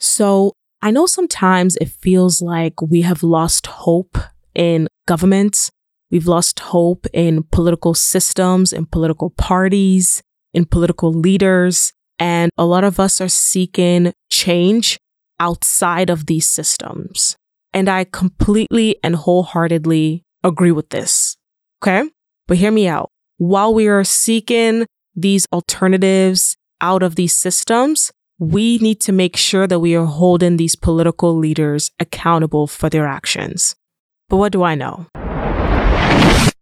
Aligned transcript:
So 0.00 0.52
I 0.82 0.90
know 0.90 1.06
sometimes 1.06 1.76
it 1.76 1.88
feels 1.88 2.40
like 2.40 2.80
we 2.80 3.02
have 3.02 3.22
lost 3.22 3.66
hope 3.66 4.16
in 4.54 4.88
government. 5.06 5.70
We've 6.10 6.26
lost 6.26 6.58
hope 6.60 7.06
in 7.12 7.44
political 7.44 7.94
systems, 7.94 8.72
in 8.72 8.86
political 8.86 9.30
parties, 9.30 10.22
in 10.54 10.64
political 10.64 11.12
leaders. 11.12 11.92
And 12.18 12.50
a 12.56 12.64
lot 12.64 12.84
of 12.84 12.98
us 12.98 13.20
are 13.20 13.28
seeking 13.28 14.12
change 14.30 14.98
outside 15.38 16.10
of 16.10 16.26
these 16.26 16.48
systems. 16.48 17.36
And 17.72 17.88
I 17.88 18.04
completely 18.04 18.96
and 19.04 19.14
wholeheartedly 19.14 20.24
agree 20.42 20.72
with 20.72 20.90
this. 20.90 21.36
Okay. 21.82 22.08
But 22.48 22.56
hear 22.56 22.72
me 22.72 22.88
out. 22.88 23.10
While 23.36 23.72
we 23.74 23.86
are 23.86 24.04
seeking 24.04 24.86
these 25.14 25.46
alternatives 25.52 26.56
out 26.80 27.02
of 27.02 27.14
these 27.14 27.36
systems, 27.36 28.10
we 28.40 28.78
need 28.78 29.00
to 29.02 29.12
make 29.12 29.36
sure 29.36 29.66
that 29.66 29.80
we 29.80 29.94
are 29.94 30.06
holding 30.06 30.56
these 30.56 30.74
political 30.74 31.36
leaders 31.36 31.90
accountable 32.00 32.66
for 32.66 32.88
their 32.88 33.06
actions. 33.06 33.76
But 34.30 34.38
what 34.38 34.50
do 34.50 34.62
I 34.62 34.74
know? 34.74 35.06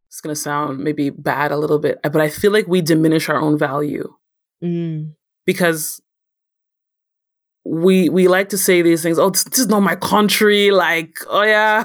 It's 0.08 0.20
going 0.20 0.34
to 0.34 0.40
sound 0.40 0.80
maybe 0.80 1.10
bad 1.10 1.52
a 1.52 1.56
little 1.56 1.78
bit, 1.78 2.00
but 2.02 2.16
I 2.16 2.28
feel 2.30 2.50
like 2.50 2.66
we 2.66 2.82
diminish 2.82 3.28
our 3.28 3.40
own 3.40 3.56
value. 3.56 4.12
Mm. 4.62 5.14
Because 5.46 6.02
we 7.64 8.08
we 8.08 8.26
like 8.26 8.48
to 8.48 8.58
say 8.58 8.82
these 8.82 9.02
things. 9.02 9.18
Oh, 9.18 9.30
this, 9.30 9.44
this, 9.44 9.60
is 9.60 9.68
not 9.68 9.80
my 9.80 9.94
country. 9.94 10.72
Like, 10.72 11.14
oh 11.28 11.42
yeah, 11.42 11.84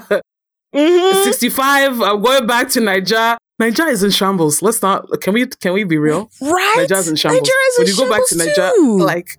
mm-hmm. 0.74 1.22
sixty 1.22 1.48
five. 1.48 2.00
I'm 2.00 2.20
going 2.20 2.46
back 2.48 2.68
to 2.70 2.80
Nigeria. 2.80 3.38
Nigeria 3.60 3.92
is 3.92 4.02
in 4.02 4.10
shambles. 4.10 4.60
Let's 4.60 4.82
not. 4.82 5.06
Can 5.20 5.34
we? 5.34 5.46
Can 5.46 5.72
we 5.72 5.84
be 5.84 5.98
real? 5.98 6.30
Right. 6.40 6.74
Nigeria's 6.78 7.08
in 7.08 7.16
shambles. 7.16 7.42
Nigeria's 7.42 7.78
when 7.78 7.86
you 7.86 7.96
go 7.96 8.10
back 8.10 8.26
to 8.28 8.36
Nigeria, 8.36 9.04
like, 9.04 9.38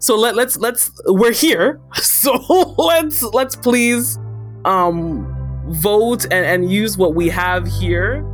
so 0.00 0.16
let 0.16 0.34
let's 0.34 0.56
let's 0.56 0.90
we're 1.06 1.32
here. 1.32 1.80
So 2.20 2.34
let's 2.76 3.22
let's 3.22 3.56
please 3.56 4.18
um 4.64 5.26
vote 5.68 6.24
and 6.24 6.44
and 6.44 6.70
use 6.70 6.98
what 6.98 7.14
we 7.14 7.28
have 7.28 7.66
here. 7.66 8.24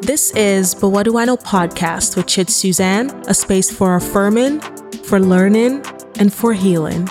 This 0.00 0.34
is 0.34 0.74
But 0.74 0.88
What 0.88 1.02
Do 1.02 1.18
I 1.18 1.26
Know 1.26 1.36
podcast 1.36 2.16
with 2.16 2.26
Chid 2.26 2.48
Suzanne, 2.48 3.10
a 3.26 3.34
space 3.34 3.70
for 3.70 3.96
affirming, 3.96 4.60
for 5.04 5.20
learning, 5.20 5.84
and 6.18 6.32
for 6.32 6.54
healing. 6.54 7.02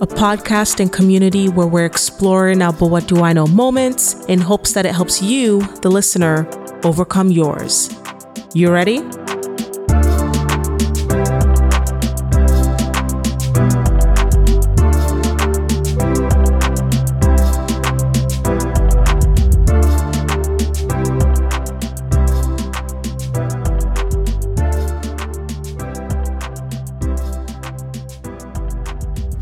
A 0.00 0.06
podcast 0.06 0.80
and 0.80 0.92
community 0.92 1.48
where 1.48 1.68
we're 1.68 1.84
exploring 1.84 2.62
our 2.62 2.72
But 2.72 2.86
What 2.86 3.06
Do 3.06 3.22
I 3.22 3.32
Know 3.32 3.46
moments 3.46 4.14
in 4.26 4.40
hopes 4.40 4.72
that 4.72 4.86
it 4.86 4.94
helps 4.94 5.22
you, 5.22 5.60
the 5.82 5.90
listener, 5.90 6.48
overcome 6.84 7.30
yours. 7.30 7.90
You 8.54 8.72
ready? 8.72 9.02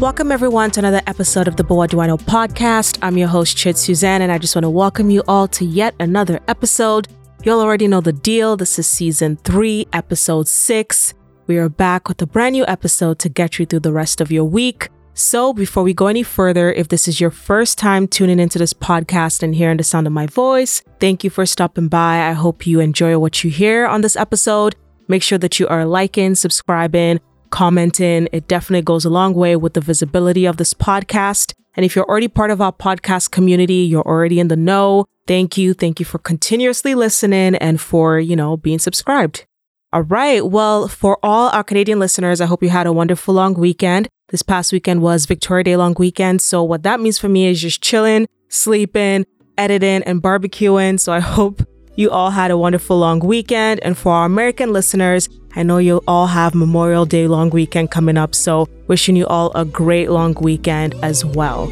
Welcome, 0.01 0.31
everyone, 0.31 0.71
to 0.71 0.79
another 0.79 1.03
episode 1.09 1.49
of 1.49 1.57
the 1.57 1.65
Know 1.65 2.17
podcast. 2.19 3.01
I'm 3.03 3.19
your 3.19 3.27
host, 3.27 3.57
Chid 3.57 3.77
Suzanne, 3.77 4.23
and 4.23 4.31
I 4.31 4.39
just 4.39 4.55
want 4.55 4.63
to 4.63 4.71
welcome 4.71 5.11
you 5.11 5.25
all 5.27 5.49
to 5.49 5.65
yet 5.65 5.93
another 5.99 6.39
episode. 6.47 7.09
You'll 7.43 7.61
already 7.61 7.89
know 7.89 8.01
the 8.01 8.13
deal. 8.13 8.57
This 8.57 8.79
is 8.79 8.87
season 8.87 9.39
three, 9.39 9.89
episode 9.93 10.47
six. 10.47 11.15
We 11.49 11.59
are 11.59 11.69
back 11.69 12.07
with 12.07 12.23
a 12.23 12.27
brand 12.27 12.53
new 12.53 12.65
episode 12.69 13.19
to 13.19 13.29
get 13.29 13.59
you 13.59 13.67
through 13.67 13.81
the 13.81 13.93
rest 13.93 14.21
of 14.21 14.31
your 14.31 14.45
week. 14.45 14.89
So, 15.15 15.53
before 15.53 15.83
we 15.83 15.95
go 15.95 16.07
any 16.07 16.23
further, 16.23 16.73
if 16.73 16.87
this 16.87 17.09
is 17.09 17.21
your 17.21 17.33
first 17.33 17.77
time 17.77 18.07
tuning 18.07 18.39
into 18.39 18.61
this 18.61 18.73
podcast 18.73 19.43
and 19.43 19.53
hearing 19.53 19.79
the 19.79 19.83
sound 19.83 20.07
of 20.07 20.13
my 20.13 20.27
voice, 20.27 20.81
thank 21.01 21.25
you 21.25 21.31
for 21.31 21.45
stopping 21.45 21.89
by. 21.89 22.29
I 22.29 22.35
hope 22.35 22.69
you 22.69 22.79
enjoy 22.79 23.19
what 23.19 23.43
you 23.43 23.51
hear 23.51 23.85
on 23.85 24.03
this 24.03 24.15
episode. 24.15 24.77
Make 25.09 25.25
sure 25.25 25.39
that 25.39 25.59
you 25.59 25.67
are 25.67 25.87
liking, 25.87 26.37
subscribing, 26.37 27.19
commenting. 27.51 28.29
It 28.33 28.49
definitely 28.49 28.83
goes 28.83 29.05
a 29.05 29.11
long 29.11 29.35
way 29.35 29.57
with 29.57 29.75
the 29.75 29.81
visibility 29.81 30.47
of 30.47 30.57
this 30.57 30.75
podcast. 30.75 31.53
And 31.75 31.85
if 31.85 31.95
you're 31.95 32.09
already 32.09 32.29
part 32.29 32.51
of 32.51 32.61
our 32.61 32.73
podcast 32.73 33.31
community, 33.31 33.83
you're 33.85 34.07
already 34.07 34.41
in 34.41 34.49
the 34.49 34.57
know. 34.57 35.07
Thank 35.27 35.57
you. 35.57 35.75
Thank 35.75 36.01
you 36.01 36.07
for 36.07 36.19
continuously 36.19 36.95
listening 36.95 37.55
and 37.57 37.81
for, 37.81 38.19
you 38.19 38.35
know, 38.35 38.57
being 38.57 38.79
subscribed. 38.79 39.47
All 39.93 40.03
right. 40.03 40.45
Well, 40.45 40.89
for 40.89 41.19
all 41.23 41.51
our 41.51 41.65
Canadian 41.65 41.99
listeners, 41.99 42.41
I 42.41 42.47
hope 42.47 42.63
you 42.63 42.69
had 42.69 42.87
a 42.87 42.93
wonderful 42.93 43.35
long 43.35 43.55
weekend. 43.55 44.09
This 44.29 44.43
past 44.43 44.73
weekend 44.73 45.01
was 45.01 45.25
Victoria 45.25 45.65
Day 45.65 45.77
long 45.77 45.95
weekend. 45.99 46.43
So 46.43 46.63
what 46.63 46.83
that 46.83 47.01
means 47.01 47.19
for 47.19 47.29
me 47.29 47.47
is 47.47 47.63
just 47.63 47.83
chilling, 47.83 48.27
sleeping, 48.49 49.25
editing, 49.57 50.03
and 50.03 50.23
barbecuing. 50.23 51.01
So 51.01 51.13
I 51.13 51.21
hope 51.21 51.63
you 51.97 52.11
all 52.11 52.31
had 52.31 52.51
a 52.51 52.59
wonderful 52.59 52.99
long 52.99 53.21
weekend. 53.21 53.81
And 53.81 53.97
for 53.97 54.13
our 54.13 54.27
American 54.27 54.73
listeners, 54.73 55.29
I 55.59 55.65
know 55.65 55.79
you 55.79 56.01
all 56.07 56.29
have 56.29 56.55
Memorial 56.55 57.05
Day 57.05 57.27
long 57.27 57.51
weekend 57.51 57.91
coming 57.91 58.17
up. 58.17 58.33
So 58.33 58.69
wishing 58.87 59.17
you 59.17 59.27
all 59.27 59.51
a 59.57 59.65
great 59.65 60.09
long 60.09 60.35
weekend 60.41 60.95
as 61.03 61.25
well. 61.25 61.63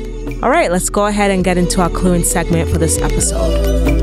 All 0.42 0.50
right, 0.50 0.72
let's 0.72 0.90
go 0.90 1.06
ahead 1.06 1.30
and 1.30 1.44
get 1.44 1.56
into 1.56 1.80
our 1.80 1.88
clue 1.88 2.24
segment 2.24 2.68
for 2.68 2.78
this 2.78 2.98
episode. 2.98 3.95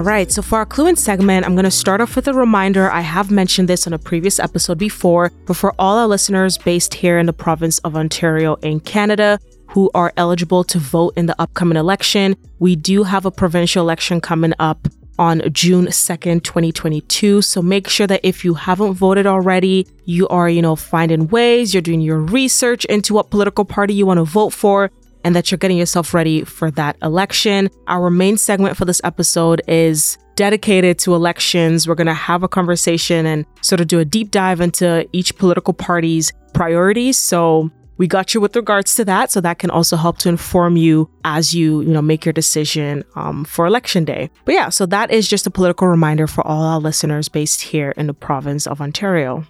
All 0.00 0.06
right, 0.06 0.32
so 0.32 0.40
for 0.40 0.56
our 0.56 0.64
clue 0.64 0.86
in 0.86 0.96
segment, 0.96 1.44
I'm 1.44 1.54
going 1.54 1.66
to 1.66 1.70
start 1.70 2.00
off 2.00 2.16
with 2.16 2.26
a 2.26 2.32
reminder. 2.32 2.90
I 2.90 3.02
have 3.02 3.30
mentioned 3.30 3.68
this 3.68 3.86
on 3.86 3.92
a 3.92 3.98
previous 3.98 4.38
episode 4.38 4.78
before, 4.78 5.30
but 5.44 5.58
for 5.58 5.74
all 5.78 5.98
our 5.98 6.06
listeners 6.06 6.56
based 6.56 6.94
here 6.94 7.18
in 7.18 7.26
the 7.26 7.34
province 7.34 7.80
of 7.80 7.94
Ontario 7.94 8.54
in 8.62 8.80
Canada 8.80 9.38
who 9.66 9.90
are 9.92 10.14
eligible 10.16 10.64
to 10.64 10.78
vote 10.78 11.12
in 11.18 11.26
the 11.26 11.38
upcoming 11.38 11.76
election, 11.76 12.34
we 12.60 12.76
do 12.76 13.02
have 13.02 13.26
a 13.26 13.30
provincial 13.30 13.82
election 13.82 14.22
coming 14.22 14.54
up 14.58 14.88
on 15.18 15.42
June 15.52 15.84
2nd, 15.88 16.44
2022. 16.44 17.42
So 17.42 17.60
make 17.60 17.86
sure 17.86 18.06
that 18.06 18.20
if 18.22 18.42
you 18.42 18.54
haven't 18.54 18.94
voted 18.94 19.26
already, 19.26 19.86
you 20.06 20.26
are, 20.28 20.48
you 20.48 20.62
know, 20.62 20.76
finding 20.76 21.28
ways, 21.28 21.74
you're 21.74 21.82
doing 21.82 22.00
your 22.00 22.20
research 22.20 22.86
into 22.86 23.12
what 23.12 23.28
political 23.28 23.66
party 23.66 23.92
you 23.92 24.06
want 24.06 24.16
to 24.16 24.24
vote 24.24 24.54
for 24.54 24.90
and 25.24 25.34
that 25.34 25.50
you're 25.50 25.58
getting 25.58 25.78
yourself 25.78 26.14
ready 26.14 26.44
for 26.44 26.70
that 26.72 26.96
election. 27.02 27.68
Our 27.86 28.10
main 28.10 28.36
segment 28.36 28.76
for 28.76 28.84
this 28.84 29.00
episode 29.04 29.62
is 29.68 30.18
dedicated 30.36 30.98
to 31.00 31.14
elections. 31.14 31.86
We're 31.86 31.94
going 31.94 32.06
to 32.06 32.14
have 32.14 32.42
a 32.42 32.48
conversation 32.48 33.26
and 33.26 33.44
sort 33.60 33.80
of 33.80 33.88
do 33.88 33.98
a 33.98 34.04
deep 34.04 34.30
dive 34.30 34.60
into 34.60 35.06
each 35.12 35.36
political 35.36 35.74
party's 35.74 36.32
priorities. 36.54 37.18
So 37.18 37.70
we 37.98 38.06
got 38.06 38.32
you 38.32 38.40
with 38.40 38.56
regards 38.56 38.94
to 38.94 39.04
that. 39.04 39.30
So 39.30 39.42
that 39.42 39.58
can 39.58 39.68
also 39.68 39.96
help 39.96 40.16
to 40.18 40.30
inform 40.30 40.78
you 40.78 41.10
as 41.24 41.54
you, 41.54 41.82
you 41.82 41.92
know, 41.92 42.00
make 42.00 42.24
your 42.24 42.32
decision 42.32 43.04
um, 43.14 43.44
for 43.44 43.66
election 43.66 44.06
day. 44.06 44.30
But 44.46 44.54
yeah, 44.54 44.70
so 44.70 44.86
that 44.86 45.10
is 45.10 45.28
just 45.28 45.46
a 45.46 45.50
political 45.50 45.86
reminder 45.86 46.26
for 46.26 46.46
all 46.46 46.62
our 46.62 46.80
listeners 46.80 47.28
based 47.28 47.60
here 47.60 47.92
in 47.98 48.06
the 48.06 48.14
province 48.14 48.66
of 48.66 48.80
Ontario. 48.80 49.44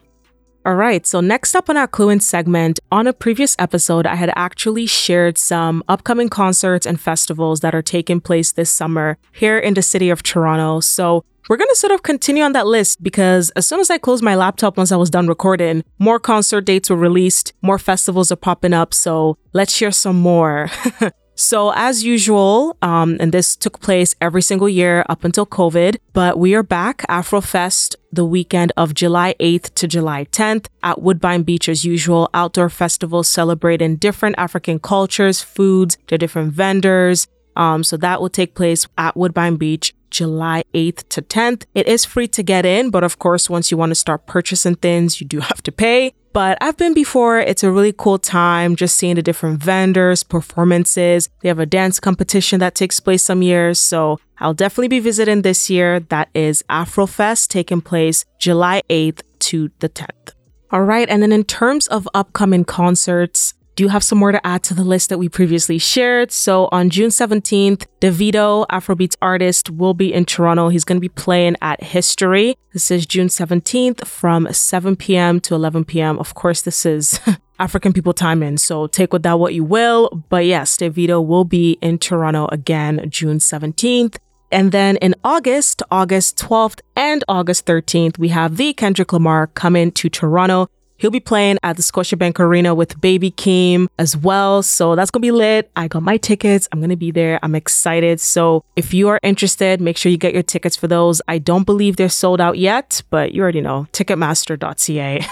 All 0.67 0.75
right, 0.75 1.07
so 1.07 1.23
next 1.23 1.55
up 1.55 1.71
on 1.71 1.79
our 1.79 1.89
Clue 1.89 2.11
In 2.11 2.21
segment, 2.21 2.81
on 2.93 3.07
a 3.07 3.15
previous 3.15 3.57
episode, 3.59 4.07
I 4.07 4.17
had 4.17 4.31
actually 4.37 4.85
shared 4.85 5.39
some 5.39 5.83
upcoming 5.89 6.29
concerts 6.29 6.85
and 6.85 7.01
festivals 7.01 7.61
that 7.61 7.75
are 7.75 7.81
taking 7.81 8.21
place 8.21 8.53
this 8.53 8.69
summer 8.69 9.17
here 9.33 9.59
in 9.59 9.73
the 9.73 9.81
city 9.81 10.11
of 10.11 10.23
Toronto. 10.23 10.81
So 10.81 11.25
we're 11.49 11.57
going 11.57 11.71
to 11.71 11.77
sort 11.77 11.93
of 11.93 12.03
continue 12.03 12.43
on 12.43 12.53
that 12.53 12.67
list 12.67 13.03
because 13.03 13.49
as 13.57 13.67
soon 13.67 13.81
as 13.81 13.89
I 13.89 13.97
closed 13.97 14.23
my 14.23 14.35
laptop 14.35 14.77
once 14.77 14.93
I 14.93 14.97
was 14.97 15.09
done 15.09 15.29
recording, 15.29 15.83
more 15.99 16.21
concert 16.21 16.67
dates 16.67 16.91
were 16.91 16.97
released, 16.97 17.55
more 17.63 17.79
festivals 17.79 18.31
are 18.31 18.37
popping 18.37 18.75
up. 18.75 18.93
So 18.93 19.39
let's 19.55 19.75
share 19.75 19.93
some 19.93 20.21
more. 20.21 20.69
So, 21.41 21.73
as 21.75 22.05
usual, 22.05 22.77
um, 22.83 23.17
and 23.19 23.33
this 23.33 23.57
took 23.57 23.81
place 23.81 24.15
every 24.21 24.43
single 24.43 24.69
year 24.69 25.07
up 25.09 25.25
until 25.25 25.47
COVID, 25.47 25.97
but 26.13 26.39
we 26.39 26.55
are 26.55 26.63
back 26.63 26.99
Afrofest 27.09 27.97
the 28.13 28.27
weekend 28.27 28.75
of 28.77 28.93
July 28.93 29.35
8th 29.41 29.73
to 29.77 29.89
July 29.89 30.27
10th 30.27 30.67
at 30.83 31.01
Woodbine 31.01 31.45
Beach 31.45 31.67
as 31.67 31.83
usual. 31.83 32.29
Outdoor 32.35 32.69
festivals 32.69 33.27
celebrating 33.27 33.97
different 33.97 34.35
African 34.37 34.79
cultures, 34.79 35.41
foods, 35.41 35.97
the 36.09 36.19
different 36.19 36.53
vendors. 36.53 37.27
Um, 37.57 37.85
so 37.85 37.97
that 37.97 38.21
will 38.21 38.29
take 38.29 38.55
place 38.55 38.87
at 38.99 39.17
Woodbine 39.17 39.57
Beach 39.57 39.95
July 40.11 40.65
8th 40.75 41.09
to 41.11 41.23
10th. 41.23 41.65
It 41.75 41.87
is 41.87 42.05
free 42.05 42.29
to 42.29 42.43
get 42.43 42.67
in, 42.67 42.91
but 42.91 43.05
of 43.05 43.19
course, 43.19 43.49
once 43.49 43.71
you 43.71 43.77
want 43.77 43.91
to 43.91 43.95
start 43.95 44.27
purchasing 44.27 44.75
things, 44.75 45.21
you 45.21 45.27
do 45.27 45.41
have 45.51 45.63
to 45.63 45.73
pay. 45.73 46.13
But 46.33 46.59
I've 46.61 46.77
been 46.77 46.95
before. 46.95 47.41
It's 47.41 47.65
a 47.65 47.73
really 47.73 47.93
cool 47.93 48.19
time 48.19 48.77
just 48.77 48.97
seeing 48.97 49.17
the 49.17 49.23
different 49.23 49.63
vendors, 49.63 50.23
performances. 50.23 51.29
They 51.41 51.49
have 51.49 51.59
a 51.59 51.67
dance 51.67 51.99
competition 51.99 52.61
that 52.61 52.77
takes 52.77 53.01
place 53.01 53.25
some 53.25 53.43
years. 53.43 53.81
So 53.81 54.21
I'll 54.39 54.55
definitely 54.55 54.89
be 54.89 55.01
visiting 55.01 55.43
this 55.43 55.69
year. 55.69 55.99
That 55.99 56.29
is 56.35 56.63
Afrofest 56.71 57.49
taking 57.49 57.81
place 57.81 58.25
July 58.39 58.83
8th 58.89 59.23
to 59.41 59.71
the 59.81 59.89
10th. 59.89 60.35
All 60.71 60.83
right. 60.83 61.09
And 61.09 61.21
then 61.21 61.33
in 61.33 61.43
terms 61.43 61.89
of 61.89 62.09
upcoming 62.15 62.65
concerts, 62.65 63.55
do 63.77 63.85
you 63.85 63.89
have 63.89 64.05
some 64.05 64.19
more 64.19 64.33
to 64.33 64.47
add 64.47 64.63
to 64.65 64.75
the 64.75 64.85
list 64.85 65.09
that 65.09 65.19
we 65.19 65.29
previously 65.29 65.79
shared. 65.79 66.33
So 66.33 66.69
on 66.73 66.91
June 66.91 67.11
17th, 67.11 67.87
Davido, 68.01 68.67
Afrobeats 68.69 69.17
artist, 69.23 69.71
will 69.71 69.95
be 69.95 70.13
in 70.13 70.25
Toronto. 70.25 70.69
He's 70.69 70.85
going 70.85 70.97
to 70.97 71.01
be 71.01 71.09
playing 71.09 71.57
at 71.63 71.83
History. 71.83 72.57
This 72.73 72.91
is 72.91 73.07
June 73.07 73.29
17th 73.29 74.07
from 74.07 74.53
7 74.53 74.97
p.m. 74.97 75.41
to 75.41 75.55
11 75.55 75.85
p.m. 75.85 76.19
Of 76.19 76.35
course, 76.35 76.63
this 76.63 76.85
is 76.85 77.21
African 77.59 77.93
people 77.93 78.13
time 78.13 78.43
in, 78.43 78.59
so 78.59 78.87
take 78.87 79.13
with 79.13 79.23
that 79.23 79.39
what 79.39 79.55
you 79.55 79.65
will. 79.65 80.25
But 80.29 80.47
yes, 80.47 80.77
Davido 80.77 81.25
will 81.25 81.45
be 81.45 81.79
in 81.81 81.99
Toronto 81.99 82.49
again 82.51 83.07
June 83.09 83.39
17th. 83.39 84.17
And 84.53 84.73
then 84.73 84.97
in 84.97 85.15
August, 85.23 85.83
August 85.91 86.37
12th 86.39 86.81
and 86.97 87.23
August 87.29 87.67
13th, 87.67 88.19
we 88.19 88.29
have 88.29 88.57
the 88.57 88.73
Kendrick 88.73 89.13
Lamar 89.13 89.47
coming 89.47 89.93
to 89.93 90.09
Toronto. 90.09 90.69
He'll 91.01 91.11
be 91.11 91.19
playing 91.19 91.57
at 91.63 91.77
the 91.77 91.83
Scotiabank 91.83 92.39
Arena 92.39 92.75
with 92.75 93.01
Baby 93.01 93.31
Keem 93.31 93.89
as 93.99 94.19
well. 94.19 94.63
So 94.63 94.95
that's 94.95 95.11
going 95.11 95.23
to 95.23 95.27
be 95.27 95.31
lit. 95.31 95.71
I 95.75 95.89
got 95.89 96.03
my 96.03 96.19
tickets. 96.19 96.69
I'm 96.71 96.81
going 96.81 96.91
to 96.91 96.97
be 96.97 97.11
there. 97.11 97.41
I'm 97.43 97.55
excited. 97.55 98.21
So 98.21 98.65
if 98.77 98.93
you 98.93 99.09
are 99.09 99.19
interested, 99.23 99.81
make 99.81 99.97
sure 99.97 100.13
you 100.13 100.19
get 100.19 100.35
your 100.35 100.43
tickets 100.43 100.77
for 100.77 100.89
those. 100.89 101.23
I 101.27 101.39
don't 101.39 101.65
believe 101.65 101.97
they're 101.97 102.11
sold 102.11 102.39
out 102.39 102.59
yet, 102.59 103.03
but 103.09 103.33
you 103.33 103.41
already 103.41 103.63
know 103.63 103.87
ticketmaster.ca 103.93 105.27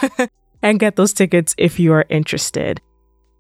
and 0.62 0.81
get 0.81 0.97
those 0.97 1.12
tickets 1.12 1.55
if 1.59 1.79
you 1.79 1.93
are 1.93 2.06
interested. 2.09 2.81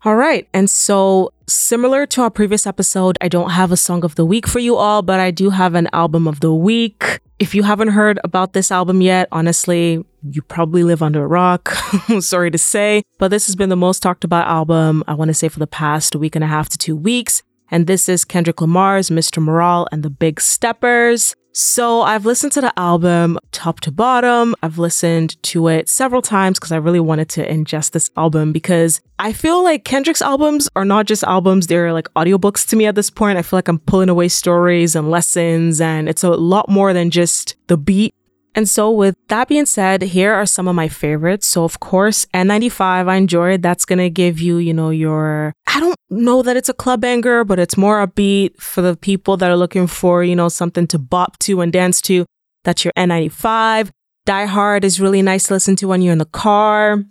All 0.04 0.14
right. 0.14 0.46
And 0.52 0.68
so, 0.68 1.32
similar 1.46 2.06
to 2.06 2.22
our 2.22 2.30
previous 2.30 2.66
episode, 2.66 3.16
I 3.22 3.28
don't 3.28 3.50
have 3.50 3.72
a 3.72 3.76
song 3.76 4.04
of 4.04 4.14
the 4.16 4.24
week 4.26 4.46
for 4.46 4.58
you 4.58 4.76
all, 4.76 5.00
but 5.00 5.18
I 5.18 5.30
do 5.30 5.50
have 5.50 5.74
an 5.74 5.88
album 5.92 6.28
of 6.28 6.40
the 6.40 6.54
week. 6.54 7.20
If 7.38 7.54
you 7.54 7.62
haven't 7.62 7.88
heard 7.88 8.20
about 8.22 8.52
this 8.52 8.70
album 8.70 9.00
yet, 9.00 9.28
honestly, 9.32 10.04
you 10.22 10.42
probably 10.42 10.84
live 10.84 11.02
under 11.02 11.24
a 11.24 11.26
rock. 11.26 11.68
Sorry 12.20 12.50
to 12.50 12.58
say, 12.58 13.02
but 13.18 13.28
this 13.28 13.46
has 13.46 13.56
been 13.56 13.68
the 13.68 13.76
most 13.76 14.02
talked 14.02 14.24
about 14.24 14.48
album, 14.48 15.04
I 15.06 15.14
want 15.14 15.28
to 15.28 15.34
say, 15.34 15.48
for 15.48 15.58
the 15.58 15.66
past 15.66 16.16
week 16.16 16.34
and 16.34 16.44
a 16.44 16.48
half 16.48 16.68
to 16.70 16.78
two 16.78 16.96
weeks. 16.96 17.42
And 17.70 17.86
this 17.86 18.08
is 18.08 18.24
Kendrick 18.24 18.60
Lamar's 18.60 19.10
Mr. 19.10 19.42
Morale 19.42 19.86
and 19.92 20.02
the 20.02 20.10
Big 20.10 20.40
Steppers. 20.40 21.34
So 21.52 22.02
I've 22.02 22.24
listened 22.24 22.52
to 22.52 22.60
the 22.60 22.78
album 22.78 23.38
top 23.50 23.80
to 23.80 23.90
bottom. 23.90 24.54
I've 24.62 24.78
listened 24.78 25.42
to 25.44 25.66
it 25.68 25.88
several 25.88 26.22
times 26.22 26.58
because 26.58 26.70
I 26.70 26.76
really 26.76 27.00
wanted 27.00 27.28
to 27.30 27.46
ingest 27.46 27.90
this 27.90 28.10
album 28.16 28.52
because 28.52 29.00
I 29.18 29.32
feel 29.32 29.64
like 29.64 29.84
Kendrick's 29.84 30.22
albums 30.22 30.68
are 30.76 30.84
not 30.84 31.06
just 31.06 31.24
albums, 31.24 31.66
they're 31.66 31.92
like 31.92 32.12
audiobooks 32.14 32.66
to 32.68 32.76
me 32.76 32.86
at 32.86 32.94
this 32.94 33.10
point. 33.10 33.38
I 33.38 33.42
feel 33.42 33.56
like 33.56 33.66
I'm 33.66 33.80
pulling 33.80 34.08
away 34.08 34.28
stories 34.28 34.94
and 34.94 35.10
lessons 35.10 35.80
and 35.80 36.08
it's 36.08 36.22
a 36.22 36.30
lot 36.30 36.68
more 36.68 36.92
than 36.92 37.10
just 37.10 37.56
the 37.66 37.76
beat 37.76 38.14
and 38.54 38.68
so, 38.68 38.90
with 38.90 39.14
that 39.28 39.48
being 39.48 39.66
said, 39.66 40.02
here 40.02 40.32
are 40.32 40.46
some 40.46 40.68
of 40.68 40.74
my 40.74 40.88
favorites. 40.88 41.46
So, 41.46 41.64
of 41.64 41.80
course, 41.80 42.26
N95, 42.34 43.08
I 43.08 43.16
enjoyed. 43.16 43.62
That's 43.62 43.84
going 43.84 43.98
to 43.98 44.10
give 44.10 44.40
you, 44.40 44.56
you 44.56 44.74
know, 44.74 44.90
your, 44.90 45.52
I 45.66 45.80
don't 45.80 45.96
know 46.10 46.42
that 46.42 46.56
it's 46.56 46.68
a 46.68 46.74
club 46.74 47.00
banger, 47.00 47.44
but 47.44 47.58
it's 47.58 47.76
more 47.76 48.04
upbeat 48.04 48.56
for 48.60 48.82
the 48.82 48.96
people 48.96 49.36
that 49.36 49.50
are 49.50 49.56
looking 49.56 49.86
for, 49.86 50.24
you 50.24 50.34
know, 50.34 50.48
something 50.48 50.86
to 50.88 50.98
bop 50.98 51.38
to 51.40 51.60
and 51.60 51.72
dance 51.72 52.00
to. 52.02 52.26
That's 52.64 52.84
your 52.84 52.92
N95. 52.96 53.90
Die 54.26 54.46
Hard 54.46 54.84
is 54.84 55.00
really 55.00 55.22
nice 55.22 55.44
to 55.44 55.54
listen 55.54 55.76
to 55.76 55.88
when 55.88 56.02
you're 56.02 56.12
in 56.12 56.18
the 56.18 56.24
car. 56.26 57.04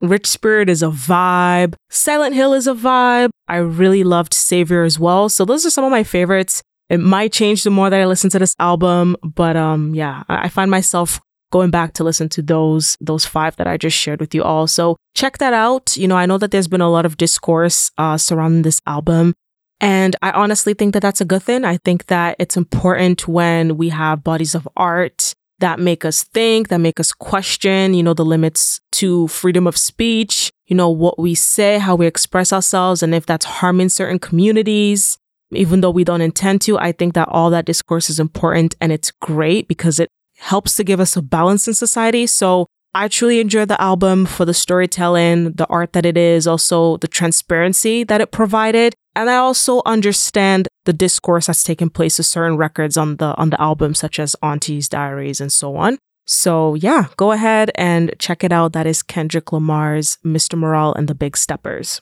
Rich 0.00 0.26
Spirit 0.26 0.68
is 0.68 0.82
a 0.82 0.88
vibe. 0.88 1.74
Silent 1.88 2.34
Hill 2.34 2.52
is 2.52 2.66
a 2.66 2.74
vibe. 2.74 3.30
I 3.48 3.56
really 3.56 4.04
loved 4.04 4.34
Savior 4.34 4.84
as 4.84 4.98
well. 4.98 5.28
So 5.28 5.44
those 5.44 5.64
are 5.64 5.70
some 5.70 5.84
of 5.84 5.90
my 5.90 6.04
favorites. 6.04 6.62
It 6.88 6.98
might 7.00 7.32
change 7.32 7.64
the 7.64 7.70
more 7.70 7.90
that 7.90 8.00
I 8.00 8.06
listen 8.06 8.30
to 8.30 8.38
this 8.38 8.54
album, 8.58 9.16
but 9.22 9.56
um, 9.56 9.94
yeah, 9.94 10.22
I 10.28 10.48
find 10.48 10.70
myself 10.70 11.20
going 11.50 11.70
back 11.70 11.92
to 11.94 12.04
listen 12.04 12.28
to 12.28 12.42
those 12.42 12.96
those 13.00 13.24
five 13.24 13.56
that 13.56 13.66
I 13.66 13.76
just 13.76 13.96
shared 13.96 14.20
with 14.20 14.34
you 14.34 14.42
all. 14.42 14.66
So 14.66 14.96
check 15.14 15.38
that 15.38 15.52
out. 15.52 15.96
You 15.96 16.08
know, 16.08 16.16
I 16.16 16.26
know 16.26 16.38
that 16.38 16.50
there's 16.50 16.68
been 16.68 16.80
a 16.80 16.90
lot 16.90 17.06
of 17.06 17.16
discourse 17.16 17.90
uh, 17.98 18.16
surrounding 18.18 18.62
this 18.62 18.80
album. 18.86 19.34
And 19.80 20.16
I 20.22 20.30
honestly 20.30 20.74
think 20.74 20.94
that 20.94 21.00
that's 21.00 21.20
a 21.20 21.26
good 21.26 21.42
thing. 21.42 21.64
I 21.64 21.76
think 21.76 22.06
that 22.06 22.36
it's 22.38 22.56
important 22.56 23.28
when 23.28 23.76
we 23.76 23.90
have 23.90 24.24
bodies 24.24 24.54
of 24.54 24.66
art 24.76 25.34
that 25.58 25.78
make 25.78 26.04
us 26.04 26.22
think, 26.22 26.68
that 26.68 26.80
make 26.80 27.00
us 27.00 27.12
question, 27.12 27.94
you 27.94 28.02
know, 28.02 28.14
the 28.14 28.24
limits 28.24 28.80
to 28.92 29.26
freedom 29.28 29.66
of 29.66 29.76
speech, 29.76 30.50
you 30.66 30.76
know, 30.76 30.90
what 30.90 31.18
we 31.18 31.34
say, 31.34 31.78
how 31.78 31.94
we 31.94 32.06
express 32.06 32.52
ourselves, 32.52 33.02
and 33.02 33.14
if 33.14 33.26
that's 33.26 33.46
harming 33.46 33.88
certain 33.88 34.18
communities 34.18 35.18
even 35.52 35.80
though 35.80 35.90
we 35.90 36.04
don't 36.04 36.20
intend 36.20 36.60
to, 36.62 36.78
I 36.78 36.92
think 36.92 37.14
that 37.14 37.28
all 37.28 37.50
that 37.50 37.66
discourse 37.66 38.10
is 38.10 38.18
important 38.18 38.74
and 38.80 38.92
it's 38.92 39.10
great 39.10 39.68
because 39.68 40.00
it 40.00 40.08
helps 40.38 40.76
to 40.76 40.84
give 40.84 41.00
us 41.00 41.16
a 41.16 41.22
balance 41.22 41.66
in 41.68 41.74
society. 41.74 42.26
So 42.26 42.66
I 42.94 43.08
truly 43.08 43.40
enjoyed 43.40 43.68
the 43.68 43.80
album 43.80 44.26
for 44.26 44.44
the 44.44 44.54
storytelling, 44.54 45.52
the 45.52 45.66
art 45.66 45.92
that 45.92 46.06
it 46.06 46.16
is, 46.16 46.46
also 46.46 46.96
the 46.96 47.08
transparency 47.08 48.04
that 48.04 48.20
it 48.20 48.30
provided. 48.30 48.94
And 49.14 49.30
I 49.30 49.36
also 49.36 49.82
understand 49.86 50.68
the 50.84 50.92
discourse 50.92 51.46
that's 51.46 51.62
taken 51.62 51.90
place 51.90 52.18
with 52.18 52.26
certain 52.26 52.56
records 52.56 52.96
on 52.96 53.16
the 53.16 53.34
on 53.36 53.50
the 53.50 53.60
album, 53.60 53.94
such 53.94 54.18
as 54.18 54.36
Auntie's 54.42 54.88
Diaries 54.88 55.40
and 55.40 55.52
so 55.52 55.76
on. 55.76 55.98
So 56.26 56.74
yeah, 56.74 57.06
go 57.16 57.32
ahead 57.32 57.70
and 57.74 58.14
check 58.18 58.42
it 58.42 58.52
out. 58.52 58.72
That 58.72 58.86
is 58.86 59.02
Kendrick 59.02 59.52
Lamar's 59.52 60.18
Mr. 60.24 60.58
Morale 60.58 60.94
and 60.94 61.08
the 61.08 61.14
Big 61.14 61.36
Steppers. 61.36 62.00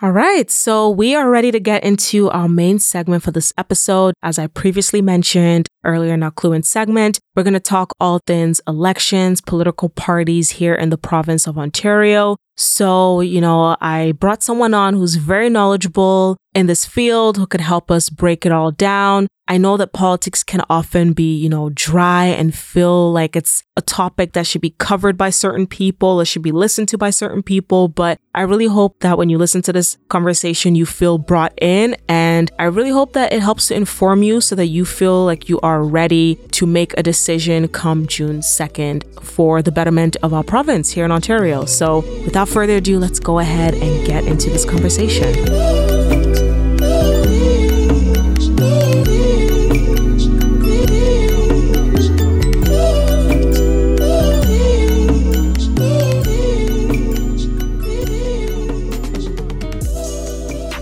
All 0.00 0.12
right, 0.12 0.48
so 0.48 0.88
we 0.88 1.16
are 1.16 1.28
ready 1.28 1.50
to 1.50 1.58
get 1.58 1.82
into 1.82 2.30
our 2.30 2.48
main 2.48 2.78
segment 2.78 3.24
for 3.24 3.32
this 3.32 3.52
episode. 3.58 4.14
As 4.22 4.38
I 4.38 4.46
previously 4.46 5.02
mentioned 5.02 5.66
earlier 5.82 6.14
in 6.14 6.22
our 6.22 6.30
Clue 6.30 6.52
In 6.52 6.62
segment, 6.62 7.18
we're 7.38 7.44
going 7.44 7.54
to 7.54 7.60
talk 7.60 7.92
all 8.00 8.18
things 8.26 8.60
elections, 8.66 9.40
political 9.40 9.88
parties 9.90 10.50
here 10.50 10.74
in 10.74 10.90
the 10.90 10.98
province 10.98 11.46
of 11.46 11.56
Ontario. 11.56 12.36
So, 12.56 13.20
you 13.20 13.40
know, 13.40 13.76
I 13.80 14.10
brought 14.18 14.42
someone 14.42 14.74
on 14.74 14.94
who's 14.94 15.14
very 15.14 15.48
knowledgeable 15.48 16.36
in 16.52 16.66
this 16.66 16.84
field 16.84 17.36
who 17.36 17.46
could 17.46 17.60
help 17.60 17.88
us 17.88 18.10
break 18.10 18.44
it 18.44 18.50
all 18.50 18.72
down. 18.72 19.28
I 19.46 19.58
know 19.58 19.76
that 19.76 19.92
politics 19.92 20.42
can 20.42 20.62
often 20.68 21.12
be, 21.12 21.36
you 21.36 21.48
know, 21.48 21.70
dry 21.70 22.24
and 22.24 22.52
feel 22.52 23.12
like 23.12 23.36
it's 23.36 23.62
a 23.76 23.80
topic 23.80 24.32
that 24.32 24.46
should 24.46 24.60
be 24.60 24.74
covered 24.78 25.16
by 25.16 25.30
certain 25.30 25.66
people 25.66 26.20
it 26.20 26.24
should 26.24 26.42
be 26.42 26.52
listened 26.52 26.88
to 26.88 26.98
by 26.98 27.10
certain 27.10 27.44
people. 27.44 27.86
But 27.86 28.18
I 28.34 28.42
really 28.42 28.66
hope 28.66 28.98
that 29.00 29.16
when 29.16 29.30
you 29.30 29.38
listen 29.38 29.62
to 29.62 29.72
this 29.72 29.96
conversation, 30.08 30.74
you 30.74 30.84
feel 30.84 31.16
brought 31.16 31.54
in. 31.62 31.96
And 32.08 32.50
I 32.58 32.64
really 32.64 32.90
hope 32.90 33.12
that 33.12 33.32
it 33.32 33.40
helps 33.40 33.68
to 33.68 33.76
inform 33.76 34.22
you 34.24 34.40
so 34.40 34.56
that 34.56 34.66
you 34.66 34.84
feel 34.84 35.24
like 35.24 35.48
you 35.48 35.60
are 35.60 35.82
ready 35.84 36.34
to 36.52 36.66
make 36.66 36.92
a 36.98 37.02
decision 37.02 37.27
come 37.68 38.06
June 38.06 38.40
2nd 38.40 39.22
for 39.22 39.60
the 39.60 39.70
betterment 39.70 40.16
of 40.22 40.32
our 40.32 40.42
province 40.42 40.90
here 40.90 41.04
in 41.04 41.12
Ontario. 41.12 41.66
So 41.66 41.98
without 42.24 42.48
further 42.48 42.76
ado, 42.76 42.98
let's 42.98 43.20
go 43.20 43.38
ahead 43.38 43.74
and 43.74 44.06
get 44.06 44.24
into 44.24 44.48
this 44.48 44.64
conversation. 44.64 45.34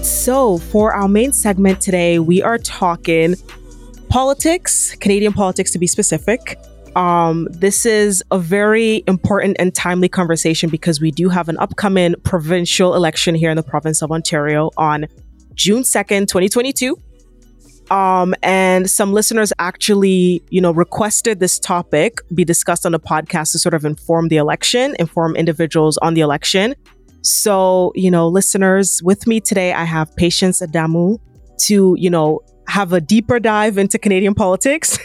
So, 0.03 0.59
for 0.59 0.93
our 0.93 1.09
main 1.09 1.33
segment 1.33 1.81
today, 1.81 2.19
we 2.19 2.43
are 2.43 2.59
talking 2.59 3.35
politics, 4.09 4.95
Canadian 4.97 5.33
politics 5.33 5.71
to 5.73 5.79
be 5.79 5.87
specific. 5.87 6.59
Um, 6.97 7.47
this 7.51 7.85
is 7.85 8.23
a 8.31 8.39
very 8.39 9.05
important 9.07 9.57
and 9.59 9.75
timely 9.75 10.09
conversation 10.09 10.71
because 10.71 11.01
we 11.01 11.11
do 11.11 11.29
have 11.29 11.49
an 11.49 11.59
upcoming 11.59 12.15
provincial 12.25 12.95
election 12.95 13.35
here 13.35 13.51
in 13.51 13.57
the 13.57 13.63
province 13.63 14.01
of 14.03 14.11
Ontario 14.11 14.71
on 14.79 15.07
June 15.55 15.83
2nd, 15.83 16.29
2022. 16.29 16.99
Um, 17.91 18.35
and 18.43 18.91
some 18.91 19.13
listeners 19.13 19.53
actually, 19.59 20.43
you 20.51 20.61
know, 20.61 20.73
requested 20.73 21.39
this 21.39 21.59
topic 21.59 22.19
be 22.35 22.45
discussed 22.45 22.85
on 22.85 22.93
the 22.93 22.99
podcast 22.99 23.53
to 23.53 23.59
sort 23.59 23.75
of 23.75 23.85
inform 23.85 24.29
the 24.29 24.39
election, 24.39 24.97
inform 24.99 25.37
individuals 25.37 25.97
on 25.99 26.15
the 26.15 26.21
election. 26.21 26.75
So, 27.23 27.93
you 27.95 28.11
know, 28.11 28.27
listeners, 28.29 29.03
with 29.03 29.27
me 29.27 29.41
today, 29.41 29.73
I 29.73 29.85
have 29.85 30.15
Patience 30.17 30.61
Adamu 30.61 31.19
to, 31.67 31.95
you 31.99 32.11
know, 32.11 32.41
have 32.69 32.93
a 32.93 33.01
deeper 33.01 33.39
dive 33.39 33.79
into 33.79 33.99
Canadian 33.99 34.35
politics. 34.35 34.99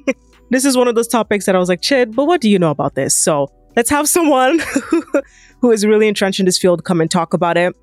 this 0.50 0.64
is 0.64 0.76
one 0.76 0.88
of 0.88 0.94
those 0.94 1.08
topics 1.08 1.46
that 1.46 1.54
I 1.54 1.58
was 1.58 1.68
like, 1.68 1.80
Chid, 1.80 2.14
but 2.14 2.26
what 2.26 2.40
do 2.40 2.50
you 2.50 2.58
know 2.58 2.70
about 2.70 2.94
this? 2.94 3.16
So 3.16 3.50
let's 3.76 3.90
have 3.90 4.08
someone 4.08 4.60
who 5.60 5.70
is 5.70 5.86
really 5.86 6.08
entrenched 6.08 6.40
in 6.40 6.46
this 6.46 6.58
field 6.58 6.84
come 6.84 7.00
and 7.00 7.10
talk 7.10 7.34
about 7.34 7.56
it. 7.56 7.74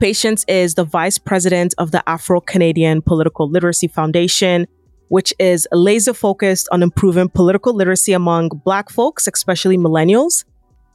Patience 0.00 0.44
is 0.48 0.74
the 0.74 0.84
vice 0.84 1.18
president 1.18 1.74
of 1.78 1.92
the 1.92 2.02
Afro 2.08 2.40
Canadian 2.40 3.00
Political 3.00 3.48
Literacy 3.48 3.88
Foundation, 3.88 4.66
which 5.08 5.32
is 5.38 5.68
laser 5.72 6.12
focused 6.12 6.68
on 6.72 6.82
improving 6.82 7.28
political 7.28 7.72
literacy 7.72 8.12
among 8.12 8.48
Black 8.64 8.90
folks, 8.90 9.26
especially 9.26 9.78
millennials 9.78 10.44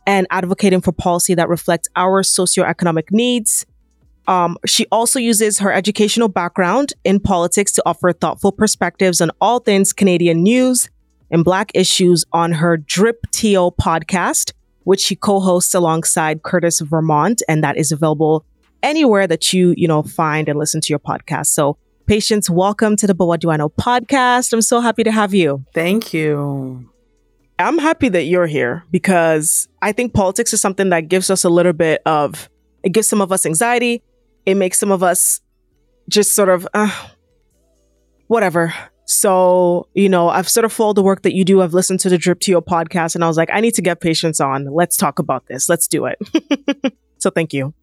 and 0.05 0.27
advocating 0.31 0.81
for 0.81 0.91
policy 0.91 1.35
that 1.35 1.47
reflects 1.49 1.87
our 1.95 2.23
socioeconomic 2.23 3.11
needs. 3.11 3.65
Um, 4.29 4.57
she 4.63 4.85
also 4.91 5.17
uses 5.17 5.57
her 5.57 5.73
educational 5.73 6.27
background 6.27 6.93
in 7.03 7.19
politics 7.19 7.71
to 7.73 7.83
offer 7.87 8.13
thoughtful 8.13 8.51
perspectives 8.51 9.21
on 9.21 9.31
all 9.41 9.57
things 9.57 9.91
Canadian 9.91 10.43
news 10.43 10.87
and 11.31 11.43
Black 11.43 11.71
issues 11.73 12.25
on 12.31 12.51
her 12.51 12.77
Drip 12.77 13.25
Teal 13.31 13.71
podcast, 13.71 14.53
which 14.83 14.99
she 15.01 15.15
co-hosts 15.15 15.73
alongside 15.73 16.43
Curtis 16.43 16.79
Vermont, 16.79 17.41
and 17.49 17.63
that 17.63 17.75
is 17.75 17.91
available 17.91 18.45
anywhere 18.83 19.25
that 19.25 19.51
you, 19.51 19.73
you 19.75 19.87
know, 19.87 20.03
find 20.03 20.47
and 20.47 20.59
listen 20.59 20.79
to 20.79 20.89
your 20.89 20.99
podcast. 20.99 21.47
So 21.47 21.77
Patience, 22.05 22.51
welcome 22.51 22.95
to 22.97 23.07
the 23.07 23.15
But 23.15 23.25
What 23.25 23.41
Do 23.41 23.49
I 23.49 23.57
Know 23.57 23.69
podcast. 23.69 24.53
I'm 24.53 24.61
so 24.61 24.79
happy 24.79 25.03
to 25.03 25.11
have 25.11 25.33
you. 25.33 25.65
Thank 25.73 26.13
you. 26.13 26.87
I'm 27.57 27.79
happy 27.79 28.09
that 28.09 28.25
you're 28.25 28.47
here 28.47 28.83
because 28.91 29.67
I 29.81 29.91
think 29.91 30.13
politics 30.13 30.53
is 30.53 30.61
something 30.61 30.89
that 30.89 31.07
gives 31.07 31.31
us 31.31 31.43
a 31.43 31.49
little 31.49 31.73
bit 31.73 32.03
of, 32.05 32.47
it 32.83 32.93
gives 32.93 33.07
some 33.07 33.21
of 33.21 33.31
us 33.31 33.45
anxiety. 33.47 34.03
It 34.49 34.55
makes 34.55 34.79
some 34.79 34.91
of 34.91 35.03
us 35.03 35.41
just 36.07 36.33
sort 36.33 36.49
of, 36.49 36.67
uh, 36.73 36.91
whatever. 38.27 38.73
So, 39.05 39.87
you 39.95 40.07
know, 40.07 40.29
I've 40.29 40.47
sort 40.47 40.65
of 40.65 40.71
followed 40.71 40.95
the 40.95 41.01
work 41.01 41.23
that 41.23 41.33
you 41.33 41.43
do. 41.43 41.61
I've 41.61 41.73
listened 41.73 41.99
to 42.01 42.09
the 42.09 42.17
Drip 42.17 42.39
to 42.41 42.51
Your 42.51 42.61
podcast 42.61 43.15
and 43.15 43.23
I 43.23 43.27
was 43.27 43.37
like, 43.37 43.49
I 43.51 43.59
need 43.59 43.73
to 43.73 43.81
get 43.81 44.01
Patience 44.01 44.39
on. 44.39 44.65
Let's 44.65 44.95
talk 44.97 45.17
about 45.17 45.47
this. 45.47 45.67
Let's 45.67 45.87
do 45.87 46.05
it. 46.05 46.19
so 47.17 47.29
thank 47.31 47.51
you. 47.51 47.73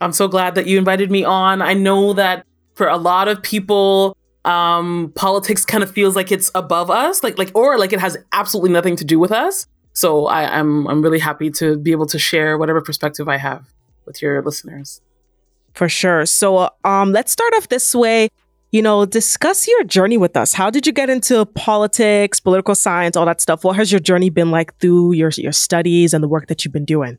I'm 0.00 0.12
so 0.12 0.28
glad 0.28 0.54
that 0.54 0.66
you 0.66 0.78
invited 0.78 1.10
me 1.10 1.24
on. 1.24 1.60
I 1.60 1.74
know 1.74 2.12
that 2.14 2.46
for 2.74 2.88
a 2.88 2.96
lot 2.96 3.28
of 3.28 3.42
people, 3.42 4.16
um, 4.44 5.12
politics 5.14 5.64
kind 5.64 5.82
of 5.82 5.90
feels 5.90 6.16
like 6.16 6.32
it's 6.32 6.50
above 6.54 6.90
us, 6.90 7.22
like 7.22 7.36
like 7.36 7.50
or 7.54 7.76
like 7.76 7.92
it 7.92 8.00
has 8.00 8.16
absolutely 8.32 8.70
nothing 8.70 8.96
to 8.96 9.04
do 9.04 9.18
with 9.18 9.32
us. 9.32 9.66
So 9.92 10.26
I, 10.26 10.58
I'm 10.58 10.86
I'm 10.86 11.02
really 11.02 11.18
happy 11.18 11.50
to 11.50 11.76
be 11.76 11.92
able 11.92 12.06
to 12.06 12.18
share 12.18 12.56
whatever 12.56 12.80
perspective 12.80 13.28
I 13.28 13.36
have 13.36 13.66
with 14.06 14.22
your 14.22 14.42
listeners. 14.42 15.02
For 15.74 15.88
sure. 15.88 16.26
So 16.26 16.70
um, 16.84 17.12
let's 17.12 17.32
start 17.32 17.52
off 17.54 17.68
this 17.68 17.94
way. 17.94 18.28
You 18.72 18.82
know, 18.82 19.04
discuss 19.04 19.66
your 19.66 19.82
journey 19.84 20.16
with 20.16 20.36
us. 20.36 20.52
How 20.52 20.70
did 20.70 20.86
you 20.86 20.92
get 20.92 21.10
into 21.10 21.44
politics, 21.44 22.38
political 22.38 22.74
science, 22.74 23.16
all 23.16 23.26
that 23.26 23.40
stuff? 23.40 23.64
What 23.64 23.76
has 23.76 23.90
your 23.90 23.98
journey 23.98 24.30
been 24.30 24.50
like 24.50 24.76
through 24.78 25.12
your 25.12 25.30
your 25.36 25.52
studies 25.52 26.14
and 26.14 26.22
the 26.22 26.28
work 26.28 26.46
that 26.46 26.64
you've 26.64 26.72
been 26.72 26.84
doing? 26.84 27.18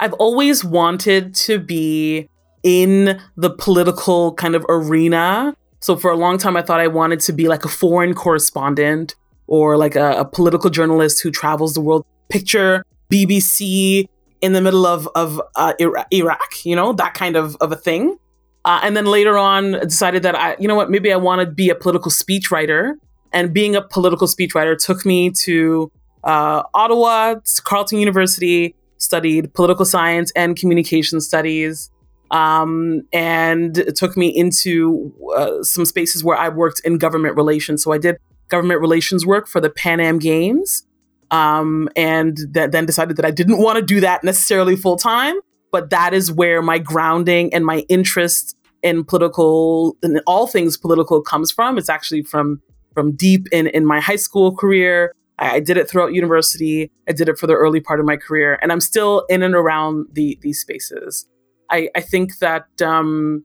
I've 0.00 0.12
always 0.14 0.64
wanted 0.64 1.34
to 1.36 1.58
be 1.58 2.28
in 2.62 3.20
the 3.36 3.50
political 3.50 4.34
kind 4.34 4.54
of 4.54 4.66
arena. 4.68 5.54
So 5.80 5.96
for 5.96 6.10
a 6.10 6.16
long 6.16 6.38
time, 6.38 6.56
I 6.56 6.62
thought 6.62 6.80
I 6.80 6.88
wanted 6.88 7.20
to 7.20 7.32
be 7.32 7.48
like 7.48 7.64
a 7.64 7.68
foreign 7.68 8.14
correspondent 8.14 9.14
or 9.46 9.76
like 9.76 9.96
a, 9.96 10.12
a 10.18 10.24
political 10.24 10.70
journalist 10.70 11.22
who 11.22 11.30
travels 11.30 11.74
the 11.74 11.80
world. 11.80 12.04
Picture 12.28 12.84
BBC 13.10 14.08
in 14.44 14.52
the 14.52 14.60
middle 14.60 14.86
of 14.86 15.08
of 15.14 15.40
uh, 15.56 15.72
Iraq, 16.12 16.64
you 16.64 16.76
know, 16.76 16.92
that 16.92 17.14
kind 17.14 17.34
of 17.34 17.56
of 17.62 17.72
a 17.72 17.76
thing. 17.76 18.18
Uh, 18.66 18.80
and 18.82 18.96
then 18.96 19.06
later 19.06 19.36
on, 19.36 19.72
decided 19.80 20.22
that 20.22 20.34
I, 20.34 20.56
you 20.58 20.68
know 20.68 20.74
what, 20.74 20.90
maybe 20.90 21.12
I 21.12 21.16
want 21.16 21.40
to 21.40 21.46
be 21.46 21.70
a 21.70 21.74
political 21.74 22.10
speechwriter. 22.10 22.94
And 23.32 23.52
being 23.52 23.74
a 23.74 23.82
political 23.82 24.28
speechwriter 24.28 24.76
took 24.78 25.04
me 25.04 25.30
to 25.46 25.90
uh, 26.22 26.62
Ottawa, 26.72 27.36
Carleton 27.64 27.98
University, 27.98 28.74
studied 28.98 29.52
political 29.54 29.84
science 29.84 30.30
and 30.36 30.56
communication 30.56 31.20
studies. 31.20 31.90
Um, 32.30 33.02
and 33.12 33.76
it 33.78 33.96
took 33.96 34.16
me 34.16 34.28
into 34.28 35.12
uh, 35.36 35.62
some 35.62 35.84
spaces 35.84 36.22
where 36.22 36.36
I 36.36 36.48
worked 36.48 36.80
in 36.84 36.98
government 36.98 37.36
relations. 37.36 37.82
So 37.82 37.92
I 37.92 37.98
did 37.98 38.16
government 38.48 38.80
relations 38.80 39.26
work 39.26 39.46
for 39.48 39.60
the 39.60 39.70
Pan 39.70 40.00
Am 40.00 40.18
Games, 40.18 40.86
um, 41.34 41.88
and 41.96 42.36
th- 42.54 42.70
then 42.70 42.86
decided 42.86 43.16
that 43.16 43.24
I 43.24 43.32
didn't 43.32 43.58
want 43.58 43.76
to 43.76 43.84
do 43.84 44.00
that 44.00 44.22
necessarily 44.22 44.76
full 44.76 44.96
time. 44.96 45.34
But 45.72 45.90
that 45.90 46.14
is 46.14 46.30
where 46.30 46.62
my 46.62 46.78
grounding 46.78 47.52
and 47.52 47.66
my 47.66 47.78
interest 47.88 48.56
in 48.84 49.02
political 49.02 49.96
and 50.04 50.20
all 50.28 50.46
things 50.46 50.76
political 50.76 51.20
comes 51.20 51.50
from. 51.50 51.76
It's 51.76 51.88
actually 51.88 52.22
from 52.22 52.62
from 52.94 53.16
deep 53.16 53.48
in 53.50 53.66
in 53.66 53.84
my 53.84 53.98
high 53.98 54.16
school 54.16 54.54
career. 54.54 55.12
I, 55.40 55.56
I 55.56 55.60
did 55.60 55.76
it 55.76 55.90
throughout 55.90 56.14
university. 56.14 56.92
I 57.08 57.12
did 57.12 57.28
it 57.28 57.36
for 57.36 57.48
the 57.48 57.54
early 57.54 57.80
part 57.80 57.98
of 57.98 58.06
my 58.06 58.16
career, 58.16 58.56
and 58.62 58.70
I'm 58.70 58.80
still 58.80 59.24
in 59.28 59.42
and 59.42 59.56
around 59.56 60.06
the 60.12 60.38
these 60.40 60.60
spaces. 60.60 61.26
I, 61.68 61.88
I 61.96 62.00
think 62.00 62.38
that 62.38 62.66
um, 62.80 63.44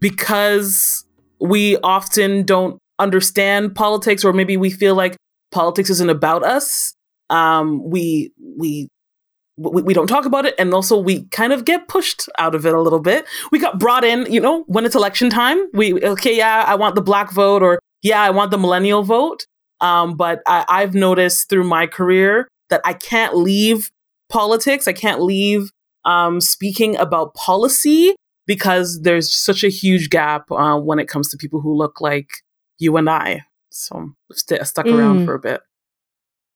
because 0.00 1.06
we 1.40 1.78
often 1.78 2.44
don't 2.44 2.78
understand 2.98 3.74
politics, 3.74 4.22
or 4.26 4.34
maybe 4.34 4.58
we 4.58 4.68
feel 4.68 4.94
like 4.94 5.16
politics 5.52 5.90
isn't 5.90 6.10
about 6.10 6.42
us, 6.42 6.94
um, 7.30 7.88
we 7.88 8.32
we 8.58 8.88
we, 9.56 9.82
we 9.82 9.94
don't 9.94 10.06
talk 10.06 10.24
about 10.24 10.46
it 10.46 10.54
and 10.58 10.72
also 10.72 10.96
we 10.96 11.24
kind 11.26 11.52
of 11.52 11.64
get 11.64 11.86
pushed 11.86 12.28
out 12.38 12.54
of 12.54 12.64
it 12.64 12.72
a 12.72 12.80
little 12.80 13.00
bit 13.00 13.26
we 13.50 13.58
got 13.58 13.78
brought 13.78 14.02
in 14.02 14.26
you 14.32 14.40
know 14.40 14.64
when 14.66 14.86
it's 14.86 14.94
election 14.94 15.28
time 15.28 15.58
we 15.74 16.02
okay 16.02 16.34
yeah 16.34 16.64
i 16.66 16.74
want 16.74 16.94
the 16.94 17.02
black 17.02 17.30
vote 17.30 17.62
or 17.62 17.78
yeah 18.00 18.22
i 18.22 18.30
want 18.30 18.50
the 18.50 18.56
millennial 18.56 19.02
vote 19.02 19.46
um, 19.82 20.16
but 20.16 20.40
I, 20.46 20.64
i've 20.68 20.94
noticed 20.94 21.50
through 21.50 21.64
my 21.64 21.86
career 21.86 22.48
that 22.70 22.80
i 22.86 22.94
can't 22.94 23.36
leave 23.36 23.90
politics 24.30 24.88
i 24.88 24.94
can't 24.94 25.20
leave 25.20 25.70
um, 26.06 26.40
speaking 26.40 26.96
about 26.96 27.34
policy 27.34 28.14
because 28.46 29.00
there's 29.02 29.32
such 29.32 29.62
a 29.62 29.68
huge 29.68 30.10
gap 30.10 30.50
uh, 30.50 30.78
when 30.78 30.98
it 30.98 31.08
comes 31.08 31.28
to 31.30 31.36
people 31.36 31.60
who 31.60 31.74
look 31.74 32.00
like 32.00 32.28
you 32.78 32.96
and 32.96 33.08
I. 33.08 33.42
So 33.72 34.12
st- 34.32 34.66
stuck 34.66 34.86
mm. 34.86 34.96
around 34.96 35.24
for 35.24 35.34
a 35.34 35.38
bit. 35.38 35.60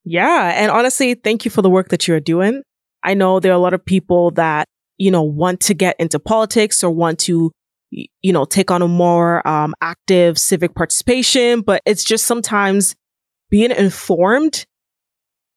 Yeah. 0.05 0.53
And 0.55 0.71
honestly, 0.71 1.15
thank 1.15 1.45
you 1.45 1.51
for 1.51 1.63
the 1.63 1.71
work 1.71 1.89
that 1.89 2.07
you're 2.07 2.21
doing. 2.21 2.63
I 3.03 3.15
know 3.15 3.41
there 3.41 3.53
are 3.53 3.57
a 3.57 3.61
lot 3.61 3.75
of 3.75 3.85
people 3.85 4.31
that, 4.33 4.67
you 4.99 5.11
know, 5.11 5.23
want 5.23 5.61
to 5.63 5.75
get 5.75 5.97
into 5.99 6.19
politics 6.19 6.85
or 6.85 6.91
want 6.91 7.19
to, 7.21 7.51
you 7.91 8.33
know, 8.33 8.45
take 8.45 8.71
on 8.71 8.83
a 8.83 8.89
more 8.89 9.47
um, 9.47 9.75
active 9.81 10.39
civic 10.39 10.75
participation, 10.75 11.61
but 11.61 11.83
it's 11.87 12.05
just 12.05 12.27
sometimes 12.27 12.95
being 13.51 13.71
informed 13.71 14.65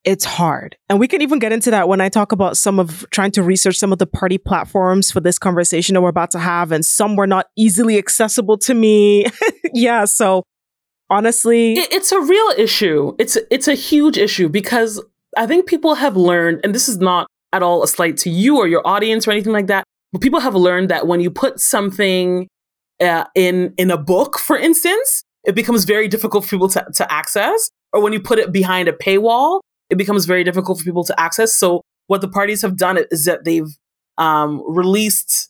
it's 0.05 0.23
hard. 0.23 0.77
And 0.87 0.99
we 0.99 1.07
can 1.07 1.21
even 1.21 1.39
get 1.39 1.51
into 1.51 1.71
that 1.71 1.87
when 1.87 2.01
I 2.01 2.09
talk 2.09 2.31
about 2.31 2.57
some 2.57 2.79
of 2.79 3.05
trying 3.11 3.31
to 3.31 3.43
research 3.43 3.77
some 3.77 3.91
of 3.91 3.99
the 3.99 4.07
party 4.07 4.37
platforms 4.37 5.11
for 5.11 5.19
this 5.19 5.37
conversation 5.37 5.93
that 5.93 6.01
we're 6.01 6.09
about 6.09 6.31
to 6.31 6.39
have. 6.39 6.71
And 6.71 6.85
some 6.85 7.15
were 7.15 7.27
not 7.27 7.47
easily 7.57 7.97
accessible 7.97 8.57
to 8.59 8.73
me. 8.73 9.25
yeah. 9.73 10.05
So 10.05 10.43
honestly, 11.09 11.73
it's 11.73 12.11
a 12.11 12.19
real 12.19 12.49
issue. 12.57 13.15
It's, 13.17 13.37
it's 13.49 13.67
a 13.67 13.73
huge 13.73 14.17
issue 14.17 14.49
because 14.49 15.03
I 15.37 15.47
think 15.47 15.67
people 15.67 15.95
have 15.95 16.17
learned, 16.17 16.61
and 16.63 16.73
this 16.73 16.89
is 16.89 16.97
not 16.97 17.27
at 17.53 17.63
all 17.63 17.83
a 17.83 17.87
slight 17.87 18.17
to 18.17 18.29
you 18.29 18.57
or 18.57 18.67
your 18.67 18.85
audience 18.85 19.27
or 19.27 19.31
anything 19.31 19.53
like 19.53 19.67
that, 19.67 19.83
but 20.11 20.21
people 20.21 20.39
have 20.39 20.55
learned 20.55 20.89
that 20.89 21.07
when 21.07 21.19
you 21.19 21.31
put 21.31 21.59
something 21.59 22.47
uh, 23.01 23.25
in, 23.35 23.73
in 23.77 23.91
a 23.91 23.97
book, 23.97 24.37
for 24.37 24.57
instance, 24.57 25.23
it 25.45 25.55
becomes 25.55 25.85
very 25.85 26.07
difficult 26.07 26.43
for 26.43 26.49
people 26.49 26.69
to, 26.69 26.85
to 26.95 27.11
access. 27.11 27.69
Or 27.93 28.01
when 28.01 28.13
you 28.13 28.19
put 28.19 28.39
it 28.39 28.51
behind 28.51 28.87
a 28.87 28.93
paywall, 28.93 29.61
it 29.89 29.97
becomes 29.97 30.25
very 30.25 30.43
difficult 30.43 30.79
for 30.79 30.83
people 30.83 31.03
to 31.05 31.19
access. 31.19 31.55
So 31.55 31.81
what 32.07 32.21
the 32.21 32.27
parties 32.27 32.61
have 32.61 32.77
done 32.77 32.99
is 33.09 33.25
that 33.25 33.45
they've 33.45 33.69
um, 34.17 34.63
released 34.67 35.49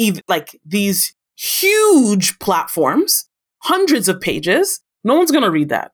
ev- 0.00 0.22
like 0.28 0.58
these 0.64 1.14
huge 1.36 2.38
platforms, 2.38 3.28
hundreds 3.62 4.08
of 4.08 4.20
pages. 4.20 4.80
No 5.04 5.16
one's 5.16 5.30
going 5.30 5.44
to 5.44 5.50
read 5.50 5.68
that. 5.70 5.92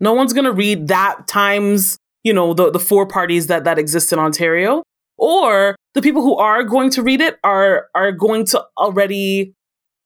No 0.00 0.12
one's 0.12 0.32
going 0.32 0.44
to 0.44 0.52
read 0.52 0.88
that 0.88 1.26
times, 1.26 1.98
you 2.24 2.32
know, 2.32 2.54
the, 2.54 2.70
the 2.70 2.80
four 2.80 3.06
parties 3.06 3.46
that, 3.48 3.64
that 3.64 3.78
exist 3.78 4.12
in 4.12 4.18
Ontario. 4.18 4.82
Or 5.18 5.76
the 5.94 6.00
people 6.00 6.22
who 6.22 6.36
are 6.36 6.62
going 6.64 6.90
to 6.90 7.02
read 7.02 7.20
it 7.20 7.38
are, 7.44 7.88
are 7.94 8.12
going 8.12 8.46
to 8.46 8.64
already 8.78 9.54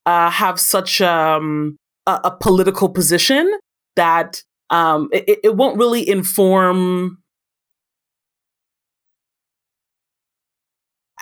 uh, 0.06 0.30
have 0.30 0.58
such 0.58 1.00
um, 1.00 1.76
a, 2.06 2.20
a 2.24 2.36
political 2.40 2.88
position 2.88 3.58
that 3.96 4.42
um, 4.70 5.08
it, 5.12 5.40
it 5.44 5.56
won't 5.56 5.78
really 5.78 6.08
inform 6.08 7.18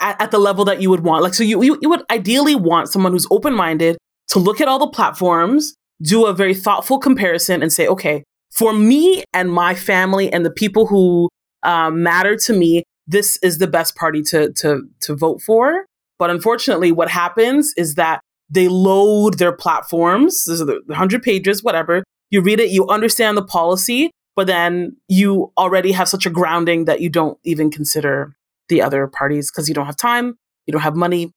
at, 0.00 0.20
at, 0.20 0.30
the 0.30 0.38
level 0.38 0.64
that 0.64 0.80
you 0.80 0.90
would 0.90 1.04
want. 1.04 1.22
Like, 1.22 1.34
so 1.34 1.42
you, 1.42 1.62
you, 1.62 1.78
you 1.82 1.90
would 1.90 2.02
ideally 2.10 2.54
want 2.54 2.88
someone 2.88 3.12
who's 3.12 3.26
open 3.30 3.54
minded 3.54 3.98
to 4.28 4.38
look 4.38 4.60
at 4.60 4.68
all 4.68 4.78
the 4.78 4.86
platforms, 4.86 5.74
do 6.02 6.26
a 6.26 6.34
very 6.34 6.54
thoughtful 6.54 6.98
comparison, 6.98 7.62
and 7.62 7.72
say, 7.72 7.86
okay, 7.86 8.24
for 8.50 8.72
me 8.72 9.24
and 9.32 9.52
my 9.52 9.74
family 9.74 10.32
and 10.32 10.44
the 10.44 10.50
people 10.50 10.86
who 10.86 11.28
um, 11.62 12.02
matter 12.02 12.36
to 12.36 12.52
me, 12.52 12.82
this 13.06 13.38
is 13.42 13.58
the 13.58 13.68
best 13.68 13.96
party 13.96 14.22
to 14.22 14.52
to 14.54 14.82
to 15.00 15.14
vote 15.14 15.40
for. 15.40 15.86
But 16.18 16.30
unfortunately, 16.30 16.92
what 16.92 17.10
happens 17.10 17.72
is 17.76 17.94
that 17.96 18.20
they 18.50 18.68
load 18.68 19.38
their 19.38 19.52
platforms. 19.52 20.44
This 20.44 20.60
is 20.60 20.66
the 20.66 20.82
100 20.86 21.22
pages, 21.22 21.62
whatever 21.62 22.04
you 22.32 22.40
read 22.40 22.58
it, 22.58 22.70
you 22.70 22.88
understand 22.88 23.36
the 23.36 23.44
policy, 23.44 24.10
but 24.34 24.46
then 24.46 24.96
you 25.06 25.52
already 25.58 25.92
have 25.92 26.08
such 26.08 26.24
a 26.24 26.30
grounding 26.30 26.86
that 26.86 27.00
you 27.02 27.10
don't 27.10 27.38
even 27.44 27.70
consider 27.70 28.34
the 28.68 28.80
other 28.80 29.06
parties 29.06 29.50
because 29.50 29.68
you 29.68 29.74
don't 29.74 29.84
have 29.84 29.96
time, 29.96 30.34
you 30.66 30.72
don't 30.72 30.80
have 30.80 30.96
money. 30.96 31.30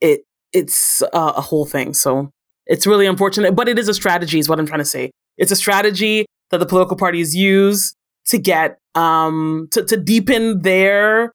It 0.00 0.22
it's 0.52 1.02
uh, 1.02 1.32
a 1.36 1.40
whole 1.40 1.66
thing. 1.66 1.92
So 1.92 2.30
it's 2.66 2.86
really 2.86 3.06
unfortunate, 3.06 3.54
but 3.54 3.68
it 3.68 3.78
is 3.78 3.88
a 3.88 3.94
strategy, 3.94 4.38
is 4.38 4.48
what 4.48 4.58
I'm 4.58 4.66
trying 4.66 4.80
to 4.80 4.84
say. 4.84 5.10
It's 5.36 5.52
a 5.52 5.56
strategy 5.56 6.26
that 6.50 6.58
the 6.58 6.66
political 6.66 6.96
parties 6.96 7.34
use 7.34 7.94
to 8.26 8.38
get 8.38 8.78
um 8.94 9.68
to, 9.72 9.84
to 9.84 9.96
deepen 9.96 10.62
their 10.62 11.32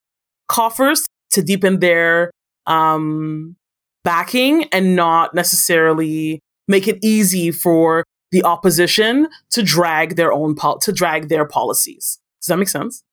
coffers, 0.48 1.05
to 1.31 1.41
deepen 1.41 1.79
their 1.79 2.31
um 2.65 3.55
backing 4.03 4.65
and 4.72 4.96
not 4.96 5.34
necessarily 5.34 6.39
make 6.67 6.88
it 6.88 6.98
easy 7.03 7.51
for 7.51 8.03
the 8.31 8.43
opposition 8.43 9.27
to 9.50 9.63
drag 9.63 10.15
their 10.15 10.31
own 10.31 10.55
pol- 10.55 10.79
to 10.79 10.91
drag 10.91 11.29
their 11.29 11.46
policies. 11.46 12.19
Does 12.41 12.48
that 12.48 12.57
make 12.57 12.69
sense? 12.69 13.03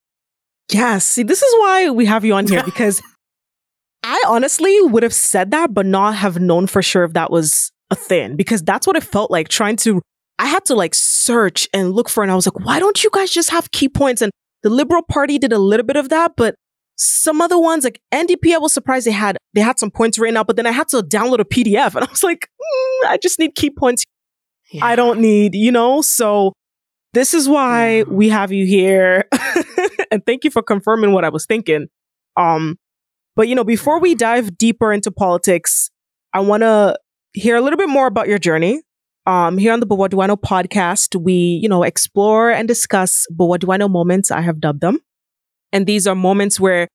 Yes. 0.70 1.04
See, 1.04 1.22
this 1.22 1.42
is 1.42 1.54
why 1.58 1.90
we 1.90 2.06
have 2.06 2.24
you 2.24 2.34
on 2.34 2.46
here 2.46 2.62
because 2.64 3.02
I 4.02 4.22
honestly 4.28 4.80
would 4.82 5.02
have 5.02 5.14
said 5.14 5.50
that, 5.52 5.72
but 5.72 5.86
not 5.86 6.14
have 6.14 6.38
known 6.38 6.66
for 6.66 6.82
sure 6.82 7.04
if 7.04 7.14
that 7.14 7.30
was 7.30 7.72
a 7.94 7.96
thing 7.96 8.36
because 8.36 8.62
that's 8.62 8.86
what 8.86 8.96
it 8.96 9.02
felt 9.02 9.30
like 9.30 9.48
trying 9.48 9.76
to. 9.76 10.02
I 10.38 10.46
had 10.46 10.64
to 10.66 10.74
like 10.74 10.94
search 10.94 11.68
and 11.72 11.92
look 11.92 12.08
for, 12.08 12.22
and 12.22 12.32
I 12.32 12.34
was 12.34 12.46
like, 12.46 12.64
why 12.64 12.80
don't 12.80 13.02
you 13.04 13.10
guys 13.12 13.30
just 13.30 13.50
have 13.50 13.70
key 13.70 13.88
points? 13.88 14.20
And 14.20 14.32
the 14.62 14.70
Liberal 14.70 15.02
Party 15.02 15.38
did 15.38 15.52
a 15.52 15.58
little 15.58 15.86
bit 15.86 15.96
of 15.96 16.08
that, 16.08 16.32
but 16.36 16.56
some 16.96 17.40
other 17.40 17.58
ones 17.58 17.84
like 17.84 18.00
NDP, 18.12 18.54
I 18.54 18.58
was 18.58 18.72
surprised 18.72 19.06
they 19.06 19.12
had 19.12 19.36
they 19.52 19.60
had 19.60 19.78
some 19.78 19.90
points 19.90 20.18
written 20.18 20.36
out, 20.36 20.46
but 20.46 20.56
then 20.56 20.66
I 20.66 20.72
had 20.72 20.88
to 20.88 21.02
download 21.02 21.40
a 21.40 21.44
PDF, 21.44 21.94
and 21.94 22.04
I 22.04 22.10
was 22.10 22.22
like, 22.22 22.48
mm, 22.60 23.08
I 23.08 23.18
just 23.22 23.38
need 23.38 23.54
key 23.54 23.70
points. 23.70 24.04
Yeah. 24.72 24.84
I 24.84 24.96
don't 24.96 25.20
need, 25.20 25.54
you 25.54 25.70
know. 25.70 26.02
So 26.02 26.52
this 27.12 27.34
is 27.34 27.48
why 27.48 27.98
yeah. 27.98 28.04
we 28.08 28.28
have 28.28 28.52
you 28.52 28.66
here, 28.66 29.24
and 30.10 30.24
thank 30.26 30.44
you 30.44 30.50
for 30.50 30.62
confirming 30.62 31.12
what 31.12 31.24
I 31.24 31.28
was 31.28 31.46
thinking. 31.46 31.86
Um, 32.36 32.76
but 33.36 33.48
you 33.48 33.54
know, 33.54 33.64
before 33.64 34.00
we 34.00 34.14
dive 34.14 34.56
deeper 34.58 34.92
into 34.92 35.10
politics, 35.10 35.90
I 36.32 36.40
want 36.40 36.62
to 36.62 36.96
hear 37.34 37.56
a 37.56 37.60
little 37.60 37.76
bit 37.76 37.88
more 37.88 38.06
about 38.06 38.28
your 38.28 38.38
journey. 38.38 38.80
Um, 39.26 39.58
here 39.58 39.72
on 39.72 39.80
the 39.80 39.86
Know 39.86 40.36
podcast, 40.36 41.20
we, 41.20 41.58
you 41.62 41.68
know, 41.68 41.82
explore 41.82 42.50
and 42.50 42.68
discuss 42.68 43.26
Know 43.38 43.88
moments, 43.88 44.30
I 44.30 44.40
have 44.40 44.60
dubbed 44.60 44.80
them. 44.80 44.98
And 45.72 45.86
these 45.86 46.06
are 46.06 46.14
moments 46.14 46.60
where, 46.60 46.88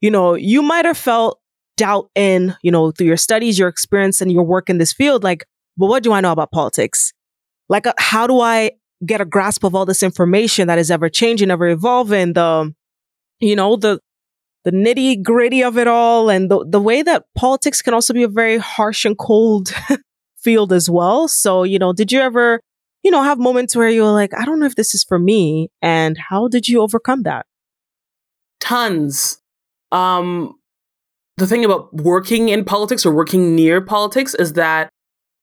you 0.00 0.10
know, 0.10 0.34
you 0.34 0.62
might 0.62 0.84
have 0.84 0.98
felt 0.98 1.40
doubt 1.76 2.10
in, 2.14 2.56
you 2.62 2.70
know, 2.70 2.90
through 2.90 3.06
your 3.06 3.16
studies, 3.16 3.58
your 3.58 3.68
experience 3.68 4.20
and 4.20 4.32
your 4.32 4.44
work 4.44 4.68
in 4.70 4.78
this 4.78 4.92
field. 4.92 5.22
Like, 5.22 5.44
but 5.76 5.86
what 5.86 6.02
do 6.02 6.12
I 6.12 6.20
know 6.20 6.32
about 6.32 6.50
politics? 6.50 7.12
Like, 7.68 7.86
uh, 7.86 7.94
how 7.98 8.26
do 8.26 8.40
I 8.40 8.72
get 9.04 9.20
a 9.20 9.24
grasp 9.24 9.64
of 9.64 9.74
all 9.74 9.84
this 9.84 10.02
information 10.02 10.68
that 10.68 10.78
is 10.78 10.90
ever 10.90 11.08
changing, 11.08 11.50
ever 11.50 11.68
evolving? 11.68 12.32
The, 12.32 12.72
you 13.40 13.56
know, 13.56 13.76
the, 13.76 14.00
the 14.64 14.72
nitty 14.72 15.22
gritty 15.22 15.62
of 15.62 15.78
it 15.78 15.86
all 15.86 16.30
and 16.30 16.50
the, 16.50 16.64
the 16.68 16.80
way 16.80 17.02
that 17.02 17.24
politics 17.34 17.82
can 17.82 17.94
also 17.94 18.14
be 18.14 18.22
a 18.22 18.28
very 18.28 18.58
harsh 18.58 19.04
and 19.04 19.18
cold 19.18 19.74
field 20.36 20.72
as 20.72 20.88
well. 20.88 21.28
So, 21.28 21.62
you 21.62 21.78
know, 21.78 21.92
did 21.92 22.10
you 22.10 22.20
ever, 22.20 22.60
you 23.02 23.10
know, 23.10 23.22
have 23.22 23.38
moments 23.38 23.76
where 23.76 23.88
you 23.88 24.02
were 24.02 24.12
like, 24.12 24.32
I 24.34 24.44
don't 24.44 24.60
know 24.60 24.66
if 24.66 24.74
this 24.74 24.94
is 24.94 25.04
for 25.04 25.18
me? 25.18 25.68
And 25.82 26.16
how 26.30 26.48
did 26.48 26.68
you 26.68 26.80
overcome 26.80 27.22
that? 27.24 27.46
tons. 28.64 29.38
Um, 29.92 30.58
the 31.36 31.46
thing 31.46 31.64
about 31.64 31.92
working 31.94 32.48
in 32.48 32.64
politics 32.64 33.04
or 33.04 33.14
working 33.14 33.54
near 33.54 33.80
politics 33.80 34.34
is 34.34 34.54
that 34.54 34.88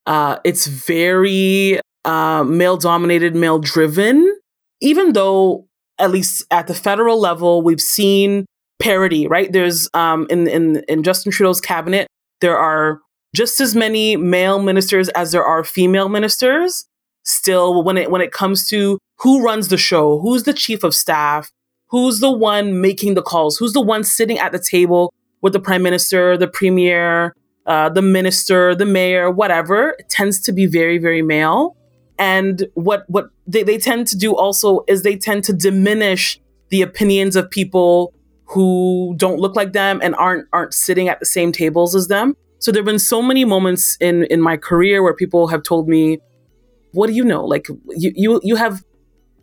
uh, 0.07 0.37
it's 0.43 0.65
very 0.65 1.79
uh, 2.03 2.43
male 2.43 2.77
dominated, 2.77 3.35
male 3.35 3.59
driven. 3.59 4.37
Even 4.81 5.13
though, 5.13 5.67
at 5.99 6.09
least 6.09 6.43
at 6.49 6.67
the 6.67 6.73
federal 6.73 7.19
level, 7.19 7.61
we've 7.61 7.81
seen 7.81 8.45
parity, 8.81 9.27
right? 9.27 9.51
There's 9.51 9.89
um, 9.93 10.27
in 10.29 10.47
in 10.47 10.83
in 10.87 11.03
Justin 11.03 11.31
Trudeau's 11.31 11.61
cabinet, 11.61 12.07
there 12.41 12.57
are 12.57 12.99
just 13.33 13.61
as 13.61 13.75
many 13.75 14.17
male 14.17 14.61
ministers 14.61 15.07
as 15.09 15.31
there 15.31 15.45
are 15.45 15.63
female 15.63 16.09
ministers. 16.09 16.85
Still, 17.23 17.83
when 17.83 17.97
it 17.97 18.09
when 18.11 18.21
it 18.21 18.31
comes 18.31 18.67
to 18.69 18.97
who 19.19 19.43
runs 19.43 19.67
the 19.67 19.77
show, 19.77 20.19
who's 20.19 20.43
the 20.43 20.53
chief 20.53 20.83
of 20.83 20.95
staff, 20.95 21.51
who's 21.89 22.19
the 22.19 22.31
one 22.31 22.81
making 22.81 23.13
the 23.13 23.21
calls? 23.21 23.57
Who's 23.57 23.73
the 23.73 23.81
one 23.81 24.03
sitting 24.03 24.39
at 24.39 24.51
the 24.51 24.59
table 24.59 25.13
with 25.41 25.53
the 25.53 25.59
prime 25.59 25.83
minister, 25.83 26.35
the 26.35 26.47
premier, 26.47 27.35
uh, 27.67 27.89
the 27.89 28.01
minister, 28.01 28.73
the 28.73 28.87
mayor, 28.87 29.29
whatever? 29.29 29.95
Tends 30.09 30.41
to 30.41 30.51
be 30.51 30.65
very, 30.65 30.97
very 30.97 31.21
male. 31.21 31.77
And 32.17 32.67
what 32.73 33.03
what 33.07 33.29
they, 33.45 33.61
they 33.61 33.77
tend 33.77 34.07
to 34.07 34.17
do 34.17 34.35
also 34.35 34.83
is 34.87 35.03
they 35.03 35.15
tend 35.15 35.43
to 35.43 35.53
diminish 35.53 36.39
the 36.69 36.81
opinions 36.81 37.35
of 37.35 37.51
people 37.51 38.13
who 38.51 39.13
don't 39.17 39.39
look 39.39 39.55
like 39.55 39.73
them 39.73 39.99
and 40.03 40.15
aren't 40.15 40.47
aren't 40.53 40.73
sitting 40.73 41.07
at 41.07 41.19
the 41.19 41.25
same 41.25 41.51
tables 41.51 41.95
as 41.95 42.07
them. 42.07 42.35
So 42.59 42.71
there've 42.71 42.85
been 42.85 42.99
so 42.99 43.21
many 43.21 43.45
moments 43.45 43.97
in 43.99 44.25
in 44.25 44.41
my 44.41 44.57
career 44.57 45.01
where 45.01 45.13
people 45.13 45.47
have 45.47 45.63
told 45.63 45.87
me, 45.87 46.19
"What 46.91 47.07
do 47.07 47.13
you 47.13 47.23
know? 47.23 47.45
Like 47.45 47.67
you 47.89 48.11
you 48.15 48.41
you 48.43 48.55
have 48.55 48.83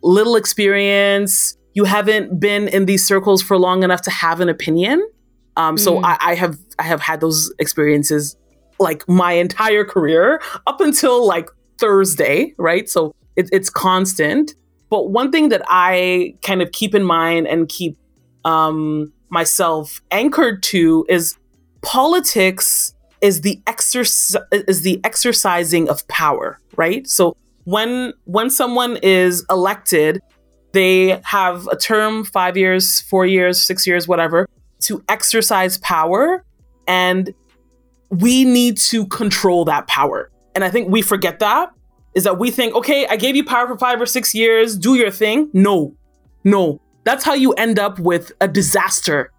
little 0.01 0.35
experience 0.35 1.57
you 1.73 1.85
haven't 1.85 2.39
been 2.39 2.67
in 2.67 2.85
these 2.85 3.05
circles 3.05 3.41
for 3.41 3.57
long 3.57 3.83
enough 3.83 4.01
to 4.01 4.11
have 4.11 4.41
an 4.41 4.49
opinion. 4.49 5.07
Um, 5.55 5.77
so 5.77 5.97
mm. 5.97 6.03
I, 6.03 6.17
I 6.31 6.35
have 6.35 6.57
I 6.77 6.83
have 6.83 7.01
had 7.01 7.21
those 7.21 7.53
experiences 7.59 8.35
like 8.79 9.07
my 9.07 9.33
entire 9.33 9.83
career 9.85 10.41
up 10.67 10.81
until 10.81 11.25
like 11.25 11.49
Thursday, 11.77 12.53
right? 12.57 12.89
So 12.89 13.13
it, 13.35 13.49
it's 13.51 13.69
constant. 13.69 14.55
But 14.89 15.09
one 15.09 15.31
thing 15.31 15.49
that 15.49 15.61
I 15.67 16.35
kind 16.41 16.61
of 16.61 16.71
keep 16.71 16.95
in 16.95 17.03
mind 17.03 17.47
and 17.47 17.69
keep 17.69 17.97
um, 18.45 19.11
myself 19.29 20.01
anchored 20.11 20.63
to 20.63 21.05
is 21.09 21.37
politics 21.81 22.93
is 23.21 23.41
the 23.41 23.61
exercise 23.67 24.41
is 24.51 24.81
the 24.81 24.99
exercising 25.03 25.89
of 25.89 26.07
power, 26.07 26.59
right? 26.77 27.07
So 27.07 27.35
when 27.65 28.13
when 28.25 28.49
someone 28.49 28.97
is 29.03 29.45
elected, 29.49 30.21
they 30.73 31.19
have 31.23 31.67
a 31.67 31.75
term, 31.75 32.23
five 32.23 32.57
years, 32.57 33.01
four 33.01 33.25
years, 33.25 33.61
six 33.61 33.85
years, 33.85 34.07
whatever, 34.07 34.47
to 34.81 35.03
exercise 35.09 35.77
power. 35.79 36.43
And 36.87 37.33
we 38.09 38.45
need 38.45 38.77
to 38.77 39.05
control 39.07 39.65
that 39.65 39.87
power. 39.87 40.31
And 40.55 40.63
I 40.63 40.69
think 40.69 40.89
we 40.89 41.01
forget 41.01 41.39
that 41.39 41.71
is 42.15 42.23
that 42.23 42.39
we 42.39 42.49
think, 42.51 42.73
okay, 42.75 43.05
I 43.07 43.15
gave 43.15 43.35
you 43.35 43.43
power 43.43 43.67
for 43.67 43.77
five 43.77 44.01
or 44.01 44.05
six 44.05 44.33
years, 44.33 44.75
do 44.77 44.95
your 44.95 45.11
thing. 45.11 45.49
No, 45.53 45.95
no. 46.43 46.81
That's 47.03 47.23
how 47.23 47.33
you 47.33 47.53
end 47.53 47.79
up 47.79 47.99
with 47.99 48.31
a 48.41 48.47
disaster. 48.47 49.31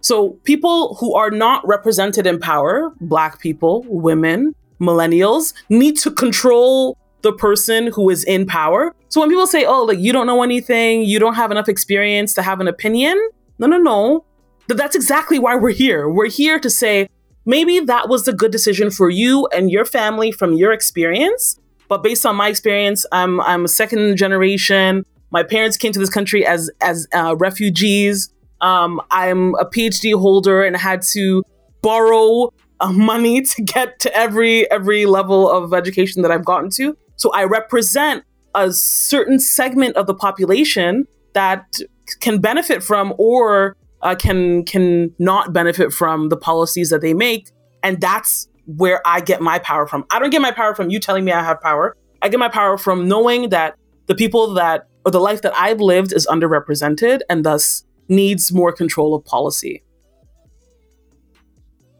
So 0.00 0.30
people 0.44 0.96
who 0.96 1.14
are 1.14 1.30
not 1.30 1.66
represented 1.66 2.26
in 2.26 2.38
power, 2.38 2.92
black 3.00 3.40
people, 3.40 3.84
women, 3.88 4.54
millennials, 4.80 5.54
need 5.70 5.96
to 5.98 6.10
control 6.10 6.98
the 7.22 7.32
person 7.32 7.86
who 7.86 8.10
is 8.10 8.22
in 8.24 8.44
power. 8.44 8.94
So 9.08 9.20
when 9.20 9.30
people 9.30 9.46
say, 9.46 9.64
oh, 9.64 9.84
like 9.84 9.98
you 9.98 10.12
don't 10.12 10.26
know 10.26 10.42
anything, 10.42 11.02
you 11.02 11.18
don't 11.18 11.34
have 11.34 11.50
enough 11.50 11.68
experience 11.68 12.34
to 12.34 12.42
have 12.42 12.60
an 12.60 12.68
opinion, 12.68 13.18
no, 13.58 13.66
no, 13.66 13.78
no. 13.78 14.24
That's 14.68 14.96
exactly 14.96 15.38
why 15.38 15.56
we're 15.56 15.70
here. 15.70 16.08
We're 16.08 16.28
here 16.28 16.58
to 16.58 16.68
say, 16.68 17.08
maybe 17.46 17.80
that 17.80 18.08
was 18.08 18.24
the 18.24 18.32
good 18.32 18.50
decision 18.50 18.90
for 18.90 19.10
you 19.10 19.46
and 19.48 19.70
your 19.70 19.84
family 19.84 20.32
from 20.32 20.54
your 20.54 20.72
experience. 20.72 21.58
But 21.88 22.02
based 22.02 22.26
on 22.26 22.36
my 22.36 22.48
experience, 22.48 23.06
I'm 23.12 23.40
I'm 23.42 23.66
a 23.66 23.68
second 23.68 24.16
generation. 24.16 25.04
My 25.34 25.42
parents 25.42 25.76
came 25.76 25.90
to 25.90 25.98
this 25.98 26.10
country 26.10 26.46
as 26.46 26.70
as 26.80 27.08
uh, 27.12 27.34
refugees. 27.36 28.32
Um, 28.60 29.00
I'm 29.10 29.56
a 29.56 29.64
PhD 29.64 30.14
holder 30.14 30.62
and 30.62 30.76
had 30.76 31.02
to 31.12 31.42
borrow 31.82 32.52
uh, 32.78 32.92
money 32.92 33.42
to 33.52 33.62
get 33.62 33.98
to 34.00 34.16
every 34.16 34.70
every 34.70 35.06
level 35.06 35.50
of 35.50 35.74
education 35.74 36.22
that 36.22 36.30
I've 36.30 36.44
gotten 36.44 36.70
to. 36.76 36.96
So 37.16 37.32
I 37.32 37.44
represent 37.44 38.22
a 38.54 38.72
certain 38.72 39.40
segment 39.40 39.96
of 39.96 40.06
the 40.06 40.14
population 40.14 41.04
that 41.32 41.78
can 42.20 42.40
benefit 42.40 42.84
from 42.84 43.12
or 43.18 43.76
uh, 44.02 44.14
can 44.14 44.64
can 44.64 45.12
not 45.18 45.52
benefit 45.52 45.92
from 45.92 46.28
the 46.28 46.36
policies 46.36 46.90
that 46.90 47.00
they 47.00 47.12
make, 47.12 47.50
and 47.82 48.00
that's 48.00 48.46
where 48.66 49.00
I 49.04 49.20
get 49.20 49.40
my 49.40 49.58
power 49.58 49.88
from. 49.88 50.04
I 50.12 50.20
don't 50.20 50.30
get 50.30 50.42
my 50.42 50.52
power 50.52 50.76
from 50.76 50.90
you 50.90 51.00
telling 51.00 51.24
me 51.24 51.32
I 51.32 51.42
have 51.42 51.60
power. 51.60 51.96
I 52.22 52.28
get 52.28 52.38
my 52.38 52.48
power 52.48 52.78
from 52.78 53.08
knowing 53.08 53.48
that 53.48 53.74
the 54.06 54.14
people 54.14 54.54
that 54.54 54.86
or 55.04 55.10
the 55.10 55.20
life 55.20 55.42
that 55.42 55.56
I've 55.56 55.80
lived 55.80 56.12
is 56.12 56.26
underrepresented 56.26 57.20
and 57.28 57.44
thus 57.44 57.84
needs 58.08 58.52
more 58.52 58.72
control 58.72 59.14
of 59.14 59.24
policy. 59.24 59.82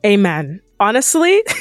Amen. 0.04 0.60
Honestly, 0.80 1.42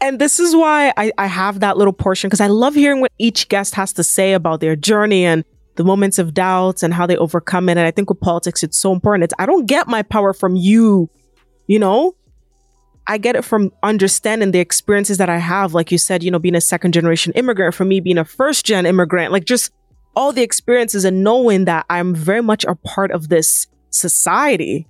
And 0.00 0.20
this 0.20 0.38
is 0.38 0.54
why 0.54 0.92
I, 0.96 1.12
I 1.18 1.26
have 1.26 1.60
that 1.60 1.76
little 1.76 1.92
portion 1.92 2.28
because 2.28 2.40
I 2.40 2.46
love 2.46 2.74
hearing 2.74 3.00
what 3.00 3.12
each 3.18 3.48
guest 3.48 3.74
has 3.74 3.92
to 3.94 4.04
say 4.04 4.32
about 4.32 4.60
their 4.60 4.76
journey 4.76 5.24
and 5.24 5.44
the 5.74 5.84
moments 5.84 6.18
of 6.18 6.34
doubts 6.34 6.82
and 6.82 6.94
how 6.94 7.06
they 7.06 7.16
overcome 7.16 7.68
it. 7.68 7.72
And 7.72 7.80
I 7.80 7.90
think 7.90 8.08
with 8.08 8.20
politics, 8.20 8.62
it's 8.62 8.78
so 8.78 8.92
important. 8.92 9.24
It's 9.24 9.34
I 9.38 9.46
don't 9.46 9.66
get 9.66 9.88
my 9.88 10.02
power 10.02 10.32
from 10.32 10.56
you, 10.56 11.10
you 11.66 11.78
know? 11.78 12.14
I 13.08 13.16
get 13.16 13.36
it 13.36 13.44
from 13.44 13.72
understanding 13.82 14.50
the 14.50 14.58
experiences 14.58 15.16
that 15.16 15.30
I 15.30 15.38
have. 15.38 15.72
Like 15.72 15.90
you 15.90 15.96
said, 15.96 16.22
you 16.22 16.30
know, 16.30 16.38
being 16.38 16.54
a 16.54 16.60
second 16.60 16.92
generation 16.92 17.32
immigrant, 17.34 17.74
for 17.74 17.86
me 17.86 18.00
being 18.00 18.18
a 18.18 18.24
first 18.24 18.66
gen 18.66 18.84
immigrant, 18.84 19.32
like 19.32 19.46
just 19.46 19.72
all 20.14 20.30
the 20.30 20.42
experiences 20.42 21.06
and 21.06 21.24
knowing 21.24 21.64
that 21.64 21.86
I'm 21.88 22.14
very 22.14 22.42
much 22.42 22.64
a 22.64 22.74
part 22.74 23.10
of 23.10 23.30
this 23.30 23.66
society, 23.90 24.86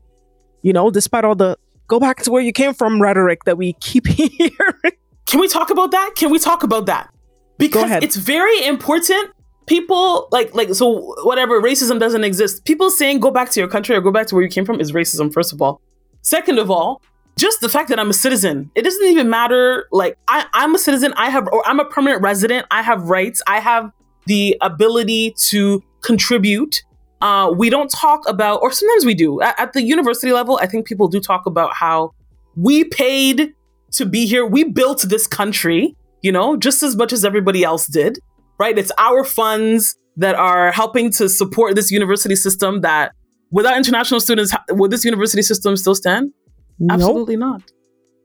you 0.63 0.73
know, 0.73 0.91
despite 0.91 1.25
all 1.25 1.37
the 1.37 1.57
go 1.87 2.01
back 2.01 2.23
to 2.23 2.33
where 2.33 2.43
you 2.43 2.53
came 2.53 2.75
from 2.75 3.01
rhetoric 3.01 3.45
that 3.45 3.57
we 3.57 3.75
keep 3.75 4.07
hearing. 4.09 4.97
Can 5.27 5.39
we 5.39 5.47
talk 5.47 5.71
about 5.71 5.93
that? 5.93 6.15
Can 6.17 6.31
we 6.31 6.41
talk 6.41 6.65
about 6.65 6.87
that? 6.87 7.11
Because 7.57 8.03
it's 8.03 8.17
very 8.17 8.65
important. 8.65 9.31
People 9.67 10.29
like 10.33 10.55
like 10.55 10.75
so 10.75 11.15
whatever 11.23 11.61
racism 11.63 12.01
doesn't 12.01 12.25
exist. 12.25 12.65
People 12.65 12.91
saying 12.91 13.21
go 13.21 13.31
back 13.31 13.51
to 13.51 13.61
your 13.61 13.69
country 13.69 13.95
or 13.95 14.01
go 14.01 14.11
back 14.11 14.27
to 14.29 14.35
where 14.35 14.43
you 14.43 14.51
came 14.51 14.65
from 14.65 14.81
is 14.81 14.91
racism 14.91 15.33
first 15.33 15.53
of 15.53 15.63
all. 15.63 15.81
Second 16.23 16.59
of 16.59 16.71
all, 16.71 17.01
just 17.39 17.61
the 17.61 17.69
fact 17.69 17.89
that 17.89 17.99
I'm 17.99 18.11
a 18.11 18.15
citizen. 18.15 18.71
It 18.75 18.83
doesn't 18.83 19.07
even 19.07 19.31
matter. 19.31 19.87
Like 19.93 20.19
I, 20.29 20.47
I'm 20.53 20.75
a 20.75 20.79
citizen. 20.79 21.15
I 21.17 21.31
have, 21.31 21.49
or 21.49 21.67
I'm 21.67 21.81
a 21.81 21.85
permanent 21.85 22.23
resident. 22.23 22.67
I 22.71 22.83
have 22.83 23.09
rights. 23.09 23.41
I 23.47 23.61
have 23.61 23.91
the 24.27 24.57
ability 24.61 25.35
to 25.49 25.83
contribute. 26.03 26.83
Uh, 27.21 27.53
we 27.57 27.71
don't 27.71 27.91
talk 27.91 28.29
about, 28.29 28.61
or 28.63 28.71
sometimes 28.71 29.05
we 29.05 29.15
do 29.15 29.41
at, 29.41 29.59
at 29.59 29.73
the 29.73 29.83
university 29.83 30.33
level. 30.33 30.59
I 30.61 30.67
think 30.67 30.87
people 30.87 31.09
do 31.09 31.21
talk 31.21 31.47
about 31.47 31.75
how 31.75 32.13
we 32.57 32.85
paid 32.85 33.55
to 33.93 34.07
be 34.07 34.27
here. 34.27 34.47
We 34.47 34.65
built 34.65 35.03
this 35.09 35.27
country, 35.27 35.97
you 36.23 36.31
know, 36.31 36.57
just 36.57 36.83
as 36.83 36.97
much 36.97 37.13
as 37.13 37.25
everybody 37.25 37.65
else 37.65 37.87
did, 37.87 38.19
right? 38.59 38.77
It's 38.77 38.93
our 38.99 39.25
funds 39.25 39.97
that 40.17 40.35
are 40.35 40.73
helping 40.73 41.11
to 41.13 41.29
support 41.29 41.75
this 41.75 41.91
university 41.91 42.37
system 42.37 42.83
that 42.83 43.13
without 43.51 43.77
international 43.77 44.21
students, 44.21 44.55
would 44.71 44.91
this 44.91 45.05
university 45.05 45.43
system 45.43 45.77
still 45.77 45.95
stand? 45.95 46.33
Nope. 46.79 46.95
Absolutely 46.95 47.37
not. 47.37 47.63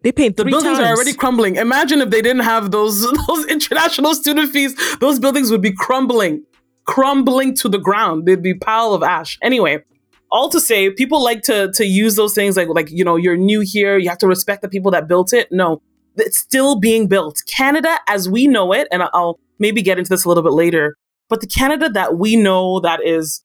They 0.04 0.12
paid 0.12 0.36
the 0.36 0.44
buildings 0.44 0.78
times. 0.78 0.80
are 0.80 0.96
already 0.96 1.13
crumbling. 1.13 1.56
Imagine 1.56 2.02
if 2.02 2.10
they 2.10 2.22
didn't 2.22 2.44
have 2.44 2.72
those 2.72 3.10
those 3.28 3.46
international 3.48 4.13
student 4.16 4.52
fees, 4.52 4.76
those 5.00 5.18
buildings 5.18 5.50
would 5.50 5.62
be 5.62 5.72
crumbling, 5.72 6.44
crumbling 6.86 7.56
to 7.56 7.70
the 7.70 7.80
ground. 7.80 8.26
They'd 8.26 8.44
be 8.44 8.54
pile 8.54 8.94
of 8.94 9.02
ash. 9.02 9.38
Anyway, 9.42 9.84
all 10.30 10.50
to 10.50 10.60
say, 10.60 10.89
people 10.89 11.24
like 11.24 11.42
to 11.44 11.72
to 11.74 11.86
use 11.86 12.16
those 12.16 12.34
things 12.34 12.58
like 12.58 12.68
like 12.68 12.92
you 12.92 13.06
know 13.06 13.16
you're 13.16 13.38
new 13.38 13.62
here, 13.62 13.98
you 13.98 14.10
have 14.10 14.18
to 14.20 14.28
respect 14.28 14.62
the 14.62 14.68
people 14.68 14.92
that 14.92 15.08
built 15.08 15.32
it. 15.32 15.48
No, 15.52 15.82
it's 16.18 16.38
still 16.38 16.78
being 16.80 17.08
built. 17.08 17.42
Canada, 17.48 17.98
as 18.08 18.28
we 18.28 18.46
know 18.46 18.74
it, 18.74 18.89
and 18.92 19.04
I'll 19.13 19.39
maybe 19.58 19.82
get 19.82 19.98
into 19.98 20.10
this 20.10 20.26
a 20.26 20.28
little 20.28 20.44
bit 20.44 20.52
later, 20.52 20.98
but 21.30 21.39
the 21.39 21.48
Canada 21.48 21.89
that 21.89 22.18
we 22.18 22.36
know 22.36 22.82
that 22.82 23.00
is 23.06 23.42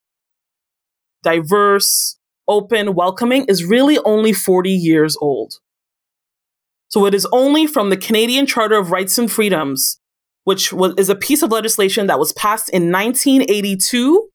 diverse, 1.23 2.18
open, 2.49 2.93
welcoming 2.95 3.45
is 3.45 3.63
really 3.63 3.97
only 3.99 4.33
40 4.33 4.69
years 4.69 5.15
old. 5.21 5.59
So 6.89 7.05
it 7.05 7.13
is 7.13 7.27
only 7.31 7.67
from 7.67 7.89
the 7.91 7.97
Canadian 7.97 8.45
Charter 8.45 8.77
of 8.77 8.91
Rights 8.91 9.17
and 9.17 9.31
Freedoms, 9.31 9.99
which 10.43 10.73
was, 10.73 10.93
is 10.97 11.09
a 11.09 11.15
piece 11.15 11.43
of 11.43 11.51
legislation 11.51 12.07
that 12.07 12.19
was 12.19 12.33
passed 12.33 12.69
in 12.69 12.91
1982, 12.91 14.27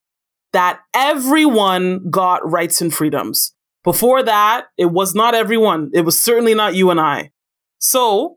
that 0.52 0.80
everyone 0.94 2.08
got 2.10 2.48
rights 2.48 2.80
and 2.80 2.94
freedoms. 2.94 3.52
Before 3.82 4.22
that, 4.22 4.66
it 4.78 4.86
was 4.86 5.14
not 5.14 5.34
everyone. 5.34 5.90
It 5.92 6.02
was 6.02 6.18
certainly 6.18 6.54
not 6.54 6.74
you 6.74 6.90
and 6.90 7.00
I. 7.00 7.32
So 7.78 8.36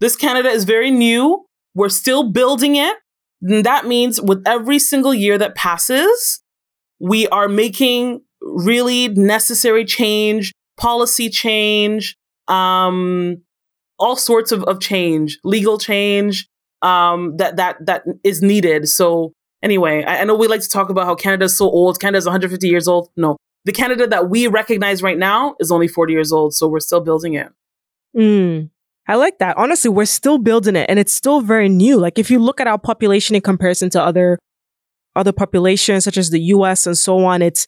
this 0.00 0.16
Canada 0.16 0.48
is 0.48 0.64
very 0.64 0.90
new. 0.90 1.44
We're 1.74 1.88
still 1.88 2.30
building 2.30 2.76
it. 2.76 2.96
And 3.42 3.66
that 3.66 3.84
means 3.84 4.20
with 4.20 4.42
every 4.46 4.78
single 4.78 5.12
year 5.12 5.36
that 5.38 5.56
passes, 5.56 6.40
we 6.98 7.26
are 7.28 7.48
making 7.48 8.22
really 8.54 9.08
necessary 9.08 9.84
change, 9.84 10.52
policy 10.76 11.28
change, 11.28 12.16
um, 12.48 13.42
all 13.98 14.16
sorts 14.16 14.52
of, 14.52 14.62
of 14.64 14.80
change, 14.80 15.38
legal 15.44 15.78
change 15.78 16.48
um, 16.82 17.36
that 17.38 17.56
that 17.56 17.84
that 17.86 18.04
is 18.24 18.42
needed. 18.42 18.88
So 18.88 19.32
anyway, 19.62 20.04
I, 20.04 20.20
I 20.20 20.24
know 20.24 20.34
we 20.34 20.48
like 20.48 20.60
to 20.62 20.68
talk 20.68 20.90
about 20.90 21.06
how 21.06 21.14
Canada 21.14 21.46
is 21.46 21.56
so 21.56 21.66
old. 21.68 22.00
Canada 22.00 22.18
is 22.18 22.26
150 22.26 22.68
years 22.68 22.86
old. 22.86 23.08
No, 23.16 23.36
the 23.64 23.72
Canada 23.72 24.06
that 24.06 24.30
we 24.30 24.46
recognize 24.46 25.02
right 25.02 25.18
now 25.18 25.56
is 25.58 25.70
only 25.70 25.88
40 25.88 26.12
years 26.12 26.32
old. 26.32 26.54
So 26.54 26.68
we're 26.68 26.80
still 26.80 27.00
building 27.00 27.34
it. 27.34 27.48
Mm. 28.16 28.70
I 29.08 29.14
like 29.14 29.38
that. 29.38 29.56
Honestly, 29.56 29.90
we're 29.90 30.04
still 30.04 30.38
building 30.38 30.74
it 30.76 30.86
and 30.88 30.98
it's 30.98 31.14
still 31.14 31.40
very 31.40 31.68
new. 31.68 31.98
Like 31.98 32.18
if 32.18 32.30
you 32.30 32.38
look 32.38 32.60
at 32.60 32.66
our 32.66 32.78
population 32.78 33.36
in 33.36 33.42
comparison 33.42 33.90
to 33.90 34.02
other 34.02 34.38
other 35.14 35.32
populations 35.32 36.04
such 36.04 36.18
as 36.18 36.30
the 36.30 36.40
US 36.40 36.86
and 36.86 36.96
so 36.98 37.24
on, 37.24 37.40
it's 37.40 37.66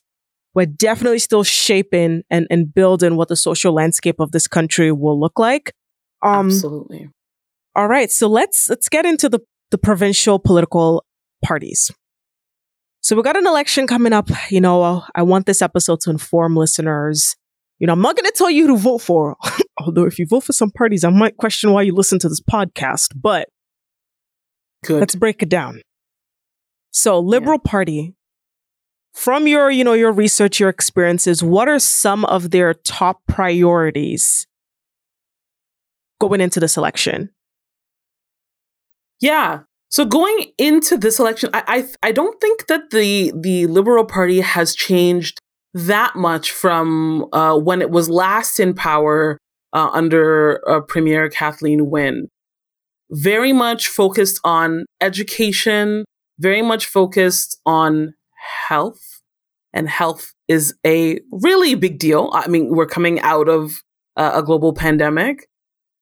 we're 0.58 0.66
definitely 0.66 1.20
still 1.20 1.44
shaping 1.44 2.22
and, 2.30 2.48
and 2.50 2.74
building 2.74 3.14
what 3.14 3.28
the 3.28 3.36
social 3.36 3.72
landscape 3.72 4.16
of 4.18 4.32
this 4.32 4.48
country 4.48 4.90
will 4.90 5.18
look 5.18 5.38
like. 5.38 5.72
Um, 6.20 6.46
Absolutely. 6.46 7.08
All 7.76 7.86
right. 7.86 8.10
So 8.10 8.26
let's, 8.26 8.68
let's 8.68 8.88
get 8.88 9.06
into 9.06 9.28
the, 9.28 9.38
the 9.70 9.78
provincial 9.78 10.40
political 10.40 11.04
parties. 11.44 11.92
So 13.02 13.14
we've 13.14 13.24
got 13.24 13.36
an 13.36 13.46
election 13.46 13.86
coming 13.86 14.12
up. 14.12 14.30
You 14.50 14.60
know, 14.60 15.04
I 15.14 15.22
want 15.22 15.46
this 15.46 15.62
episode 15.62 16.00
to 16.00 16.10
inform 16.10 16.56
listeners. 16.56 17.36
You 17.78 17.86
know, 17.86 17.92
I'm 17.92 18.02
not 18.02 18.16
going 18.16 18.26
to 18.26 18.36
tell 18.36 18.50
you 18.50 18.66
who 18.66 18.74
to 18.74 18.82
vote 18.82 18.98
for. 18.98 19.36
Although 19.78 20.06
if 20.06 20.18
you 20.18 20.26
vote 20.28 20.42
for 20.42 20.52
some 20.52 20.72
parties, 20.72 21.04
I 21.04 21.10
might 21.10 21.36
question 21.36 21.70
why 21.70 21.82
you 21.82 21.94
listen 21.94 22.18
to 22.18 22.28
this 22.28 22.40
podcast, 22.40 23.12
but 23.14 23.48
Good. 24.84 24.98
let's 24.98 25.14
break 25.14 25.40
it 25.40 25.48
down. 25.48 25.82
So 26.90 27.20
Liberal 27.20 27.60
yeah. 27.64 27.70
Party, 27.70 28.14
from 29.18 29.48
your, 29.48 29.68
you 29.68 29.82
know, 29.82 29.94
your 29.94 30.12
research, 30.12 30.60
your 30.60 30.68
experiences, 30.68 31.42
what 31.42 31.66
are 31.66 31.80
some 31.80 32.24
of 32.26 32.52
their 32.52 32.72
top 32.72 33.20
priorities 33.26 34.46
going 36.20 36.40
into 36.40 36.60
this 36.60 36.76
election? 36.76 37.28
Yeah. 39.20 39.62
So 39.90 40.04
going 40.04 40.52
into 40.56 40.96
this 40.96 41.18
election, 41.18 41.50
I, 41.52 41.64
I 41.66 42.08
I, 42.08 42.12
don't 42.12 42.40
think 42.40 42.68
that 42.68 42.90
the 42.90 43.32
the 43.34 43.66
Liberal 43.66 44.04
Party 44.04 44.40
has 44.40 44.76
changed 44.76 45.40
that 45.74 46.14
much 46.14 46.52
from 46.52 47.26
uh, 47.32 47.56
when 47.58 47.82
it 47.82 47.90
was 47.90 48.08
last 48.08 48.60
in 48.60 48.72
power 48.72 49.38
uh, 49.72 49.88
under 49.92 50.62
uh, 50.68 50.80
Premier 50.82 51.28
Kathleen 51.28 51.90
Wynne. 51.90 52.28
Very 53.10 53.52
much 53.52 53.88
focused 53.88 54.38
on 54.44 54.84
education, 55.00 56.04
very 56.38 56.62
much 56.62 56.86
focused 56.86 57.58
on 57.66 58.14
health, 58.68 59.07
and 59.72 59.88
health 59.88 60.32
is 60.48 60.74
a 60.86 61.20
really 61.30 61.74
big 61.74 61.98
deal. 61.98 62.30
I 62.32 62.48
mean, 62.48 62.74
we're 62.74 62.86
coming 62.86 63.20
out 63.20 63.48
of 63.48 63.82
uh, 64.16 64.32
a 64.34 64.42
global 64.42 64.72
pandemic. 64.72 65.46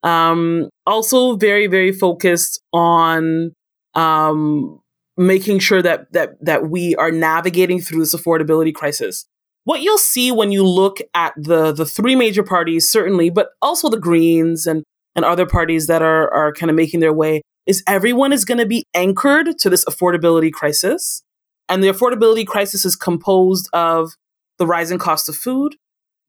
Um, 0.02 0.68
also, 0.87 1.37
very, 1.37 1.66
very 1.66 1.92
focused 1.92 2.62
on 2.72 3.52
um, 3.94 4.81
making 5.16 5.59
sure 5.59 5.83
that 5.83 6.12
that 6.12 6.37
that 6.44 6.70
we 6.70 6.94
are 6.96 7.11
navigating 7.11 7.81
through 7.81 8.00
this 8.00 8.14
affordability 8.14 8.74
crisis. 8.74 9.26
What 9.64 9.81
you'll 9.83 9.98
see 9.98 10.31
when 10.31 10.52
you 10.52 10.64
look 10.64 10.98
at 11.12 11.33
the 11.37 11.72
the 11.72 11.87
three 11.87 12.14
major 12.14 12.44
parties, 12.44 12.88
certainly, 12.88 13.31
but 13.31 13.48
also 13.61 13.88
the 13.88 13.98
Greens 13.98 14.66
and 14.66 14.85
and 15.16 15.24
other 15.24 15.46
parties 15.46 15.87
that 15.88 16.02
are 16.02 16.33
are 16.33 16.52
kind 16.52 16.70
of 16.70 16.76
making 16.76 17.00
their 17.00 17.12
way, 17.12 17.42
is 17.66 17.83
everyone 17.87 18.33
is 18.33 18.44
going 18.44 18.59
to 18.59 18.66
be 18.66 18.85
anchored 18.94 19.59
to 19.59 19.70
this 19.70 19.85
affordability 19.87 20.52
crisis. 20.52 21.22
And 21.68 21.83
the 21.83 21.88
affordability 21.88 22.46
crisis 22.46 22.85
is 22.85 22.96
composed 22.96 23.68
of 23.72 24.12
the 24.59 24.66
rising 24.66 24.98
cost 24.98 25.29
of 25.29 25.37
food, 25.37 25.76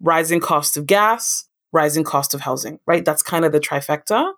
rising 0.01 0.39
cost 0.39 0.77
of 0.77 0.85
gas, 0.85 1.47
rising 1.71 2.03
cost 2.03 2.33
of 2.33 2.41
housing, 2.41 2.79
right? 2.87 3.05
That's 3.05 3.21
kind 3.21 3.45
of 3.45 3.51
the 3.51 3.59
trifecta. 3.59 4.33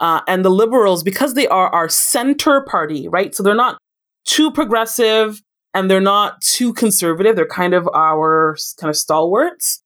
Uh, 0.00 0.20
and 0.26 0.44
the 0.44 0.50
liberals, 0.50 1.02
because 1.02 1.34
they 1.34 1.46
are 1.46 1.68
our 1.68 1.88
center 1.88 2.62
party, 2.62 3.06
right? 3.06 3.34
So 3.34 3.42
they're 3.42 3.54
not 3.54 3.78
too 4.24 4.50
progressive 4.50 5.40
and 5.72 5.90
they're 5.90 6.00
not 6.00 6.40
too 6.40 6.72
conservative. 6.72 7.36
They're 7.36 7.46
kind 7.46 7.74
of 7.74 7.88
our 7.94 8.56
kind 8.80 8.90
of 8.90 8.96
stalwarts. 8.96 9.82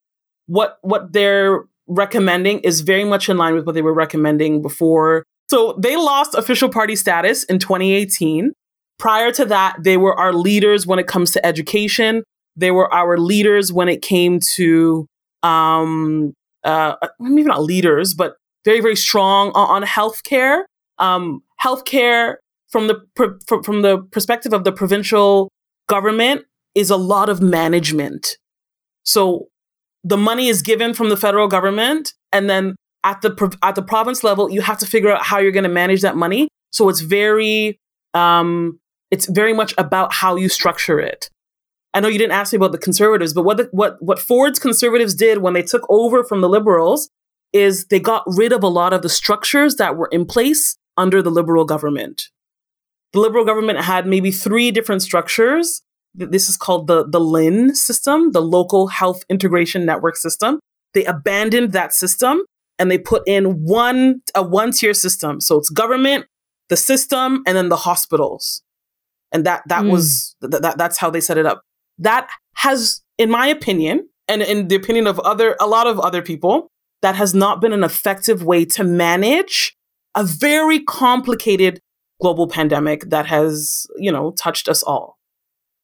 What 0.47 0.79
what 0.81 1.13
they're 1.13 1.65
recommending 1.87 2.61
is 2.61 2.81
very 2.81 3.05
much 3.05 3.29
in 3.29 3.37
line 3.37 3.55
with 3.55 3.67
what 3.67 3.75
they 3.75 3.83
were 3.83 3.95
recommending 3.95 4.63
before 4.63 5.25
so 5.49 5.79
they 5.81 5.97
lost 5.97 6.35
official 6.35 6.69
party 6.69 6.95
status 6.95 7.45
in 7.45 7.59
2018. 7.59 8.53
Prior 8.99 9.31
to 9.33 9.45
that, 9.47 9.77
they 9.81 9.97
were 9.97 10.19
our 10.19 10.33
leaders 10.33 10.87
when 10.87 10.99
it 10.99 11.07
comes 11.07 11.31
to 11.33 11.47
education. 11.47 12.25
They 12.57 12.71
were 12.71 12.93
our 12.93 13.17
leaders 13.17 13.73
when 13.73 13.89
it 13.89 14.03
came 14.03 14.41
to, 14.57 15.07
um, 15.43 16.33
uh, 16.65 16.95
maybe 17.21 17.45
not 17.45 17.63
leaders, 17.63 18.15
but 18.15 18.37
very, 18.65 18.81
very 18.81 18.97
strong 18.97 19.51
on, 19.51 19.83
on 19.83 19.89
healthcare. 19.89 20.63
Um, 20.99 21.43
healthcare 21.65 22.37
from 22.69 22.89
the 22.89 23.01
pr- 23.15 23.61
from 23.63 23.83
the 23.83 24.03
perspective 24.11 24.53
of 24.53 24.65
the 24.65 24.73
provincial 24.73 25.49
government 25.89 26.45
is 26.75 26.91
a 26.91 26.97
lot 26.97 27.29
of 27.29 27.41
management. 27.41 28.37
So 29.05 29.49
the 30.05 30.17
money 30.17 30.49
is 30.49 30.61
given 30.63 30.93
from 30.93 31.09
the 31.09 31.17
federal 31.17 31.49
government, 31.49 32.13
and 32.33 32.51
then 32.51 32.75
at 33.05 33.23
the 33.23 33.57
at 33.63 33.75
the 33.75 33.83
province 33.83 34.25
level, 34.25 34.51
you 34.51 34.61
have 34.61 34.79
to 34.79 34.87
figure 34.87 35.13
out 35.13 35.23
how 35.23 35.39
you're 35.39 35.53
going 35.53 35.65
to 35.65 35.71
manage 35.71 36.03
that 36.03 36.17
money. 36.17 36.49
So 36.73 36.89
it's 36.89 37.01
very 37.01 37.79
um, 38.13 38.79
it's 39.11 39.27
very 39.27 39.53
much 39.53 39.75
about 39.79 40.12
how 40.12 40.37
you 40.37 40.49
structure 40.49 41.01
it. 41.01 41.31
I 41.94 42.01
know 42.01 42.09
you 42.09 42.18
didn't 42.18 42.33
ask 42.33 42.53
me 42.53 42.57
about 42.57 42.73
the 42.73 42.79
conservatives, 42.79 43.33
but 43.33 43.42
what 43.42 43.57
the, 43.57 43.68
what 43.73 43.97
what 44.01 44.18
Ford's 44.18 44.59
conservatives 44.59 45.14
did 45.14 45.38
when 45.38 45.55
they 45.55 45.62
took 45.62 45.87
over 45.88 46.23
from 46.23 46.40
the 46.40 46.49
liberals 46.49 47.09
is 47.53 47.87
they 47.87 48.01
got 48.01 48.25
rid 48.27 48.53
of 48.53 48.62
a 48.62 48.68
lot 48.68 48.92
of 48.92 49.03
the 49.03 49.09
structures 49.09 49.77
that 49.77 49.97
were 49.97 50.09
in 50.12 50.27
place 50.27 50.77
under 50.97 51.23
the 51.23 51.31
liberal 51.31 51.64
government. 51.64 52.25
The 53.14 53.21
liberal 53.21 53.44
government 53.44 53.81
had 53.81 54.07
maybe 54.07 54.31
three 54.31 54.71
different 54.71 55.03
structures. 55.03 55.83
This 56.14 56.49
is 56.49 56.57
called 56.57 56.88
the 56.88 57.09
the 57.09 57.21
LHIN 57.21 57.75
system, 57.75 58.33
the 58.33 58.42
Local 58.42 58.88
Health 58.88 59.25
Integration 59.31 59.87
Network 59.87 60.16
system. 60.16 60.61
They 60.92 61.05
abandoned 61.05 61.73
that 61.73 61.94
system 61.94 62.42
and 62.79 62.90
they 62.90 62.99
put 62.99 63.23
in 63.27 63.64
one 63.64 64.21
a 64.35 64.42
one 64.42 64.73
tier 64.73 64.94
system. 64.94 65.40
So 65.40 65.57
it's 65.57 65.71
government, 65.71 66.27
the 66.68 66.77
system, 66.77 67.42
and 67.47 67.57
then 67.57 67.71
the 67.71 67.77
hospitals. 67.77 68.62
And 69.33 69.45
that 69.45 69.62
that 69.69 69.85
mm. 69.85 69.91
was 69.91 70.37
th- 70.41 70.62
that 70.62 70.79
that's 70.79 70.99
how 70.99 71.11
they 71.11 71.21
set 71.21 71.38
it 71.38 71.47
up. 71.47 71.62
That 71.99 72.29
has, 72.57 73.03
in 73.19 73.31
my 73.31 73.47
opinion, 73.49 74.09
and 74.27 74.43
in 74.43 74.69
the 74.69 74.77
opinion 74.77 75.07
of 75.07 75.19
other 75.21 75.57
a 75.61 75.67
lot 75.67 75.87
of 75.87 75.99
other 76.01 76.23
people, 76.23 76.69
that 77.03 77.14
has 77.14 77.35
not 77.35 77.61
been 77.61 77.73
an 77.73 77.85
effective 77.85 78.43
way 78.43 78.64
to 78.64 78.85
manage 78.85 79.77
a 80.14 80.25
very 80.25 80.81
complicated 80.81 81.81
global 82.21 82.49
pandemic 82.49 83.09
that 83.11 83.27
has, 83.27 83.87
you 83.97 84.11
know, 84.11 84.33
touched 84.33 84.69
us 84.69 84.83
all. 84.83 85.17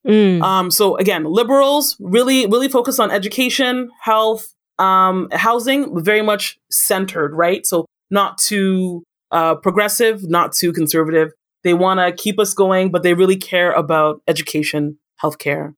Mm. 0.06 0.42
Um, 0.42 0.70
so 0.70 0.96
again, 0.96 1.24
liberals 1.24 1.96
really, 2.00 2.46
really 2.46 2.68
focus 2.68 2.98
on 2.98 3.10
education, 3.10 3.90
health, 4.02 4.52
um, 4.78 5.28
housing, 5.32 6.02
very 6.02 6.22
much 6.22 6.58
centered, 6.70 7.34
right? 7.34 7.64
So 7.64 7.86
not 8.10 8.38
too 8.38 9.04
uh, 9.30 9.54
progressive, 9.56 10.28
not 10.28 10.52
too 10.52 10.72
conservative. 10.72 11.32
They 11.64 11.74
want 11.74 11.98
to 12.00 12.12
keep 12.12 12.38
us 12.38 12.54
going, 12.54 12.90
but 12.90 13.02
they 13.02 13.14
really 13.14 13.36
care 13.36 13.72
about 13.72 14.22
education, 14.28 14.98
healthcare. 15.22 15.74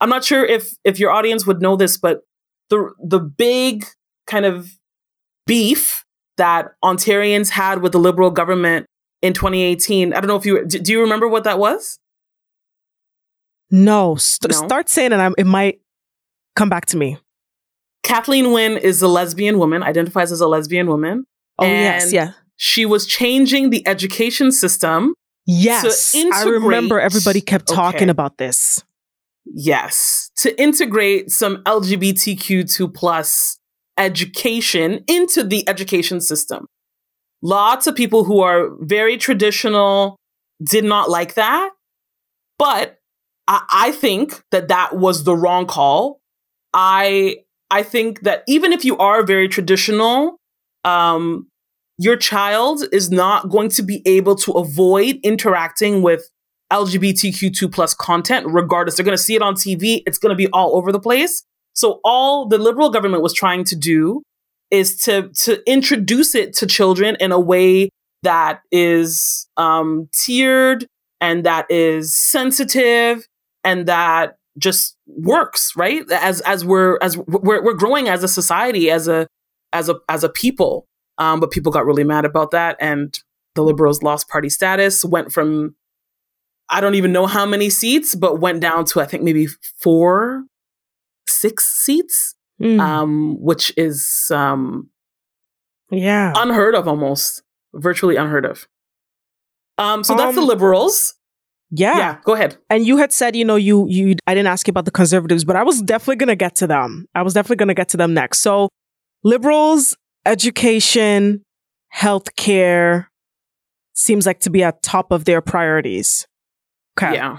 I'm 0.00 0.08
not 0.08 0.24
sure 0.24 0.44
if 0.44 0.74
if 0.84 0.98
your 0.98 1.10
audience 1.10 1.46
would 1.46 1.60
know 1.60 1.76
this, 1.76 1.96
but 1.96 2.22
the 2.68 2.92
the 3.02 3.18
big 3.18 3.86
kind 4.26 4.46
of 4.46 4.78
beef 5.46 6.04
that 6.36 6.72
Ontarians 6.84 7.50
had 7.50 7.82
with 7.82 7.92
the 7.92 7.98
Liberal 7.98 8.30
government 8.30 8.86
in 9.22 9.32
2018. 9.32 10.12
I 10.12 10.20
don't 10.20 10.28
know 10.28 10.36
if 10.36 10.46
you 10.46 10.64
do 10.64 10.92
you 10.92 11.00
remember 11.00 11.28
what 11.28 11.44
that 11.44 11.58
was? 11.58 11.98
No, 13.70 14.16
st- 14.16 14.52
no? 14.52 14.66
start 14.66 14.88
saying 14.88 15.12
it. 15.12 15.34
it 15.38 15.46
might 15.46 15.80
come 16.56 16.68
back 16.68 16.86
to 16.86 16.96
me. 16.96 17.18
Kathleen 18.02 18.52
Wynne 18.52 18.78
is 18.78 19.02
a 19.02 19.08
lesbian 19.08 19.58
woman, 19.58 19.82
identifies 19.82 20.32
as 20.32 20.40
a 20.40 20.48
lesbian 20.48 20.88
woman. 20.88 21.24
Oh 21.58 21.66
yes, 21.66 22.12
yeah. 22.12 22.32
She 22.56 22.84
was 22.84 23.06
changing 23.06 23.70
the 23.70 23.86
education 23.86 24.52
system. 24.52 25.14
Yes, 25.52 26.14
I 26.14 26.44
remember 26.44 27.00
everybody 27.00 27.40
kept 27.40 27.66
talking 27.66 28.02
okay. 28.02 28.10
about 28.10 28.38
this. 28.38 28.84
Yes, 29.44 30.30
to 30.36 30.58
integrate 30.60 31.30
some 31.30 31.58
LGBTQ2 31.64 32.94
plus 32.94 33.58
education 33.98 35.04
into 35.08 35.42
the 35.42 35.68
education 35.68 36.20
system. 36.20 36.66
Lots 37.42 37.86
of 37.86 37.96
people 37.96 38.24
who 38.24 38.40
are 38.40 38.70
very 38.80 39.16
traditional 39.16 40.16
did 40.62 40.84
not 40.84 41.10
like 41.10 41.34
that. 41.34 41.70
But 42.58 42.98
I, 43.48 43.62
I 43.70 43.92
think 43.92 44.42
that 44.52 44.68
that 44.68 44.96
was 44.96 45.24
the 45.24 45.34
wrong 45.34 45.66
call. 45.66 46.20
I, 46.72 47.38
I 47.70 47.82
think 47.82 48.20
that 48.20 48.44
even 48.46 48.72
if 48.72 48.84
you 48.84 48.96
are 48.98 49.24
very 49.24 49.48
traditional, 49.48 50.36
um, 50.84 51.49
your 52.00 52.16
child 52.16 52.82
is 52.92 53.10
not 53.10 53.50
going 53.50 53.68
to 53.68 53.82
be 53.82 54.00
able 54.06 54.34
to 54.34 54.52
avoid 54.52 55.20
interacting 55.22 56.00
with 56.00 56.30
LGBTQ2 56.72 57.70
plus 57.70 57.92
content, 57.92 58.46
regardless. 58.48 58.96
They're 58.96 59.04
going 59.04 59.18
to 59.18 59.22
see 59.22 59.34
it 59.34 59.42
on 59.42 59.54
TV. 59.54 60.02
It's 60.06 60.16
going 60.16 60.30
to 60.30 60.36
be 60.36 60.48
all 60.50 60.76
over 60.76 60.92
the 60.92 60.98
place. 60.98 61.44
So 61.74 62.00
all 62.02 62.48
the 62.48 62.56
liberal 62.56 62.88
government 62.88 63.22
was 63.22 63.34
trying 63.34 63.64
to 63.64 63.76
do 63.76 64.22
is 64.70 64.96
to 65.02 65.28
to 65.42 65.62
introduce 65.70 66.34
it 66.34 66.54
to 66.54 66.66
children 66.66 67.18
in 67.20 67.32
a 67.32 67.40
way 67.40 67.90
that 68.22 68.62
is 68.72 69.46
um, 69.58 70.08
tiered 70.14 70.86
and 71.20 71.44
that 71.44 71.66
is 71.70 72.16
sensitive 72.16 73.26
and 73.62 73.84
that 73.86 74.36
just 74.56 74.96
works 75.06 75.72
right 75.76 76.10
as 76.10 76.40
as 76.42 76.64
we're 76.64 76.98
as 77.02 77.18
we're, 77.18 77.62
we're 77.62 77.74
growing 77.74 78.08
as 78.08 78.24
a 78.24 78.28
society 78.28 78.90
as 78.90 79.06
a 79.06 79.26
as 79.72 79.88
a 79.88 79.96
as 80.08 80.24
a 80.24 80.28
people 80.28 80.86
um, 81.20 81.38
but 81.38 81.52
people 81.52 81.70
got 81.70 81.86
really 81.86 82.04
mad 82.04 82.24
about 82.24 82.50
that 82.50 82.76
and 82.80 83.20
the 83.54 83.62
liberals 83.62 84.02
lost 84.02 84.28
party 84.28 84.48
status 84.48 85.04
went 85.04 85.30
from 85.32 85.76
i 86.68 86.80
don't 86.80 86.96
even 86.96 87.12
know 87.12 87.26
how 87.26 87.46
many 87.46 87.70
seats 87.70 88.14
but 88.16 88.40
went 88.40 88.60
down 88.60 88.84
to 88.84 89.00
i 89.00 89.06
think 89.06 89.22
maybe 89.22 89.46
four 89.78 90.44
six 91.30 91.64
seats, 91.66 92.34
mm. 92.60 92.80
um, 92.80 93.40
which 93.40 93.72
is 93.76 94.30
um, 94.30 94.90
yeah 95.90 96.32
unheard 96.36 96.74
of 96.74 96.86
almost, 96.86 97.42
virtually 97.74 98.16
unheard 98.16 98.44
of. 98.44 98.66
Um, 99.78 100.04
so 100.04 100.14
that's 100.14 100.34
the 100.34 100.42
um, 100.42 100.48
liberals. 100.48 101.14
Yeah. 101.70 101.96
Yeah, 101.96 102.18
go 102.24 102.34
ahead. 102.34 102.58
And 102.68 102.84
you 102.84 102.96
had 102.96 103.12
said, 103.12 103.36
you 103.36 103.44
know, 103.44 103.56
you 103.56 103.86
you 103.88 104.16
I 104.26 104.34
didn't 104.34 104.48
ask 104.48 104.66
you 104.66 104.72
about 104.72 104.84
the 104.84 104.90
conservatives, 104.90 105.44
but 105.44 105.56
I 105.56 105.62
was 105.62 105.80
definitely 105.80 106.16
going 106.16 106.28
to 106.28 106.36
get 106.36 106.56
to 106.56 106.66
them. 106.66 107.06
I 107.14 107.22
was 107.22 107.32
definitely 107.32 107.56
going 107.56 107.68
to 107.68 107.74
get 107.74 107.88
to 107.90 107.96
them 107.96 108.12
next. 108.12 108.40
So, 108.40 108.68
liberals, 109.22 109.96
education, 110.26 111.42
healthcare 111.94 113.06
seems 113.94 114.26
like 114.26 114.40
to 114.40 114.50
be 114.50 114.62
at 114.62 114.82
top 114.82 115.12
of 115.12 115.24
their 115.24 115.40
priorities. 115.40 116.26
Okay. 116.98 117.14
Yeah. 117.14 117.38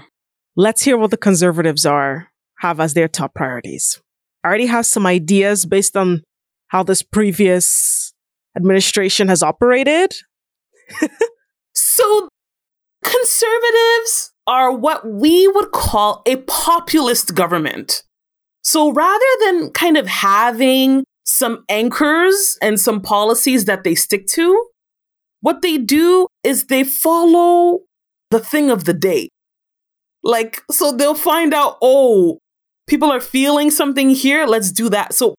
Let's 0.56 0.82
hear 0.82 0.96
what 0.96 1.10
the 1.10 1.16
conservatives 1.16 1.86
are 1.86 2.28
have 2.58 2.78
as 2.78 2.94
their 2.94 3.08
top 3.08 3.34
priorities. 3.34 4.00
I 4.44 4.48
already 4.48 4.66
have 4.66 4.86
some 4.86 5.06
ideas 5.06 5.66
based 5.66 5.96
on 5.96 6.22
how 6.68 6.82
this 6.82 7.02
previous 7.02 8.12
administration 8.56 9.28
has 9.28 9.42
operated. 9.42 10.14
so, 11.74 12.28
conservatives 13.02 14.32
are 14.46 14.72
what 14.72 15.06
we 15.06 15.48
would 15.48 15.70
call 15.70 16.22
a 16.26 16.36
populist 16.36 17.34
government. 17.34 18.02
So, 18.62 18.92
rather 18.92 19.24
than 19.44 19.70
kind 19.70 19.96
of 19.96 20.06
having 20.06 21.04
some 21.32 21.64
anchors 21.68 22.58
and 22.60 22.78
some 22.78 23.00
policies 23.00 23.64
that 23.64 23.84
they 23.84 23.94
stick 23.94 24.26
to, 24.26 24.66
what 25.40 25.62
they 25.62 25.78
do 25.78 26.26
is 26.44 26.66
they 26.66 26.84
follow 26.84 27.80
the 28.30 28.38
thing 28.38 28.70
of 28.70 28.84
the 28.84 28.92
day. 28.92 29.28
Like, 30.22 30.62
so 30.70 30.92
they'll 30.92 31.14
find 31.14 31.54
out, 31.54 31.78
oh, 31.82 32.38
people 32.86 33.10
are 33.10 33.20
feeling 33.20 33.70
something 33.70 34.10
here, 34.10 34.46
let's 34.46 34.70
do 34.70 34.88
that. 34.90 35.14
So 35.14 35.34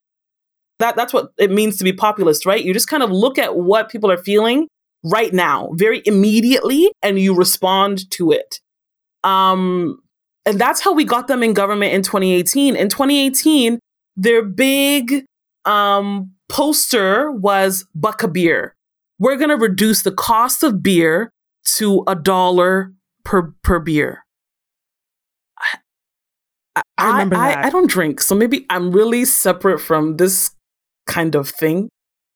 that 0.80 0.96
that's 0.96 1.12
what 1.12 1.30
it 1.38 1.50
means 1.50 1.76
to 1.78 1.84
be 1.84 1.92
populist, 1.92 2.44
right? 2.44 2.62
You 2.62 2.74
just 2.74 2.88
kind 2.88 3.02
of 3.02 3.10
look 3.10 3.38
at 3.38 3.56
what 3.56 3.88
people 3.88 4.10
are 4.10 4.18
feeling 4.18 4.66
right 5.04 5.32
now, 5.32 5.70
very 5.74 6.02
immediately, 6.06 6.90
and 7.02 7.18
you 7.18 7.36
respond 7.36 8.10
to 8.10 8.32
it. 8.32 8.58
Um, 9.22 10.00
and 10.44 10.60
that's 10.60 10.80
how 10.80 10.92
we 10.92 11.04
got 11.04 11.28
them 11.28 11.42
in 11.42 11.54
government 11.54 11.94
in 11.94 12.02
2018. 12.02 12.76
In 12.76 12.88
2018, 12.88 13.78
their 14.16 14.42
big 14.42 15.24
um, 15.64 16.32
poster 16.48 17.30
was 17.30 17.86
buck 17.94 18.22
a 18.22 18.28
beer. 18.28 18.74
We're 19.18 19.36
going 19.36 19.50
to 19.50 19.56
reduce 19.56 20.02
the 20.02 20.12
cost 20.12 20.62
of 20.62 20.82
beer 20.82 21.30
to 21.76 22.04
a 22.06 22.14
dollar 22.14 22.92
per 23.24 23.54
per 23.62 23.78
beer. 23.78 24.24
I 26.98 27.08
remember 27.08 27.36
I, 27.36 27.48
that. 27.54 27.64
I, 27.64 27.66
I 27.68 27.70
don't 27.70 27.88
drink, 27.88 28.20
so 28.20 28.34
maybe 28.34 28.66
I'm 28.68 28.90
really 28.90 29.24
separate 29.24 29.80
from 29.80 30.16
this 30.16 30.50
kind 31.06 31.34
of 31.34 31.48
thing. 31.48 31.88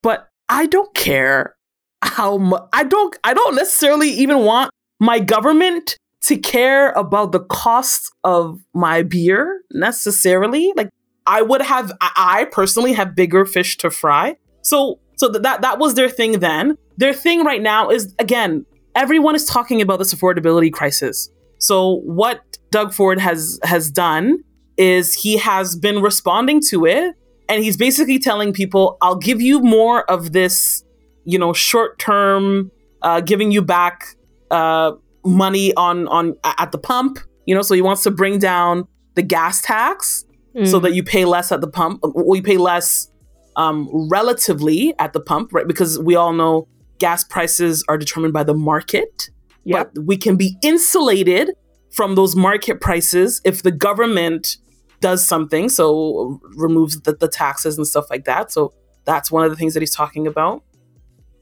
But 0.03 0.29
I 0.49 0.67
don't 0.67 0.95
care 0.95 1.57
how 2.03 2.39
much. 2.39 2.63
I 2.73 2.85
don't. 2.85 3.19
I 3.25 3.35
don't 3.35 3.57
necessarily 3.57 4.11
even 4.11 4.45
want 4.45 4.71
my 5.01 5.19
government 5.19 5.97
to 6.23 6.37
care 6.37 6.91
about 6.93 7.33
the 7.33 7.41
cost 7.41 8.13
of 8.25 8.61
my 8.75 9.03
beer 9.03 9.63
necessarily. 9.73 10.73
Like 10.77 10.91
I 11.29 11.43
would 11.43 11.63
have. 11.63 11.93
I 12.01 12.49
personally 12.51 12.95
have 12.95 13.15
bigger 13.15 13.45
fish 13.45 13.77
to 13.79 13.91
fry. 13.91 14.37
So 14.63 14.99
so 15.17 15.29
that 15.29 15.61
that 15.61 15.79
was 15.79 15.95
their 15.95 16.09
thing 16.09 16.41
then. 16.41 16.79
Their 16.97 17.13
thing 17.13 17.45
right 17.45 17.63
now 17.63 17.91
is 17.91 18.15
again. 18.19 18.65
Everyone 18.95 19.37
is 19.37 19.45
talking 19.45 19.81
about 19.81 19.99
this 19.99 20.13
affordability 20.13 20.73
crisis. 20.73 21.31
So 21.59 22.01
what 22.05 22.41
Doug 22.71 22.95
Ford 22.95 23.21
has 23.21 23.61
has 23.63 23.91
done 23.91 24.39
is 24.77 25.15
he 25.15 25.37
has 25.37 25.77
been 25.77 26.01
responding 26.01 26.61
to 26.71 26.87
it 26.87 27.15
and 27.49 27.63
he's 27.63 27.77
basically 27.77 28.19
telling 28.19 28.53
people, 28.53 28.97
I'll 29.03 29.17
give 29.17 29.41
you 29.41 29.61
more 29.61 30.09
of 30.11 30.33
this, 30.33 30.85
you 31.25 31.39
know, 31.39 31.53
short 31.53 31.99
term, 31.99 32.71
uh, 33.03 33.21
giving 33.21 33.53
you 33.53 33.63
back 33.63 34.17
uh, 34.51 34.93
money 35.25 35.75
on 35.75 36.09
on 36.09 36.37
at 36.45 36.73
the 36.73 36.79
pump. 36.79 37.19
You 37.45 37.55
know, 37.55 37.63
so 37.63 37.75
he 37.75 37.83
wants 37.83 38.03
to 38.05 38.11
bring 38.11 38.39
down 38.39 38.89
the 39.15 39.23
gas 39.23 39.63
tax 39.63 40.25
mm. 40.59 40.67
so 40.67 40.79
that 40.81 40.95
you 40.95 41.03
pay 41.03 41.25
less 41.25 41.53
at 41.53 41.61
the 41.61 41.69
pump. 41.69 42.01
Well, 42.03 42.37
you 42.37 42.43
pay 42.43 42.57
less 42.57 43.11
um, 43.57 43.89
relatively 44.11 44.95
at 44.99 45.13
the 45.13 45.21
pump, 45.21 45.53
right? 45.53 45.67
Because 45.67 45.99
we 45.99 46.17
all 46.17 46.33
know 46.33 46.69
gas 46.99 47.25
prices 47.25 47.85
are 47.89 47.99
determined 47.99 48.33
by 48.33 48.45
the 48.45 48.55
market. 48.55 49.31
Yep. 49.65 49.91
But 49.95 50.05
we 50.05 50.17
can 50.17 50.37
be 50.37 50.57
insulated 50.63 51.51
from 51.91 52.15
those 52.15 52.37
market 52.37 52.81
prices 52.81 53.41
if 53.45 53.63
the 53.63 53.71
government 53.71 54.57
does 55.01 55.25
something, 55.25 55.69
so 55.69 56.41
removes 56.57 57.01
the, 57.03 57.15
the 57.15 57.29
taxes 57.29 57.77
and 57.79 57.87
stuff 57.87 58.11
like 58.11 58.25
that. 58.25 58.51
So 58.51 58.73
that's 59.05 59.31
one 59.31 59.45
of 59.45 59.51
the 59.51 59.57
things 59.57 59.75
that 59.75 59.81
he's 59.81 59.95
talking 59.95 60.27
about. 60.27 60.63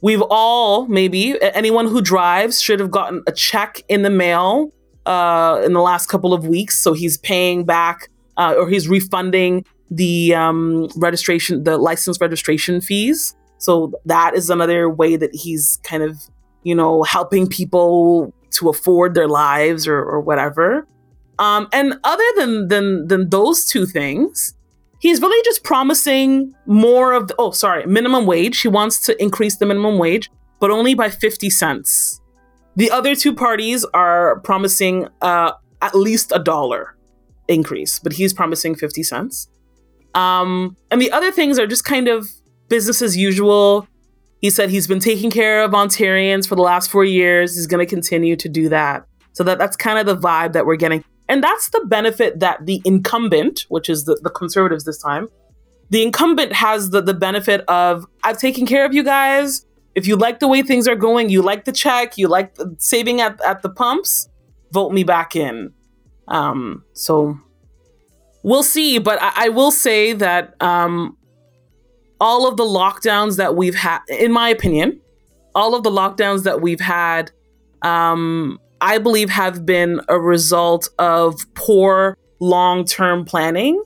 We've 0.03 0.23
all, 0.29 0.87
maybe, 0.87 1.41
anyone 1.41 1.87
who 1.87 2.03
drives 2.03 2.61
should 2.61 2.81
have 2.81 2.91
gotten 2.91 3.23
a 3.27 3.33
check 3.33 3.83
in 3.89 4.03
the 4.03 4.11
mail 4.11 4.71
uh, 5.07 5.63
in 5.65 5.73
the 5.73 5.81
last 5.81 6.09
couple 6.09 6.35
of 6.35 6.47
weeks. 6.47 6.79
So 6.79 6.93
he's 6.93 7.17
paying 7.17 7.65
back 7.65 8.09
uh, 8.37 8.55
or 8.57 8.69
he's 8.69 8.89
refunding 8.89 9.65
the 9.91 10.35
um, 10.35 10.89
registration, 10.97 11.65
the 11.65 11.79
license 11.79 12.21
registration 12.21 12.81
fees. 12.81 13.37
So 13.59 13.93
that 14.05 14.35
is 14.35 14.51
another 14.51 14.91
way 14.91 15.17
that 15.17 15.35
he's 15.35 15.79
kind 15.83 16.03
of, 16.03 16.21
you 16.63 16.75
know, 16.75 17.03
helping 17.03 17.47
people 17.47 18.35
to 18.53 18.69
afford 18.69 19.15
their 19.15 19.29
lives 19.29 19.87
or, 19.87 19.99
or 19.99 20.21
whatever. 20.21 20.87
Um, 21.39 21.69
and 21.73 21.95
other 22.05 22.25
than 22.37 22.69
than 22.69 23.09
than 23.09 23.29
those 23.29 23.67
two 23.67 23.85
things, 23.87 24.57
he's 24.99 25.21
really 25.21 25.43
just 25.45 25.63
promising 25.63 26.55
more 26.67 27.13
of 27.13 27.29
the, 27.29 27.35
oh 27.39 27.51
sorry 27.51 27.87
minimum 27.87 28.27
wage 28.27 28.61
he 28.61 28.69
wants 28.69 28.99
to 29.07 29.21
increase 29.23 29.57
the 29.57 29.67
minimum 29.67 29.99
wage 29.99 30.31
but 30.59 30.71
only 30.71 30.95
by 30.95 31.09
50 31.09 31.51
cents 31.51 32.21
the 32.77 32.91
other 32.91 33.15
two 33.15 33.35
parties 33.35 33.85
are 33.95 34.41
promising 34.41 35.09
uh, 35.23 35.53
at 35.81 35.95
least 35.95 36.33
a 36.35 36.39
dollar 36.39 36.96
increase 37.49 37.99
but 37.99 38.13
he's 38.15 38.33
promising 38.35 38.75
50 38.75 39.03
cents. 39.03 39.49
Um, 40.15 40.77
and 40.91 41.01
the 41.01 41.13
other 41.13 41.31
things 41.31 41.59
are 41.59 41.67
just 41.67 41.85
kind 41.85 42.09
of 42.09 42.29
business 42.69 43.03
as 43.03 43.17
usual. 43.17 43.87
He 44.41 44.51
said 44.51 44.71
he's 44.71 44.87
been 44.87 45.01
taking 45.01 45.31
care 45.31 45.63
of 45.63 45.73
ontarians 45.73 46.49
for 46.49 46.55
the 46.55 46.63
last 46.63 46.91
four 46.91 47.05
years. 47.05 47.55
He's 47.55 47.67
going 47.67 47.87
to 47.87 47.89
continue 47.89 48.37
to 48.37 48.49
do 48.49 48.69
that. 48.71 49.07
So 49.33 49.45
that 49.45 49.59
that's 49.59 49.77
kind 49.77 49.99
of 49.99 50.07
the 50.07 50.17
vibe 50.17 50.55
that 50.55 50.65
we're 50.65 50.77
getting. 50.77 51.05
And 51.29 51.43
that's 51.43 51.69
the 51.71 51.85
benefit 51.87 52.41
that 52.41 52.65
the 52.65 52.81
incumbent, 52.85 53.67
which 53.69 53.91
is 53.91 54.05
the, 54.05 54.19
the 54.23 54.31
conservatives 54.31 54.85
this 54.85 54.99
time, 54.99 55.29
the 55.91 56.03
incumbent 56.03 56.53
has 56.53 56.91
the, 56.91 57.01
the 57.01 57.15
benefit 57.15 57.63
of 57.69 58.07
I've 58.25 58.39
taken 58.39 58.67
care 58.67 58.87
of 58.87 58.95
you 58.95 59.03
guys. 59.03 59.67
If 59.95 60.07
you 60.07 60.17
like 60.17 60.41
the 60.41 60.49
way 60.49 60.63
things 60.63 60.87
are 60.89 60.97
going, 60.97 61.31
you 61.31 61.43
like 61.43 61.65
the 61.65 61.73
check, 61.73 62.19
you 62.19 62.29
like 62.29 62.55
the 62.55 62.75
saving 62.79 63.21
at, 63.21 63.41
at 63.43 63.63
the 63.63 63.71
pumps, 63.71 64.29
vote 64.73 64.93
me 64.93 65.05
back 65.05 65.35
in. 65.35 65.73
Um, 66.29 66.85
so 66.93 67.39
we'll 68.43 68.63
see. 68.63 68.99
But 68.99 69.21
I, 69.21 69.33
I 69.37 69.49
will 69.51 69.71
say 69.71 70.13
that 70.13 70.61
um, 70.63 71.17
all 72.21 72.49
of 72.49 72.57
the 72.57 72.65
lockdowns 72.65 73.37
that 73.37 73.57
we've 73.57 73.75
had, 73.75 74.01
in 74.09 74.33
my 74.33 74.49
opinion, 74.49 75.01
all 75.55 75.75
of 75.75 75.83
the 75.83 75.91
lockdowns 75.91 76.45
that 76.45 76.61
we've 76.61 76.81
had 76.81 77.31
um, 77.83 78.59
I 78.81 78.99
believe 78.99 79.31
have 79.31 79.65
been 79.65 80.01
a 80.09 80.19
result 80.19 80.89
of 80.99 81.35
poor 81.55 82.17
long 82.41 82.85
term 82.85 83.25
planning. 83.25 83.83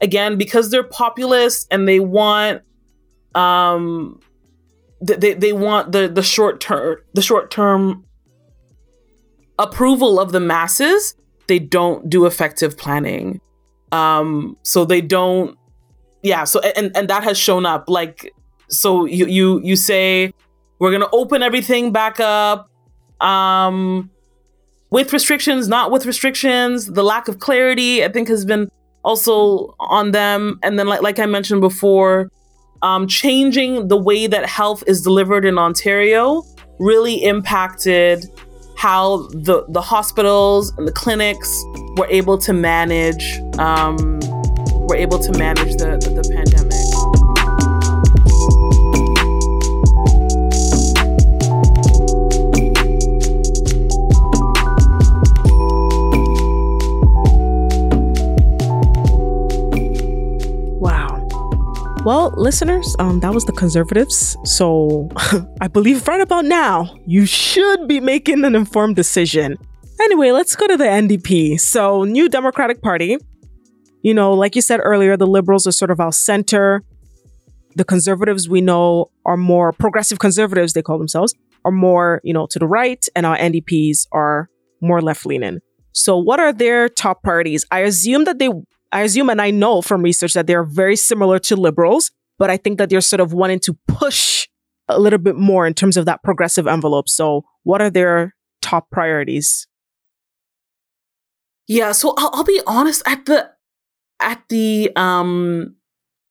Again, 0.00 0.36
because 0.36 0.70
they're 0.70 0.82
populist 0.82 1.68
and 1.70 1.88
they 1.88 2.00
want 2.00 2.62
um 3.34 4.20
they, 5.00 5.32
they 5.34 5.52
want 5.52 5.92
the 5.92 6.08
the 6.08 6.22
short 6.22 6.60
term 6.60 6.98
the 7.14 7.22
short 7.22 7.50
term 7.50 8.04
approval 9.58 10.20
of 10.20 10.32
the 10.32 10.40
masses 10.40 11.14
they 11.52 11.58
don't 11.58 12.08
do 12.08 12.24
effective 12.26 12.76
planning 12.78 13.40
um 13.92 14.56
so 14.62 14.84
they 14.84 15.00
don't 15.00 15.58
yeah 16.22 16.44
so 16.44 16.60
and 16.60 16.90
and 16.96 17.08
that 17.08 17.22
has 17.22 17.36
shown 17.38 17.66
up 17.66 17.84
like 17.88 18.32
so 18.68 19.04
you 19.04 19.26
you 19.26 19.60
you 19.62 19.76
say 19.76 20.32
we're 20.78 20.96
to 20.98 21.08
open 21.12 21.42
everything 21.42 21.92
back 21.92 22.18
up 22.20 22.70
um 23.20 24.10
with 24.92 25.10
restrictions, 25.14 25.68
not 25.68 25.90
with 25.90 26.04
restrictions, 26.04 26.86
the 26.86 27.02
lack 27.02 27.26
of 27.26 27.38
clarity, 27.38 28.04
I 28.04 28.12
think, 28.12 28.28
has 28.28 28.44
been 28.44 28.70
also 29.02 29.74
on 29.80 30.10
them. 30.10 30.60
And 30.62 30.78
then, 30.78 30.86
like, 30.86 31.00
like 31.00 31.18
I 31.18 31.24
mentioned 31.24 31.62
before, 31.62 32.30
um, 32.82 33.08
changing 33.08 33.88
the 33.88 33.96
way 33.96 34.26
that 34.26 34.44
health 34.44 34.84
is 34.86 35.00
delivered 35.00 35.46
in 35.46 35.56
Ontario 35.56 36.42
really 36.78 37.24
impacted 37.24 38.26
how 38.82 39.28
the, 39.28 39.64
the 39.68 39.80
hospitals 39.80 40.76
and 40.76 40.88
the 40.88 40.92
clinics 40.92 41.62
were 41.96 42.08
able 42.10 42.36
to 42.36 42.52
manage 42.52 43.38
um, 43.60 44.18
were 44.88 44.96
able 44.96 45.20
to 45.20 45.30
manage 45.38 45.76
the, 45.76 45.96
the, 46.02 46.10
the 46.20 46.28
pandemic. 46.34 46.91
Well, 62.04 62.34
listeners, 62.36 62.96
um, 62.98 63.20
that 63.20 63.32
was 63.32 63.44
the 63.44 63.52
conservatives. 63.52 64.36
So 64.42 65.08
I 65.60 65.68
believe 65.68 66.08
right 66.08 66.20
about 66.20 66.44
now, 66.44 66.96
you 67.06 67.26
should 67.26 67.86
be 67.86 68.00
making 68.00 68.44
an 68.44 68.56
informed 68.56 68.96
decision. 68.96 69.56
Anyway, 70.00 70.32
let's 70.32 70.56
go 70.56 70.66
to 70.66 70.76
the 70.76 70.84
NDP. 70.84 71.60
So, 71.60 72.02
New 72.02 72.28
Democratic 72.28 72.82
Party. 72.82 73.18
You 74.02 74.14
know, 74.14 74.32
like 74.32 74.56
you 74.56 74.62
said 74.62 74.80
earlier, 74.82 75.16
the 75.16 75.28
liberals 75.28 75.64
are 75.68 75.70
sort 75.70 75.92
of 75.92 76.00
our 76.00 76.10
center. 76.10 76.82
The 77.76 77.84
conservatives 77.84 78.48
we 78.48 78.60
know 78.60 79.12
are 79.24 79.36
more 79.36 79.72
progressive 79.72 80.18
conservatives, 80.18 80.72
they 80.72 80.82
call 80.82 80.98
themselves, 80.98 81.34
are 81.64 81.70
more, 81.70 82.20
you 82.24 82.34
know, 82.34 82.46
to 82.46 82.58
the 82.58 82.66
right, 82.66 83.06
and 83.14 83.24
our 83.26 83.36
NDPs 83.36 84.08
are 84.10 84.50
more 84.80 85.00
left 85.00 85.24
leaning. 85.24 85.60
So, 85.92 86.18
what 86.18 86.40
are 86.40 86.52
their 86.52 86.88
top 86.88 87.22
priorities? 87.22 87.64
I 87.70 87.80
assume 87.80 88.24
that 88.24 88.40
they 88.40 88.48
I 88.92 89.02
assume 89.02 89.30
and 89.30 89.40
I 89.40 89.50
know 89.50 89.82
from 89.82 90.02
research 90.02 90.34
that 90.34 90.46
they're 90.46 90.64
very 90.64 90.96
similar 90.96 91.38
to 91.40 91.56
liberals, 91.56 92.10
but 92.38 92.50
I 92.50 92.56
think 92.56 92.78
that 92.78 92.90
they're 92.90 93.00
sort 93.00 93.20
of 93.20 93.32
wanting 93.32 93.60
to 93.60 93.76
push 93.88 94.46
a 94.88 95.00
little 95.00 95.18
bit 95.18 95.36
more 95.36 95.66
in 95.66 95.74
terms 95.74 95.96
of 95.96 96.04
that 96.04 96.22
progressive 96.22 96.66
envelope. 96.66 97.08
So, 97.08 97.42
what 97.62 97.80
are 97.80 97.90
their 97.90 98.34
top 98.60 98.90
priorities? 98.90 99.66
Yeah, 101.68 101.92
so 101.92 102.14
I'll, 102.18 102.30
I'll 102.34 102.44
be 102.44 102.60
honest 102.66 103.02
at 103.06 103.24
the 103.26 103.50
at 104.20 104.42
the 104.48 104.90
um 104.96 105.76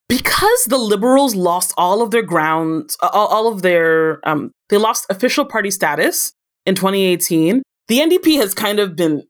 because 0.07 0.65
the 0.65 0.77
liberals 0.77 1.35
lost 1.35 1.73
all 1.77 2.01
of 2.01 2.11
their 2.11 2.21
ground, 2.21 2.91
all, 3.01 3.27
all 3.27 3.47
of 3.47 3.61
their 3.61 4.19
um 4.27 4.51
they 4.69 4.77
lost 4.77 5.05
official 5.09 5.45
party 5.45 5.71
status 5.71 6.33
in 6.65 6.75
2018. 6.75 7.63
The 7.87 7.99
NDP 7.99 8.37
has 8.37 8.53
kind 8.53 8.79
of 8.79 8.95
been 8.95 9.23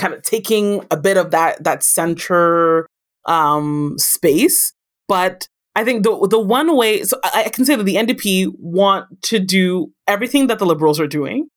kind 0.00 0.14
of 0.14 0.22
taking 0.22 0.84
a 0.90 0.96
bit 0.96 1.16
of 1.16 1.30
that 1.30 1.62
that 1.62 1.82
center 1.82 2.86
um, 3.26 3.94
space. 3.98 4.72
But 5.06 5.46
I 5.76 5.84
think 5.84 6.02
the 6.02 6.26
the 6.28 6.40
one 6.40 6.76
way, 6.76 7.04
so 7.04 7.18
I, 7.22 7.44
I, 7.46 7.48
can 7.50 7.64
say 7.64 7.76
that 7.76 7.84
the 7.84 7.96
NDP 7.96 8.52
want 8.58 9.22
to 9.24 9.38
do 9.38 9.92
everything 10.08 10.46
that 10.48 10.58
the 10.58 10.66
Liberals 10.66 10.98
are 10.98 11.06
doing, 11.06 11.48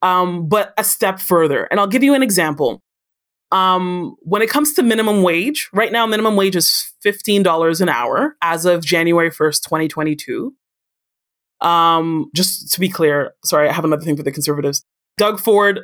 um, 0.00 0.48
but 0.48 0.72
a 0.78 0.84
step 0.84 1.20
further. 1.20 1.64
And 1.64 1.78
I'll 1.78 1.86
give 1.86 2.02
you 2.02 2.14
an 2.14 2.22
example. 2.22 2.80
Um, 3.52 4.16
when 4.22 4.40
it 4.40 4.48
comes 4.48 4.72
to 4.74 4.82
minimum 4.82 5.22
wage, 5.22 5.68
right 5.74 5.92
now 5.92 6.06
minimum 6.06 6.36
wage 6.36 6.56
is 6.56 6.92
fifteen 7.02 7.42
dollars 7.42 7.80
an 7.80 7.88
hour 7.88 8.36
as 8.40 8.64
of 8.64 8.84
January 8.84 9.30
first, 9.30 9.62
twenty 9.64 9.88
twenty 9.88 10.16
two. 10.16 10.54
Um, 11.60 12.30
just 12.34 12.72
to 12.72 12.80
be 12.80 12.88
clear, 12.88 13.34
sorry, 13.44 13.68
I 13.68 13.72
have 13.72 13.84
another 13.84 14.02
thing 14.02 14.16
for 14.16 14.24
the 14.24 14.32
conservatives. 14.32 14.82
Doug 15.16 15.38
Ford 15.38 15.82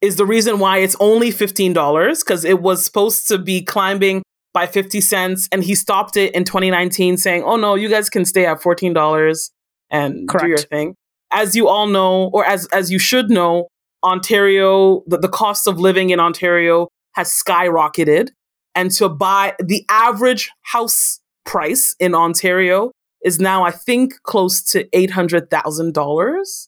is 0.00 0.16
the 0.16 0.26
reason 0.26 0.58
why 0.58 0.78
it's 0.78 0.96
only 1.00 1.30
$15 1.30 2.24
because 2.24 2.44
it 2.44 2.60
was 2.60 2.84
supposed 2.84 3.28
to 3.28 3.38
be 3.38 3.62
climbing 3.62 4.22
by 4.54 4.66
50 4.66 5.00
cents 5.00 5.48
and 5.52 5.62
he 5.62 5.74
stopped 5.74 6.16
it 6.16 6.34
in 6.34 6.44
2019 6.44 7.16
saying, 7.16 7.42
"Oh 7.44 7.56
no, 7.56 7.74
you 7.74 7.88
guys 7.88 8.08
can 8.08 8.24
stay 8.24 8.46
at 8.46 8.60
$14 8.60 9.50
and 9.90 10.28
Correct. 10.28 10.44
do 10.44 10.48
your 10.48 10.58
thing." 10.58 10.94
As 11.30 11.54
you 11.54 11.68
all 11.68 11.86
know 11.86 12.30
or 12.32 12.44
as 12.44 12.66
as 12.68 12.90
you 12.90 12.98
should 12.98 13.30
know, 13.30 13.68
Ontario 14.04 15.02
the, 15.06 15.18
the 15.18 15.28
cost 15.28 15.66
of 15.66 15.78
living 15.78 16.10
in 16.10 16.20
Ontario 16.20 16.88
has 17.14 17.30
skyrocketed 17.30 18.30
and 18.74 18.90
to 18.92 19.08
buy 19.08 19.54
the 19.58 19.84
average 19.88 20.50
house 20.62 21.20
price 21.44 21.94
in 21.98 22.14
Ontario 22.14 22.92
is 23.24 23.40
now 23.40 23.64
I 23.64 23.70
think 23.70 24.22
close 24.22 24.62
to 24.72 24.84
$800,000 24.84 26.67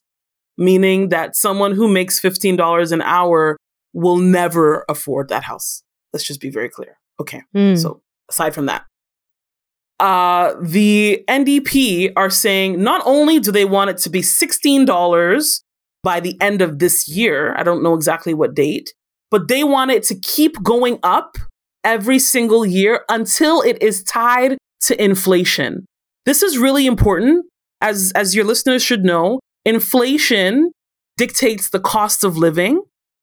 meaning 0.61 1.09
that 1.09 1.35
someone 1.35 1.73
who 1.73 1.89
makes 1.89 2.21
$15 2.21 2.93
an 2.93 3.03
hour 3.03 3.57
will 3.95 4.19
never 4.19 4.85
afford 4.89 5.29
that 5.31 5.43
house. 5.43 5.83
Let's 6.13 6.25
just 6.25 6.41
be 6.41 6.51
very 6.51 6.69
clear. 6.69 6.99
Okay. 7.19 7.43
Mm. 7.57 7.81
So 7.81 8.03
aside 8.29 8.55
from 8.55 8.67
that, 8.67 8.85
uh, 9.99 10.55
the 10.61 11.25
NDP 11.29 12.13
are 12.17 12.31
saying 12.31 12.83
not 12.83 13.03
only 13.05 13.41
do 13.41 13.51
they 13.51 13.65
want 13.65 13.91
it 13.91 13.99
to 13.99 14.11
be 14.11 14.21
$16 14.21 15.61
by 16.03 16.21
the 16.21 16.41
end 16.41 16.63
of 16.63 16.79
this 16.79 17.09
year, 17.09 17.55
I 17.57 17.63
don't 17.63 17.83
know 17.83 17.95
exactly 17.95 18.35
what 18.35 18.55
date, 18.55 18.95
but 19.31 19.49
they 19.49 19.65
want 19.65 19.91
it 19.91 20.03
to 20.05 20.15
keep 20.15 20.63
going 20.63 20.99
up 21.03 21.37
every 21.85 22.19
single 22.19 22.67
year 22.67 23.05
until 23.09 23.63
it 23.63 23.83
is 23.83 24.03
tied 24.05 24.59
to 24.83 25.03
inflation. 25.03 25.87
This 26.27 26.43
is 26.43 26.59
really 26.59 26.87
important 26.87 27.47
as 27.81 28.13
as 28.15 28.35
your 28.35 28.45
listeners 28.45 28.83
should 28.83 29.05
know 29.05 29.41
inflation 29.71 30.73
dictates 31.17 31.71
the 31.71 31.81
cost 31.81 32.25
of 32.25 32.37
living. 32.37 32.83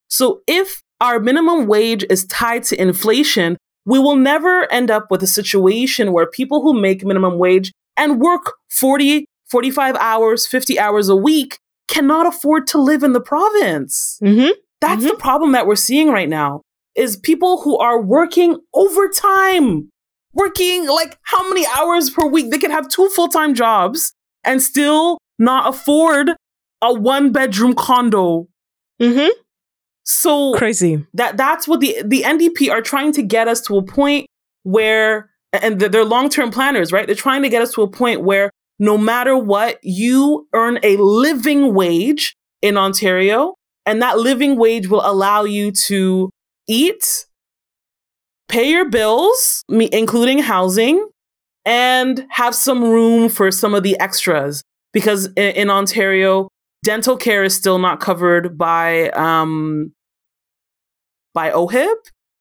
So 0.09 0.41
if 0.47 0.81
our 1.01 1.19
minimum 1.19 1.67
wage 1.67 2.05
is 2.09 2.25
tied 2.25 2.63
to 2.63 2.81
inflation, 2.81 3.57
we 3.85 3.99
will 3.99 4.15
never 4.15 4.71
end 4.71 4.89
up 4.89 5.11
with 5.11 5.21
a 5.21 5.27
situation 5.27 6.13
where 6.13 6.25
people 6.25 6.61
who 6.61 6.79
make 6.79 7.05
minimum 7.05 7.37
wage 7.37 7.71
and 7.95 8.19
work 8.19 8.53
40, 8.71 9.25
45 9.49 9.95
hours, 9.95 10.47
50 10.47 10.79
hours 10.79 11.09
a 11.09 11.15
week 11.15 11.57
cannot 11.87 12.25
afford 12.25 12.65
to 12.67 12.77
live 12.77 13.03
in 13.03 13.13
the 13.13 13.21
province. 13.21 14.19
Mm-hmm. 14.23 14.51
That's 14.81 15.03
mm-hmm. 15.03 15.09
the 15.09 15.15
problem 15.15 15.51
that 15.51 15.67
we're 15.67 15.75
seeing 15.75 16.09
right 16.09 16.29
now 16.29 16.61
is 16.95 17.17
people 17.17 17.61
who 17.61 17.77
are 17.77 18.01
working 18.01 18.57
overtime, 18.73 19.89
working 20.33 20.87
like 20.87 21.17
how 21.23 21.47
many 21.49 21.65
hours 21.77 22.09
per 22.09 22.25
week? 22.25 22.51
They 22.51 22.57
can 22.57 22.71
have 22.71 22.87
two 22.87 23.09
full-time 23.09 23.53
jobs 23.53 24.13
and 24.43 24.61
still 24.61 25.17
not 25.39 25.73
afford 25.73 26.31
a 26.81 26.93
one 26.93 27.31
bedroom 27.31 27.73
condo. 27.73 28.47
Mm-hmm. 29.01 29.29
So 30.05 30.53
crazy. 30.53 31.05
That 31.13 31.37
that's 31.37 31.67
what 31.67 31.79
the 31.81 32.01
the 32.05 32.23
NDP 32.23 32.71
are 32.71 32.81
trying 32.81 33.11
to 33.13 33.21
get 33.21 33.47
us 33.47 33.61
to 33.61 33.77
a 33.77 33.83
point 33.83 34.27
where 34.63 35.29
and 35.53 35.79
they're 35.79 36.05
long 36.05 36.29
term 36.29 36.51
planners, 36.51 36.91
right? 36.91 37.05
They're 37.05 37.15
trying 37.15 37.43
to 37.43 37.49
get 37.49 37.61
us 37.61 37.73
to 37.73 37.81
a 37.81 37.89
point 37.89 38.21
where 38.21 38.51
no 38.79 38.97
matter 38.97 39.35
what, 39.37 39.79
you 39.81 40.47
earn 40.53 40.79
a 40.83 40.97
living 40.97 41.73
wage 41.73 42.35
in 42.61 42.77
Ontario, 42.77 43.55
and 43.85 44.01
that 44.01 44.19
living 44.19 44.57
wage 44.57 44.87
will 44.87 45.01
allow 45.03 45.43
you 45.43 45.71
to 45.71 46.29
eat, 46.67 47.25
pay 48.47 48.69
your 48.69 48.89
bills, 48.89 49.63
including 49.69 50.39
housing, 50.39 51.09
and 51.65 52.25
have 52.29 52.53
some 52.53 52.83
room 52.83 53.29
for 53.29 53.51
some 53.51 53.73
of 53.73 53.83
the 53.83 53.99
extras. 53.99 54.61
Because 54.93 55.27
in, 55.35 55.55
in 55.55 55.69
Ontario, 55.69 56.49
dental 56.83 57.17
care 57.17 57.43
is 57.43 57.55
still 57.55 57.79
not 57.79 57.99
covered 57.99 58.57
by 58.57 59.09
um, 59.09 59.93
by 61.33 61.51
OHIP. 61.51 61.95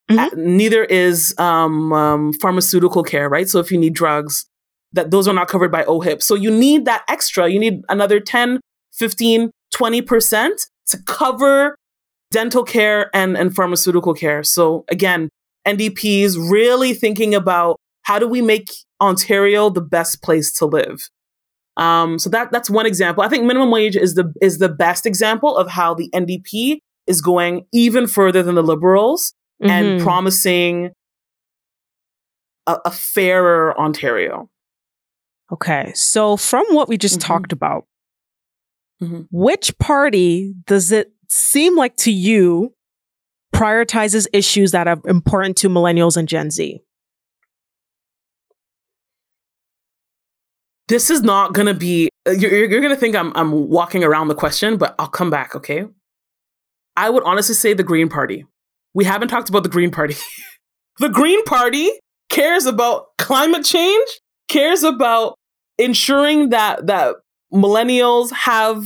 Mm-hmm. 0.09 0.57
neither 0.57 0.85
is 0.85 1.35
um, 1.37 1.93
um, 1.93 2.33
pharmaceutical 2.35 3.03
care, 3.03 3.29
right? 3.29 3.49
So 3.49 3.59
if 3.59 3.73
you 3.73 3.79
need 3.79 3.93
drugs, 3.93 4.47
that 4.93 5.11
those 5.11 5.27
are 5.27 5.35
not 5.35 5.49
covered 5.49 5.73
by 5.73 5.83
OHIP. 5.85 6.23
So 6.23 6.37
you 6.37 6.51
need 6.51 6.85
that 6.85 7.05
extra. 7.09 7.49
You 7.49 7.59
need 7.59 7.83
another 7.89 8.21
10, 8.21 8.61
15, 8.93 9.51
20% 9.75 10.67
to 10.89 10.99
cover 11.07 11.77
dental 12.31 12.63
care 12.63 13.11
and, 13.15 13.37
and 13.37 13.55
pharmaceutical 13.55 14.15
care. 14.15 14.43
So 14.43 14.85
again, 14.89 15.29
NDPs 15.67 16.37
really 16.51 16.95
thinking 16.95 17.35
about 17.35 17.77
how 18.03 18.19
do 18.19 18.29
we 18.29 18.41
make 18.41 18.71
Ontario 19.01 19.71
the 19.71 19.81
best 19.81 20.23
place 20.23 20.53
to 20.55 20.67
live? 20.67 21.09
Um, 21.77 22.19
so 22.19 22.31
that 22.31 22.51
that's 22.53 22.71
one 22.71 22.87
example. 22.87 23.23
I 23.23 23.29
think 23.29 23.45
minimum 23.45 23.71
wage 23.71 23.97
is 23.97 24.15
the 24.15 24.33
is 24.41 24.59
the 24.59 24.69
best 24.69 25.05
example 25.05 25.57
of 25.57 25.69
how 25.69 25.95
the 25.95 26.09
NDP 26.15 26.79
is 27.07 27.21
going 27.21 27.67
even 27.73 28.07
further 28.07 28.43
than 28.43 28.55
the 28.55 28.63
Liberals 28.63 29.35
mm-hmm. 29.63 29.71
and 29.71 30.03
promising 30.03 30.91
a, 32.67 32.79
a, 32.87 32.91
fairer 32.91 33.79
Ontario. 33.79 34.49
Okay, 35.53 35.93
so 35.95 36.37
from 36.37 36.65
what 36.71 36.89
we 36.89 36.97
just 36.97 37.21
mm-hmm. 37.21 37.27
talked 37.29 37.53
about, 37.53 37.85
mm-hmm. 39.01 39.23
which 39.31 39.77
party 39.79 40.55
does 40.67 40.91
it 40.91 41.13
seem 41.29 41.77
like 41.77 41.97
to 41.97 42.11
you 42.11 42.75
prioritizes 43.55 44.27
issues 44.33 44.73
that 44.73 44.89
are 44.89 45.01
important 45.07 45.57
to 45.59 45.69
millennials 45.69 46.17
and 46.17 46.29
Gen 46.29 46.51
Z? 46.51 46.81
This 50.89 51.11
is 51.11 51.23
not 51.23 51.55
to 51.55 51.75
be, 51.75 52.09
uh, 52.27 52.31
you're, 52.31 52.53
you're 52.53 52.81
to 52.89 52.97
think 52.97 53.17
I'm, 53.17 53.33
I'm 53.35 53.69
walking 53.69 54.05
around 54.05 54.29
the 54.29 54.35
question, 54.35 54.77
but 54.77 54.95
I'll 54.99 55.09
come 55.09 55.31
back, 55.31 55.57
okay? 55.57 55.85
I 56.97 57.11
would 57.11 57.25
honestly 57.25 57.55
say 57.55 57.75
the 57.75 57.83
Green 57.83 58.09
Party. 58.09 58.47
We 58.95 59.05
haven't 59.05 59.29
talked 59.29 59.49
about 59.49 59.63
the 59.63 59.69
Green 59.69 59.91
Party. 59.91 60.15
the 60.99 61.09
Green 61.09 61.43
Party 61.45 61.91
cares 62.31 62.67
about 62.67 63.07
climate 63.19 63.65
change, 63.65 64.09
cares 64.49 64.83
about 64.83 65.35
ensuring 65.79 66.51
that 66.51 66.87
that 66.87 67.17
millennials 67.53 68.33
have 68.33 68.85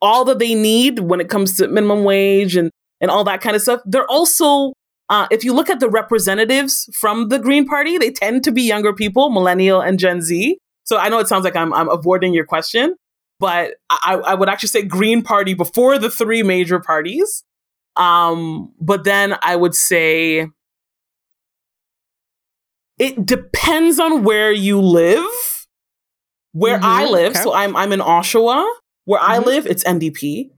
all 0.00 0.24
that 0.24 0.38
they 0.38 0.54
need 0.54 1.00
when 1.00 1.20
it 1.20 1.28
comes 1.28 1.56
to 1.56 1.68
minimum 1.68 2.04
wage 2.04 2.56
and 2.56 2.70
and 3.00 3.10
all 3.10 3.24
that 3.24 3.40
kind 3.40 3.54
of 3.54 3.62
stuff. 3.62 3.80
They're 3.84 4.10
also 4.10 4.72
uh, 5.08 5.26
if 5.30 5.44
you 5.44 5.54
look 5.54 5.70
at 5.70 5.80
the 5.80 5.88
representatives 5.88 6.88
from 6.92 7.28
the 7.28 7.38
Green 7.38 7.66
Party, 7.66 7.96
they 7.96 8.10
tend 8.10 8.44
to 8.44 8.50
be 8.50 8.62
younger 8.62 8.92
people, 8.92 9.30
millennial 9.30 9.80
and 9.80 9.98
Gen 9.98 10.20
Z. 10.20 10.58
So 10.88 10.96
I 10.96 11.10
know 11.10 11.18
it 11.18 11.28
sounds 11.28 11.44
like 11.44 11.54
I'm, 11.54 11.74
I'm 11.74 11.90
avoiding 11.90 12.32
your 12.32 12.46
question, 12.46 12.96
but 13.38 13.74
I, 13.90 14.14
I 14.24 14.34
would 14.34 14.48
actually 14.48 14.70
say 14.70 14.82
Green 14.82 15.20
Party 15.20 15.52
before 15.52 15.98
the 15.98 16.08
three 16.08 16.42
major 16.42 16.80
parties. 16.80 17.44
Um, 17.96 18.72
but 18.80 19.04
then 19.04 19.36
I 19.42 19.54
would 19.54 19.74
say 19.74 20.48
it 22.98 23.26
depends 23.26 24.00
on 24.00 24.24
where 24.24 24.50
you 24.50 24.80
live. 24.80 25.28
Where 26.52 26.76
mm-hmm, 26.76 26.86
I 26.86 27.04
live, 27.04 27.32
okay. 27.32 27.42
so 27.42 27.52
I'm 27.52 27.76
I'm 27.76 27.92
in 27.92 28.00
Oshawa. 28.00 28.66
Where 29.04 29.20
mm-hmm. 29.20 29.30
I 29.30 29.38
live, 29.38 29.66
it's 29.66 29.84
NDP. 29.84 30.50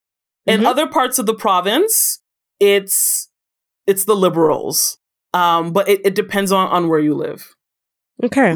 In 0.47 0.59
mm-hmm. 0.59 0.67
other 0.67 0.87
parts 0.87 1.19
of 1.19 1.27
the 1.27 1.35
province, 1.35 2.21
it's 2.61 3.29
it's 3.89 4.05
the 4.05 4.15
liberals. 4.15 4.97
Um, 5.35 5.73
but 5.73 5.89
it, 5.89 6.01
it 6.05 6.15
depends 6.15 6.53
on, 6.53 6.69
on 6.69 6.89
where 6.89 7.01
you 7.01 7.15
live. 7.15 7.57
Okay. 8.23 8.53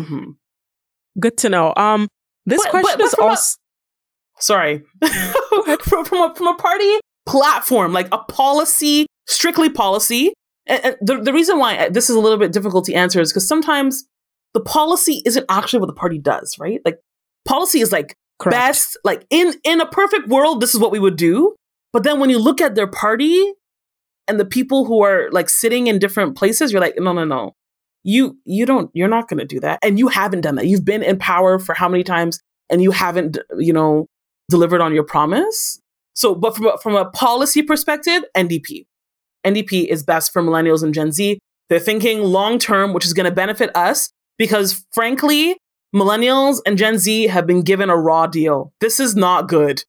Good 1.18 1.36
to 1.38 1.48
know. 1.48 1.72
Um, 1.76 2.08
this 2.46 2.62
but, 2.62 2.70
question 2.70 2.98
but, 2.98 2.98
but 2.98 3.04
is 3.04 3.14
also. 3.14 3.56
A, 4.38 4.42
sorry, 4.42 4.82
from, 5.82 6.04
from, 6.04 6.30
a, 6.30 6.34
from 6.34 6.46
a 6.48 6.54
party 6.54 6.98
platform, 7.26 7.92
like 7.92 8.08
a 8.12 8.18
policy, 8.18 9.06
strictly 9.26 9.70
policy. 9.70 10.32
And, 10.66 10.84
and 10.84 10.96
the, 11.00 11.20
the 11.20 11.32
reason 11.32 11.58
why 11.58 11.88
this 11.88 12.10
is 12.10 12.16
a 12.16 12.20
little 12.20 12.38
bit 12.38 12.52
difficult 12.52 12.84
to 12.86 12.94
answer 12.94 13.20
is 13.20 13.32
because 13.32 13.46
sometimes 13.46 14.04
the 14.54 14.60
policy 14.60 15.22
isn't 15.24 15.46
actually 15.48 15.80
what 15.80 15.86
the 15.86 15.94
party 15.94 16.18
does, 16.18 16.56
right? 16.58 16.80
Like 16.84 16.98
policy 17.44 17.80
is 17.80 17.92
like 17.92 18.14
Correct. 18.38 18.56
best, 18.56 18.98
like 19.04 19.26
in 19.30 19.54
in 19.64 19.80
a 19.80 19.86
perfect 19.86 20.28
world, 20.28 20.60
this 20.60 20.74
is 20.74 20.80
what 20.80 20.90
we 20.90 20.98
would 20.98 21.16
do. 21.16 21.54
But 21.92 22.02
then 22.02 22.18
when 22.18 22.30
you 22.30 22.38
look 22.38 22.60
at 22.60 22.74
their 22.74 22.88
party 22.88 23.52
and 24.26 24.40
the 24.40 24.44
people 24.44 24.84
who 24.84 25.02
are 25.02 25.30
like 25.30 25.48
sitting 25.48 25.86
in 25.86 25.98
different 25.98 26.36
places, 26.36 26.72
you're 26.72 26.80
like, 26.80 26.94
no, 26.98 27.12
no, 27.12 27.24
no 27.24 27.54
you 28.04 28.38
you 28.44 28.66
don't 28.66 28.90
you're 28.94 29.08
not 29.08 29.28
going 29.28 29.40
to 29.40 29.46
do 29.46 29.58
that. 29.60 29.80
And 29.82 29.98
you 29.98 30.08
haven't 30.08 30.42
done 30.42 30.54
that. 30.56 30.66
You've 30.66 30.84
been 30.84 31.02
in 31.02 31.18
power 31.18 31.58
for 31.58 31.74
how 31.74 31.88
many 31.88 32.04
times 32.04 32.38
and 32.70 32.82
you 32.82 32.92
haven't 32.92 33.38
you 33.58 33.72
know 33.72 34.06
delivered 34.48 34.80
on 34.80 34.94
your 34.94 35.04
promise? 35.04 35.80
So 36.14 36.34
but 36.34 36.54
from 36.54 36.66
a, 36.66 36.78
from 36.78 36.94
a 36.94 37.10
policy 37.10 37.62
perspective 37.62 38.22
ndp 38.36 38.86
ndp 39.44 39.86
is 39.88 40.02
best 40.04 40.32
for 40.32 40.42
millennials 40.42 40.82
and 40.82 40.94
gen 40.94 41.10
z. 41.10 41.38
They're 41.70 41.80
thinking 41.80 42.20
long 42.20 42.58
term 42.58 42.92
which 42.92 43.06
is 43.06 43.14
going 43.14 43.28
to 43.28 43.34
benefit 43.34 43.74
us 43.74 44.10
because 44.38 44.84
frankly 44.92 45.56
millennials 45.94 46.60
and 46.66 46.76
gen 46.76 46.98
z 46.98 47.26
have 47.26 47.46
been 47.46 47.62
given 47.62 47.88
a 47.88 47.96
raw 47.96 48.26
deal. 48.26 48.72
This 48.80 49.00
is 49.00 49.16
not 49.16 49.48
good. 49.48 49.82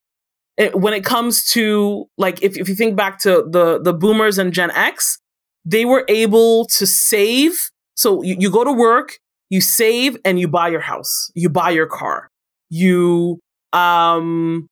It, 0.58 0.74
when 0.74 0.94
it 0.94 1.04
comes 1.04 1.52
to 1.52 2.08
like 2.18 2.42
if, 2.42 2.58
if 2.58 2.70
you 2.70 2.76
think 2.76 2.96
back 2.96 3.20
to 3.20 3.46
the 3.50 3.82
the 3.82 3.94
boomers 3.94 4.38
and 4.38 4.54
gen 4.54 4.72
x 4.72 5.20
they 5.66 5.84
were 5.84 6.06
able 6.08 6.66
to 6.66 6.88
save 6.88 7.72
so 7.96 8.22
you, 8.22 8.36
you 8.40 8.52
go 8.52 8.64
to 8.64 8.72
work, 8.72 9.20
you 9.50 9.62
save, 9.62 10.18
and 10.26 10.40
you 10.40 10.48
buy 10.48 10.70
your 10.70 10.82
house, 10.82 11.32
you 11.34 11.50
buy 11.50 11.70
your 11.70 11.88
car, 11.88 12.30
you 12.70 13.40
um, 13.74 14.68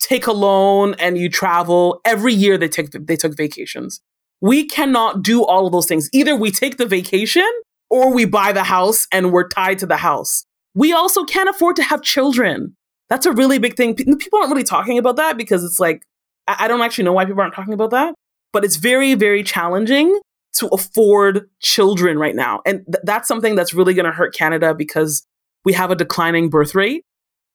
take 0.00 0.26
a 0.26 0.32
loan, 0.32 0.94
and 0.98 1.18
you 1.18 1.28
travel. 1.28 2.00
Every 2.04 2.32
year 2.34 2.58
they 2.58 2.68
take 2.68 2.90
they 2.92 3.16
took 3.16 3.36
vacations. 3.36 4.00
We 4.40 4.66
cannot 4.66 5.22
do 5.22 5.44
all 5.44 5.66
of 5.66 5.72
those 5.72 5.86
things. 5.86 6.08
Either 6.12 6.36
we 6.36 6.50
take 6.50 6.76
the 6.76 6.86
vacation 6.86 7.48
or 7.88 8.12
we 8.12 8.24
buy 8.24 8.52
the 8.52 8.64
house 8.64 9.06
and 9.12 9.32
we're 9.32 9.48
tied 9.48 9.78
to 9.78 9.86
the 9.86 9.96
house. 9.96 10.44
We 10.74 10.92
also 10.92 11.24
can't 11.24 11.48
afford 11.48 11.76
to 11.76 11.82
have 11.82 12.02
children. 12.02 12.76
That's 13.08 13.24
a 13.24 13.32
really 13.32 13.58
big 13.58 13.76
thing. 13.76 13.94
People 13.94 14.38
aren't 14.38 14.50
really 14.50 14.64
talking 14.64 14.98
about 14.98 15.16
that 15.16 15.38
because 15.38 15.64
it's 15.64 15.80
like, 15.80 16.02
I 16.48 16.68
don't 16.68 16.82
actually 16.82 17.04
know 17.04 17.12
why 17.12 17.24
people 17.24 17.40
aren't 17.40 17.54
talking 17.54 17.72
about 17.72 17.90
that, 17.90 18.14
but 18.52 18.64
it's 18.64 18.76
very, 18.76 19.14
very 19.14 19.42
challenging 19.42 20.20
to 20.56 20.68
afford 20.68 21.48
children 21.60 22.18
right 22.18 22.34
now. 22.34 22.60
And 22.66 22.84
th- 22.86 23.02
that's 23.04 23.28
something 23.28 23.54
that's 23.54 23.74
really 23.74 23.94
going 23.94 24.06
to 24.06 24.12
hurt 24.12 24.34
Canada 24.34 24.74
because 24.74 25.26
we 25.64 25.72
have 25.72 25.90
a 25.90 25.96
declining 25.96 26.50
birth 26.50 26.74
rate. 26.74 27.04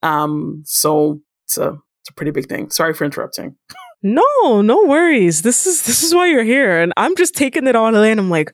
Um, 0.04 0.64
so 0.66 1.22
it's 1.45 1.58
a, 1.58 1.78
it's 2.02 2.10
a 2.10 2.14
pretty 2.14 2.32
big 2.32 2.47
thing. 2.47 2.70
Sorry 2.70 2.93
for 2.93 3.06
interrupting. 3.06 3.56
No, 4.04 4.62
no 4.62 4.84
worries. 4.86 5.43
This 5.43 5.68
is 5.68 5.84
this 5.84 6.02
is 6.02 6.16
why 6.16 6.28
you're 6.28 6.43
here, 6.43 6.82
and 6.82 6.91
I'm 6.97 7.16
just 7.16 7.36
taking 7.36 7.68
it 7.68 7.76
all 7.76 7.95
in. 7.95 8.18
I'm 8.18 8.32
like, 8.32 8.52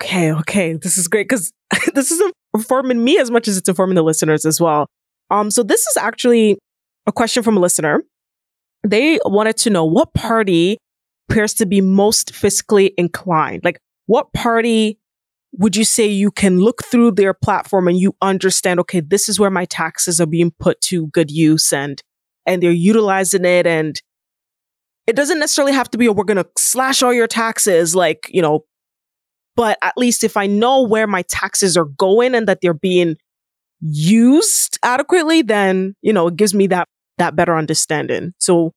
okay, 0.00 0.32
okay, 0.32 0.74
this 0.74 0.96
is 0.96 1.08
great 1.08 1.28
because 1.28 1.52
this 1.94 2.12
is 2.12 2.22
informing 2.54 3.02
me 3.02 3.18
as 3.18 3.30
much 3.30 3.48
as 3.48 3.56
it's 3.56 3.68
informing 3.68 3.96
the 3.96 4.02
listeners 4.02 4.44
as 4.44 4.60
well. 4.60 4.86
Um, 5.30 5.50
so 5.50 5.64
this 5.64 5.80
is 5.80 5.96
actually 5.96 6.58
a 7.06 7.12
question 7.12 7.42
from 7.42 7.56
a 7.56 7.60
listener. 7.60 8.04
They 8.84 9.18
wanted 9.24 9.56
to 9.58 9.70
know 9.70 9.84
what 9.84 10.14
party 10.14 10.78
appears 11.28 11.54
to 11.54 11.66
be 11.66 11.80
most 11.80 12.32
fiscally 12.32 12.92
inclined? 12.96 13.64
Like, 13.64 13.80
what 14.06 14.32
party 14.32 14.98
would 15.52 15.76
you 15.76 15.84
say 15.84 16.06
you 16.06 16.30
can 16.30 16.58
look 16.58 16.84
through 16.84 17.12
their 17.12 17.32
platform 17.32 17.88
and 17.88 17.98
you 17.98 18.14
understand, 18.20 18.80
okay, 18.80 19.00
this 19.00 19.28
is 19.28 19.40
where 19.40 19.50
my 19.50 19.64
taxes 19.64 20.20
are 20.20 20.26
being 20.26 20.52
put 20.58 20.80
to 20.82 21.06
good 21.08 21.30
use 21.30 21.72
and, 21.72 22.02
and 22.44 22.62
they're 22.62 22.70
utilizing 22.70 23.44
it. 23.44 23.66
And 23.66 24.00
it 25.06 25.16
doesn't 25.16 25.38
necessarily 25.38 25.72
have 25.72 25.90
to 25.90 25.98
be, 25.98 26.08
oh, 26.08 26.12
we're 26.12 26.24
going 26.24 26.36
to 26.36 26.48
slash 26.58 27.02
all 27.02 27.12
your 27.12 27.26
taxes. 27.26 27.94
Like, 27.96 28.28
you 28.28 28.42
know, 28.42 28.64
but 29.54 29.78
at 29.80 29.96
least 29.96 30.24
if 30.24 30.36
I 30.36 30.46
know 30.46 30.82
where 30.82 31.06
my 31.06 31.22
taxes 31.22 31.76
are 31.76 31.86
going 31.86 32.34
and 32.34 32.46
that 32.48 32.58
they're 32.60 32.74
being 32.74 33.16
used 33.80 34.78
adequately, 34.82 35.42
then, 35.42 35.94
you 36.02 36.12
know, 36.12 36.26
it 36.28 36.36
gives 36.36 36.52
me 36.52 36.66
that, 36.66 36.86
that 37.18 37.34
better 37.34 37.56
understanding. 37.56 38.34
So 38.38 38.72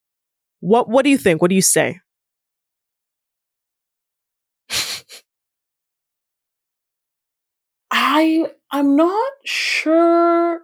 what, 0.61 0.89
what 0.89 1.03
do 1.03 1.09
you 1.09 1.17
think? 1.17 1.41
What 1.41 1.49
do 1.49 1.55
you 1.55 1.61
say? 1.61 1.99
I 8.11 8.47
I'm 8.71 8.95
not 8.95 9.31
sure 9.45 10.61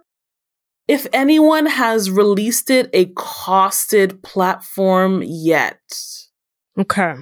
if 0.88 1.06
anyone 1.12 1.66
has 1.66 2.10
released 2.10 2.70
it 2.70 2.90
a 2.92 3.06
costed 3.06 4.20
platform 4.24 5.22
yet. 5.24 5.80
Okay. 6.76 7.14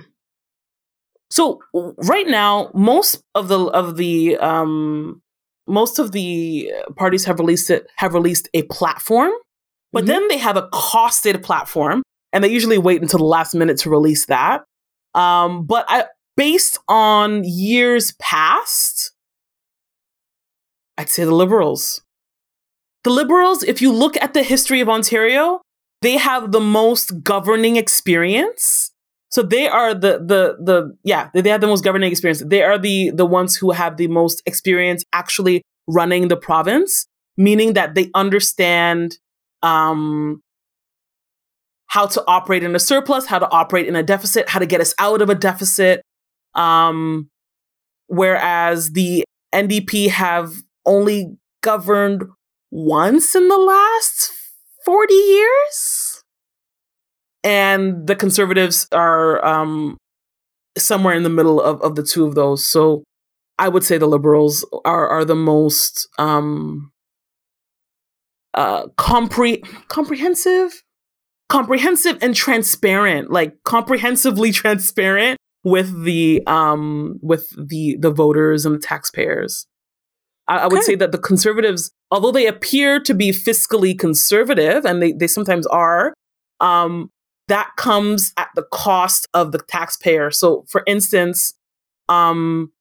So 1.31 1.61
right 1.75 2.27
now, 2.27 2.70
most 2.72 3.22
of 3.35 3.49
the 3.49 3.66
of 3.66 3.97
the 3.97 4.39
um 4.39 5.20
most 5.66 5.99
of 5.99 6.12
the 6.12 6.72
parties 6.97 7.27
have 7.27 7.39
released 7.39 7.68
it 7.68 7.87
have 7.97 8.14
released 8.14 8.49
a 8.55 8.62
platform, 8.62 9.33
but 9.93 10.05
mm-hmm. 10.05 10.09
then 10.09 10.29
they 10.29 10.39
have 10.39 10.57
a 10.57 10.68
costed 10.68 11.43
platform, 11.43 12.03
and 12.33 12.43
they 12.43 12.49
usually 12.49 12.79
wait 12.79 13.03
until 13.03 13.18
the 13.18 13.27
last 13.27 13.55
minute 13.55 13.77
to 13.79 13.91
release 13.91 14.25
that. 14.27 14.64
Um, 15.14 15.66
but 15.66 15.85
I, 15.87 16.07
based 16.35 16.79
on 16.89 17.45
years 17.45 18.14
past, 18.18 19.14
I'd 20.97 21.11
say 21.11 21.24
the 21.24 21.34
Liberals. 21.34 22.03
The 23.03 23.11
Liberals, 23.11 23.62
if 23.62 23.82
you 23.82 23.92
look 23.92 24.16
at 24.22 24.34
the 24.34 24.42
history 24.42 24.80
of 24.80 24.88
Ontario, 24.88 25.61
they 26.03 26.16
have 26.16 26.53
the 26.53 26.61
most 26.61 27.22
governing 27.22 27.76
experience. 27.76 28.90
So 29.30 29.42
they 29.42 29.66
are 29.66 29.95
the 29.95 30.18
the 30.18 30.57
the 30.62 30.97
yeah, 31.03 31.30
they 31.34 31.49
have 31.51 31.61
the 31.61 31.66
most 31.66 31.82
governing 31.82 32.11
experience. 32.11 32.42
They 32.47 32.62
are 32.62 32.78
the 32.78 33.11
the 33.11 33.26
ones 33.26 33.57
who 33.57 33.72
have 33.72 33.97
the 33.97 34.07
most 34.07 34.42
experience 34.47 35.03
actually 35.12 35.62
running 35.88 36.28
the 36.28 36.36
province, 36.36 37.07
meaning 37.36 37.72
that 37.72 37.95
they 37.95 38.11
understand 38.14 39.18
um 39.62 40.40
how 41.86 42.07
to 42.07 42.22
operate 42.26 42.62
in 42.62 42.74
a 42.74 42.78
surplus, 42.78 43.26
how 43.26 43.38
to 43.38 43.51
operate 43.51 43.86
in 43.86 43.97
a 43.97 44.03
deficit, 44.03 44.49
how 44.49 44.59
to 44.59 44.66
get 44.66 44.80
us 44.80 44.95
out 44.99 45.20
of 45.20 45.30
a 45.30 45.34
deficit. 45.34 46.03
Um 46.55 47.28
whereas 48.07 48.92
the 48.92 49.24
NDP 49.55 50.11
have 50.11 50.55
only 50.87 51.37
governed 51.62 52.24
once 52.70 53.35
in 53.35 53.49
the 53.49 53.57
last 53.57 54.32
40 54.85 55.14
years. 55.14 56.22
And 57.43 58.07
the 58.07 58.16
conservatives 58.16 58.87
are 58.93 59.45
um, 59.45 59.99
somewhere 60.78 61.14
in 61.14 61.22
the 61.22 61.30
middle 61.30 61.61
of, 61.61 61.80
of 61.82 61.95
the 61.95 62.03
two 62.03 62.24
of 62.24 62.35
those. 62.35 62.66
So 62.66 63.05
I 63.59 63.68
would 63.68 63.85
say 63.85 63.99
the 63.99 64.07
liberals 64.07 64.64
are, 64.85 65.09
are 65.09 65.24
the 65.24 65.35
most 65.35 66.09
um, 66.18 66.91
uh, 68.55 68.87
compre- 68.99 69.62
comprehensive, 69.89 70.82
comprehensive 71.49 72.18
and 72.20 72.35
transparent, 72.35 73.30
like 73.30 73.55
comprehensively 73.64 74.53
transparent 74.53 75.39
with 75.62 76.05
the 76.05 76.43
um, 76.47 77.18
with 77.22 77.49
the 77.57 77.97
the 77.99 78.11
voters 78.11 78.66
and 78.66 78.74
the 78.74 78.78
taxpayers. 78.78 79.66
I, 80.49 80.59
I 80.59 80.64
would 80.64 80.78
okay. 80.78 80.82
say 80.82 80.95
that 80.97 81.12
the 81.12 81.18
conservatives, 81.18 81.90
although 82.11 82.32
they 82.32 82.47
appear 82.47 83.01
to 83.01 83.14
be 83.14 83.30
fiscally 83.30 83.99
conservative, 83.99 84.84
and 84.84 85.03
they, 85.03 85.12
they 85.12 85.26
sometimes 85.26 85.66
are, 85.66 86.14
um, 86.61 87.11
that 87.49 87.70
comes 87.76 88.32
at 88.36 88.49
the 88.55 88.64
cost 88.72 89.28
of 89.34 89.53
the 89.53 89.59
taxpayer. 89.59 90.30
So, 90.30 90.64
for 90.68 90.82
instance, 90.86 91.55
um, 92.09 92.72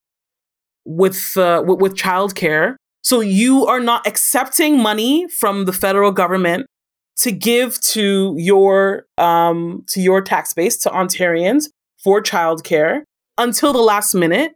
with 0.86 1.38
uh, 1.38 1.64
with, 1.66 1.80
with 1.80 1.96
childcare, 1.96 2.76
so 3.02 3.20
you 3.20 3.66
are 3.66 3.80
not 3.80 4.06
accepting 4.08 4.82
money 4.82 5.28
from 5.28 5.66
the 5.66 5.74
federal 5.74 6.12
government 6.12 6.68
to 7.18 7.32
give 7.32 7.80
to 7.82 8.36
your 8.38 9.06
um, 9.18 9.84
to 9.90 10.02
your 10.02 10.22
tax 10.22 10.54
base 10.54 10.78
to 10.80 10.90
Ontarians 10.90 11.66
for 12.04 12.22
childcare 12.22 13.04
until 13.38 13.74
the 13.74 13.80
last 13.82 14.14
minute. 14.14 14.54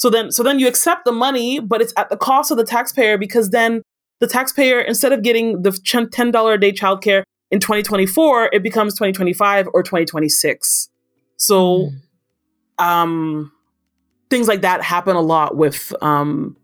So 0.00 0.08
then, 0.08 0.32
so 0.32 0.42
then 0.42 0.58
you 0.58 0.66
accept 0.66 1.04
the 1.04 1.12
money, 1.12 1.60
but 1.60 1.82
it's 1.82 1.92
at 1.94 2.08
the 2.08 2.16
cost 2.16 2.50
of 2.50 2.56
the 2.56 2.64
taxpayer 2.64 3.18
because 3.18 3.50
then 3.50 3.82
the 4.20 4.26
taxpayer, 4.26 4.80
instead 4.80 5.12
of 5.12 5.22
getting 5.22 5.60
the 5.60 5.72
ten 6.10 6.30
dollar 6.30 6.54
a 6.54 6.58
day 6.58 6.72
childcare 6.72 7.22
in 7.50 7.60
2024, 7.60 8.48
it 8.50 8.62
becomes 8.62 8.94
2025 8.94 9.68
or 9.74 9.82
2026. 9.82 10.88
So, 11.36 11.90
mm. 12.78 12.82
um, 12.82 13.52
things 14.30 14.48
like 14.48 14.62
that 14.62 14.82
happen 14.82 15.16
a 15.16 15.20
lot 15.20 15.58
with 15.58 15.92
um, 16.02 16.56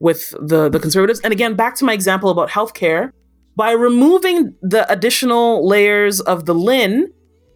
with 0.00 0.34
the 0.40 0.68
the 0.68 0.80
conservatives. 0.80 1.20
And 1.20 1.32
again, 1.32 1.54
back 1.54 1.76
to 1.76 1.84
my 1.84 1.92
example 1.92 2.30
about 2.30 2.50
healthcare, 2.50 3.12
by 3.54 3.70
removing 3.70 4.56
the 4.60 4.90
additional 4.90 5.64
layers 5.64 6.20
of 6.20 6.46
the 6.46 6.54
LHIN, 6.54 7.04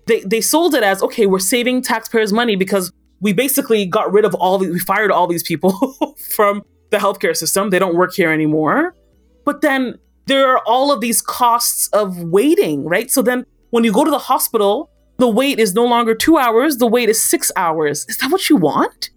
they 0.07 0.20
they 0.20 0.41
sold 0.41 0.77
it 0.77 0.85
as 0.85 1.03
okay, 1.03 1.27
we're 1.27 1.41
saving 1.41 1.83
taxpayers 1.83 2.33
money 2.33 2.55
because 2.55 2.93
we 3.21 3.33
basically 3.33 3.87
got 3.87 4.12
rid 4.12 4.25
of 4.25 4.35
all 4.35 4.59
the, 4.59 4.71
we 4.71 4.79
fired 4.79 5.11
all 5.11 5.27
these 5.27 5.43
people 5.43 5.95
from 6.35 6.62
the 6.91 6.99
healthcare 6.99 7.37
system. 7.37 7.71
They 7.71 7.79
don't 7.79 7.95
work 7.95 8.14
here 8.14 8.31
anymore. 8.31 8.95
But 9.45 9.61
then 9.61 9.99
there 10.27 10.49
are 10.49 10.61
all 10.67 10.93
of 10.93 11.01
these 11.01 11.23
costs 11.23 11.89
of 11.89 12.23
waiting, 12.25 12.85
right? 12.85 13.11
So 13.11 13.23
then 13.23 13.47
when 13.71 13.85
you 13.85 13.93
go 13.93 14.05
to 14.05 14.11
the 14.11 14.19
hospital, 14.19 14.91
the 15.19 15.29
wait 15.29 15.59
is 15.59 15.75
no 15.75 15.85
longer 15.85 16.14
two 16.14 16.37
hours, 16.37 16.77
the 16.77 16.87
wait 16.87 17.09
is 17.09 17.23
six 17.23 17.51
hours. 17.57 18.05
Is 18.09 18.19
that 18.19 18.31
what 18.31 18.51
you 18.51 18.57
want? 18.57 19.11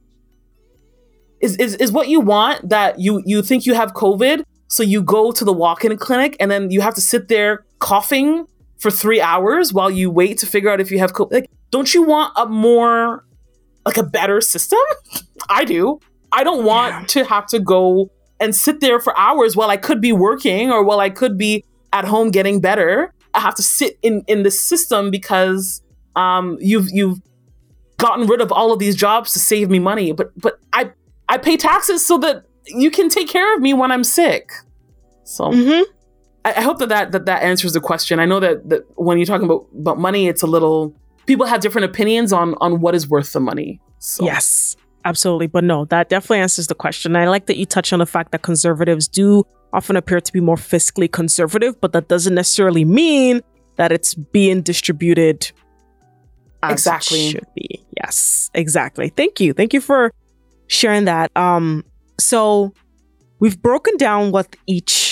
Is, 1.42 1.56
is, 1.58 1.76
is 1.76 1.92
what 1.92 2.10
you 2.10 2.20
want 2.20 2.70
that 2.70 3.00
you, 3.00 3.22
you 3.26 3.42
think 3.42 3.66
you 3.66 3.74
have 3.74 3.94
COVID, 3.94 4.44
so 4.68 4.84
you 4.84 5.02
go 5.02 5.32
to 5.32 5.44
the 5.44 5.54
walk 5.54 5.84
in 5.84 5.98
clinic 5.98 6.38
and 6.40 6.52
then 6.52 6.70
you 6.70 6.82
have 6.82 6.94
to 6.96 7.02
sit 7.02 7.28
there 7.28 7.66
coughing 7.80 8.46
for 8.78 8.92
three 8.92 9.20
hours 9.20 9.74
while 9.74 9.90
you 9.90 10.12
wait 10.12 10.38
to 10.40 10.46
figure 10.46 10.70
out 10.70 10.80
if 10.80 10.92
you 10.92 11.00
have 11.00 11.14
COVID? 11.14 11.32
Like, 11.32 11.50
don't 11.72 11.94
you 11.94 12.04
want 12.04 12.34
a 12.36 12.46
more 12.46 13.26
like 13.90 13.98
a 13.98 14.08
better 14.08 14.40
system. 14.40 14.80
I 15.50 15.66
do. 15.66 16.00
I 16.32 16.44
don't 16.44 16.64
want 16.64 16.94
yeah. 16.94 17.06
to 17.08 17.26
have 17.26 17.48
to 17.48 17.60
go 17.60 18.12
and 18.40 18.56
sit 18.56 18.80
there 18.82 19.00
for 19.00 19.18
hours 19.18 19.56
while 19.56 19.70
I 19.70 19.78
could 19.78 20.00
be 20.00 20.14
working 20.14 20.72
or 20.72 20.84
while 20.84 21.00
I 21.00 21.10
could 21.10 21.38
be 21.38 21.66
at 21.92 22.06
home 22.06 22.30
getting 22.30 22.62
better. 22.62 23.14
I 23.34 23.40
have 23.40 23.56
to 23.56 23.64
sit 23.64 23.98
in 24.02 24.24
in 24.28 24.44
the 24.44 24.52
system 24.52 25.12
because 25.12 25.82
um, 26.16 26.58
you've 26.60 26.88
you've 26.92 27.20
gotten 27.98 28.28
rid 28.28 28.42
of 28.42 28.52
all 28.52 28.72
of 28.72 28.80
these 28.80 28.96
jobs 28.96 29.34
to 29.34 29.40
save 29.40 29.70
me 29.70 29.80
money. 29.80 30.12
But 30.12 30.32
but 30.40 30.60
I 30.74 30.92
I 31.28 31.38
pay 31.38 31.58
taxes 31.58 32.06
so 32.06 32.18
that 32.20 32.46
you 32.68 32.92
can 32.92 33.10
take 33.10 33.28
care 33.28 33.56
of 33.56 33.62
me 33.62 33.74
when 33.74 33.92
I'm 33.92 34.04
sick. 34.04 34.52
So 35.24 35.46
mm-hmm. 35.46 35.84
I, 36.46 36.54
I, 36.54 36.62
hope 36.62 36.80
that, 36.80 36.90
that 36.90 37.12
that 37.12 37.26
that 37.26 37.44
answers 37.44 37.74
the 37.74 37.82
question. 37.82 38.20
I 38.20 38.26
know 38.26 38.40
that 38.40 38.70
that 38.70 38.84
when 38.96 39.18
you're 39.18 39.26
talking 39.26 39.46
about 39.46 39.68
about 39.78 40.00
money, 40.00 40.28
it's 40.28 40.42
a 40.42 40.48
little 40.48 40.96
people 41.30 41.46
have 41.46 41.62
different 41.62 41.86
opinions 41.86 42.34
on 42.34 42.56
on 42.60 42.82
what 42.82 42.96
is 42.96 43.08
worth 43.08 43.32
the 43.34 43.40
money. 43.40 43.80
So. 44.00 44.26
Yes, 44.26 44.76
absolutely. 45.06 45.48
But 45.48 45.64
no, 45.64 45.86
that 45.86 46.10
definitely 46.10 46.40
answers 46.40 46.68
the 46.68 46.76
question. 46.76 47.16
I 47.16 47.30
like 47.30 47.46
that 47.46 47.58
you 47.58 47.66
touch 47.66 47.94
on 47.94 48.00
the 48.00 48.06
fact 48.06 48.32
that 48.32 48.42
conservatives 48.42 49.08
do 49.08 49.46
often 49.72 49.96
appear 49.96 50.20
to 50.20 50.34
be 50.34 50.42
more 50.42 50.56
fiscally 50.56 51.10
conservative, 51.10 51.80
but 51.80 51.94
that 51.94 52.08
doesn't 52.08 52.34
necessarily 52.34 52.84
mean 52.84 53.42
that 53.76 53.92
it's 53.92 54.16
being 54.16 54.62
distributed 54.64 55.52
exactly 56.64 57.30
should 57.30 57.46
be. 57.56 57.86
Yes, 57.96 58.50
exactly. 58.56 59.10
Thank 59.10 59.40
you. 59.40 59.54
Thank 59.54 59.74
you 59.74 59.82
for 59.82 60.12
sharing 60.68 61.06
that. 61.06 61.32
Um, 61.38 61.86
so 62.20 62.74
we've 63.40 63.62
broken 63.62 63.96
down 63.98 64.32
what 64.32 64.56
each 64.66 65.09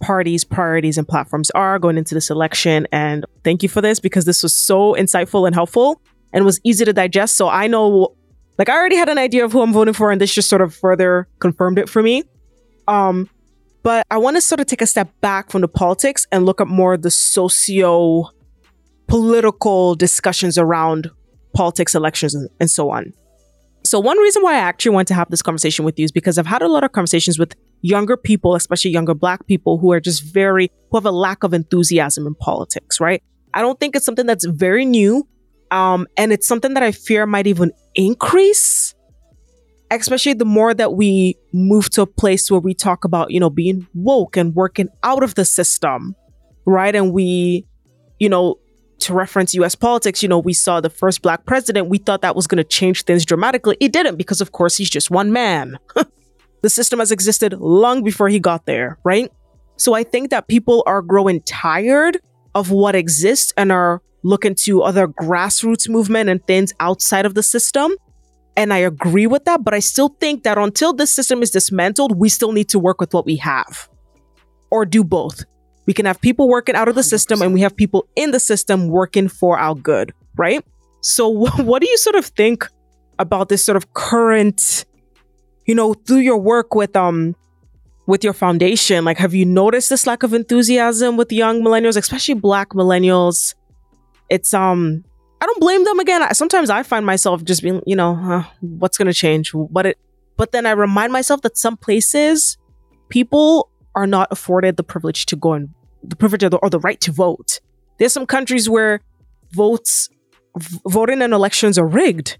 parties' 0.00 0.44
priorities 0.44 0.98
and 0.98 1.06
platforms 1.06 1.50
are 1.50 1.78
going 1.78 1.96
into 1.96 2.14
this 2.14 2.30
election. 2.30 2.86
And 2.90 3.24
thank 3.44 3.62
you 3.62 3.68
for 3.68 3.80
this 3.80 4.00
because 4.00 4.24
this 4.24 4.42
was 4.42 4.54
so 4.54 4.94
insightful 4.94 5.46
and 5.46 5.54
helpful 5.54 6.00
and 6.32 6.44
was 6.44 6.60
easy 6.64 6.84
to 6.84 6.92
digest. 6.92 7.36
So 7.36 7.48
I 7.48 7.66
know, 7.66 8.14
like, 8.58 8.68
I 8.68 8.74
already 8.74 8.96
had 8.96 9.08
an 9.08 9.18
idea 9.18 9.44
of 9.44 9.52
who 9.52 9.62
I'm 9.62 9.72
voting 9.72 9.94
for, 9.94 10.10
and 10.10 10.20
this 10.20 10.34
just 10.34 10.48
sort 10.48 10.62
of 10.62 10.74
further 10.74 11.28
confirmed 11.38 11.78
it 11.78 11.88
for 11.88 12.02
me. 12.02 12.24
Um, 12.88 13.28
but 13.82 14.06
I 14.10 14.18
want 14.18 14.36
to 14.36 14.40
sort 14.40 14.60
of 14.60 14.66
take 14.66 14.82
a 14.82 14.86
step 14.86 15.08
back 15.20 15.50
from 15.50 15.60
the 15.60 15.68
politics 15.68 16.26
and 16.32 16.44
look 16.44 16.60
at 16.60 16.66
more 16.66 16.96
the 16.96 17.10
socio 17.10 18.30
political 19.06 19.94
discussions 19.94 20.56
around 20.56 21.10
politics, 21.54 21.94
elections, 21.94 22.34
and, 22.34 22.48
and 22.60 22.70
so 22.70 22.90
on. 22.90 23.12
So, 23.84 23.98
one 23.98 24.18
reason 24.18 24.42
why 24.42 24.54
I 24.54 24.58
actually 24.58 24.92
want 24.92 25.08
to 25.08 25.14
have 25.14 25.30
this 25.30 25.42
conversation 25.42 25.84
with 25.84 25.98
you 25.98 26.04
is 26.04 26.12
because 26.12 26.38
I've 26.38 26.46
had 26.46 26.62
a 26.62 26.68
lot 26.68 26.84
of 26.84 26.92
conversations 26.92 27.38
with 27.38 27.54
younger 27.82 28.16
people, 28.16 28.54
especially 28.54 28.90
younger 28.90 29.14
black 29.14 29.46
people 29.46 29.78
who 29.78 29.92
are 29.92 30.00
just 30.00 30.22
very, 30.22 30.70
who 30.90 30.96
have 30.96 31.06
a 31.06 31.10
lack 31.10 31.42
of 31.42 31.54
enthusiasm 31.54 32.26
in 32.26 32.34
politics, 32.34 33.00
right? 33.00 33.22
I 33.54 33.62
don't 33.62 33.78
think 33.80 33.96
it's 33.96 34.04
something 34.04 34.26
that's 34.26 34.44
very 34.44 34.84
new. 34.84 35.26
Um, 35.70 36.06
and 36.16 36.32
it's 36.32 36.46
something 36.46 36.74
that 36.74 36.82
I 36.82 36.92
fear 36.92 37.26
might 37.26 37.46
even 37.46 37.72
increase, 37.94 38.94
especially 39.90 40.34
the 40.34 40.44
more 40.44 40.74
that 40.74 40.94
we 40.94 41.36
move 41.52 41.90
to 41.90 42.02
a 42.02 42.06
place 42.06 42.50
where 42.50 42.60
we 42.60 42.74
talk 42.74 43.04
about, 43.04 43.30
you 43.30 43.38
know, 43.38 43.50
being 43.50 43.86
woke 43.94 44.36
and 44.36 44.54
working 44.54 44.88
out 45.04 45.22
of 45.22 45.36
the 45.36 45.44
system, 45.44 46.16
right? 46.66 46.94
And 46.94 47.12
we, 47.12 47.66
you 48.18 48.28
know, 48.28 48.58
to 49.00 49.14
reference 49.14 49.54
US 49.54 49.74
politics, 49.74 50.22
you 50.22 50.28
know, 50.28 50.38
we 50.38 50.52
saw 50.52 50.80
the 50.80 50.90
first 50.90 51.22
black 51.22 51.46
president. 51.46 51.88
We 51.88 51.98
thought 51.98 52.22
that 52.22 52.36
was 52.36 52.46
going 52.46 52.58
to 52.58 52.64
change 52.64 53.04
things 53.04 53.24
dramatically. 53.24 53.76
It 53.80 53.92
didn't 53.92 54.16
because, 54.16 54.40
of 54.40 54.52
course, 54.52 54.76
he's 54.76 54.90
just 54.90 55.10
one 55.10 55.32
man. 55.32 55.78
the 56.62 56.70
system 56.70 56.98
has 56.98 57.10
existed 57.10 57.54
long 57.54 58.02
before 58.02 58.28
he 58.28 58.38
got 58.38 58.66
there, 58.66 58.98
right? 59.04 59.32
So 59.76 59.94
I 59.94 60.04
think 60.04 60.30
that 60.30 60.48
people 60.48 60.82
are 60.86 61.02
growing 61.02 61.40
tired 61.42 62.18
of 62.54 62.70
what 62.70 62.94
exists 62.94 63.52
and 63.56 63.72
are 63.72 64.02
looking 64.22 64.54
to 64.54 64.82
other 64.82 65.08
grassroots 65.08 65.88
movement 65.88 66.28
and 66.28 66.44
things 66.46 66.72
outside 66.80 67.24
of 67.24 67.34
the 67.34 67.42
system. 67.42 67.92
And 68.56 68.72
I 68.72 68.78
agree 68.78 69.26
with 69.26 69.44
that, 69.46 69.64
but 69.64 69.72
I 69.72 69.78
still 69.78 70.10
think 70.20 70.42
that 70.42 70.58
until 70.58 70.92
this 70.92 71.14
system 71.14 71.42
is 71.42 71.50
dismantled, 71.50 72.18
we 72.18 72.28
still 72.28 72.52
need 72.52 72.68
to 72.70 72.78
work 72.78 73.00
with 73.00 73.14
what 73.14 73.24
we 73.24 73.36
have 73.36 73.88
or 74.70 74.84
do 74.84 75.02
both. 75.02 75.44
We 75.86 75.94
can 75.94 76.06
have 76.06 76.20
people 76.20 76.48
working 76.48 76.74
out 76.74 76.88
of 76.88 76.94
the 76.94 77.00
100%. 77.00 77.04
system 77.04 77.42
and 77.42 77.54
we 77.54 77.62
have 77.62 77.74
people 77.74 78.06
in 78.16 78.32
the 78.32 78.40
system 78.40 78.88
working 78.88 79.28
for 79.28 79.58
our 79.58 79.74
good, 79.74 80.12
right? 80.36 80.64
So, 81.00 81.28
what 81.56 81.82
do 81.82 81.88
you 81.88 81.96
sort 81.96 82.16
of 82.16 82.26
think 82.26 82.68
about 83.18 83.48
this 83.48 83.64
sort 83.64 83.76
of 83.76 83.92
current, 83.94 84.84
you 85.70 85.76
know, 85.76 85.94
through 85.94 86.18
your 86.18 86.36
work 86.36 86.74
with 86.74 86.96
um 86.96 87.36
with 88.06 88.24
your 88.24 88.32
foundation, 88.32 89.04
like 89.04 89.18
have 89.18 89.34
you 89.34 89.46
noticed 89.46 89.88
this 89.88 90.04
lack 90.04 90.24
of 90.24 90.34
enthusiasm 90.34 91.16
with 91.16 91.30
young 91.30 91.62
millennials, 91.62 91.96
especially 91.96 92.34
black 92.34 92.70
millennials? 92.70 93.54
It's 94.28 94.52
um 94.52 95.04
I 95.40 95.46
don't 95.46 95.60
blame 95.60 95.84
them 95.84 96.00
again. 96.00 96.34
Sometimes 96.34 96.70
I 96.70 96.82
find 96.82 97.06
myself 97.06 97.44
just 97.44 97.62
being, 97.62 97.80
you 97.86 97.94
know, 97.94 98.16
uh, 98.16 98.44
what's 98.60 98.98
going 98.98 99.06
to 99.06 99.14
change? 99.14 99.52
But 99.70 99.86
it 99.86 99.98
but 100.36 100.50
then 100.50 100.66
I 100.66 100.72
remind 100.72 101.12
myself 101.12 101.42
that 101.42 101.56
some 101.56 101.76
places 101.76 102.58
people 103.08 103.70
are 103.94 104.08
not 104.08 104.26
afforded 104.32 104.76
the 104.76 104.82
privilege 104.82 105.24
to 105.26 105.36
go 105.36 105.52
and 105.52 105.68
the 106.02 106.16
privilege 106.16 106.42
or 106.42 106.48
the, 106.48 106.56
or 106.56 106.68
the 106.68 106.80
right 106.80 107.00
to 107.02 107.12
vote. 107.12 107.60
There's 107.98 108.12
some 108.12 108.26
countries 108.26 108.68
where 108.68 109.02
votes 109.52 110.08
v- 110.56 110.80
voting 110.88 111.22
and 111.22 111.32
elections 111.32 111.78
are 111.78 111.86
rigged. 111.86 112.38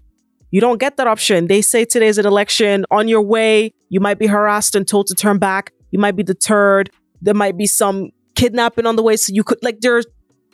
You 0.51 0.61
don't 0.61 0.79
get 0.79 0.97
that 0.97 1.07
option. 1.07 1.47
They 1.47 1.61
say 1.61 1.85
today's 1.85 2.17
an 2.17 2.25
election. 2.25 2.85
On 2.91 3.07
your 3.07 3.21
way, 3.21 3.73
you 3.89 3.99
might 3.99 4.19
be 4.19 4.27
harassed 4.27 4.75
and 4.75 4.87
told 4.87 5.07
to 5.07 5.15
turn 5.15 5.39
back. 5.39 5.71
You 5.91 5.99
might 5.99 6.15
be 6.15 6.23
deterred. 6.23 6.89
There 7.21 7.33
might 7.33 7.57
be 7.57 7.67
some 7.67 8.11
kidnapping 8.35 8.85
on 8.85 8.95
the 8.95 9.03
way. 9.03 9.15
So 9.17 9.33
you 9.33 9.43
could 9.43 9.59
like 9.63 9.79
there's 9.81 10.05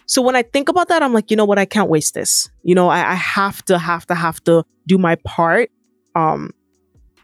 so 0.06 0.22
when 0.22 0.36
I 0.38 0.44
think 0.44 0.70
about 0.70 0.88
that, 0.88 1.04
I'm 1.04 1.14
like, 1.14 1.30
you 1.30 1.36
know 1.36 1.46
what? 1.46 1.60
I 1.60 1.66
can't 1.66 1.90
waste 1.90 2.14
this. 2.14 2.50
You 2.64 2.76
know, 2.76 2.88
I, 2.88 3.12
I 3.12 3.14
have 3.16 3.64
to, 3.66 3.78
have 3.78 4.06
to, 4.08 4.16
have 4.16 4.42
to 4.46 4.64
do 4.88 4.98
my 4.98 5.16
part. 5.26 5.70
Um, 6.16 6.52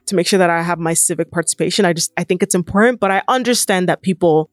to 0.08 0.16
make 0.16 0.28
sure 0.28 0.40
that 0.40 0.50
I 0.50 0.62
have 0.62 0.80
my 0.80 0.94
civic 0.94 1.32
participation. 1.32 1.86
I 1.86 1.94
just 1.94 2.12
I 2.18 2.24
think 2.24 2.44
it's 2.44 2.56
important, 2.56 3.00
but 3.00 3.12
I 3.12 3.24
understand 3.28 3.90
that 3.90 4.02
people 4.02 4.50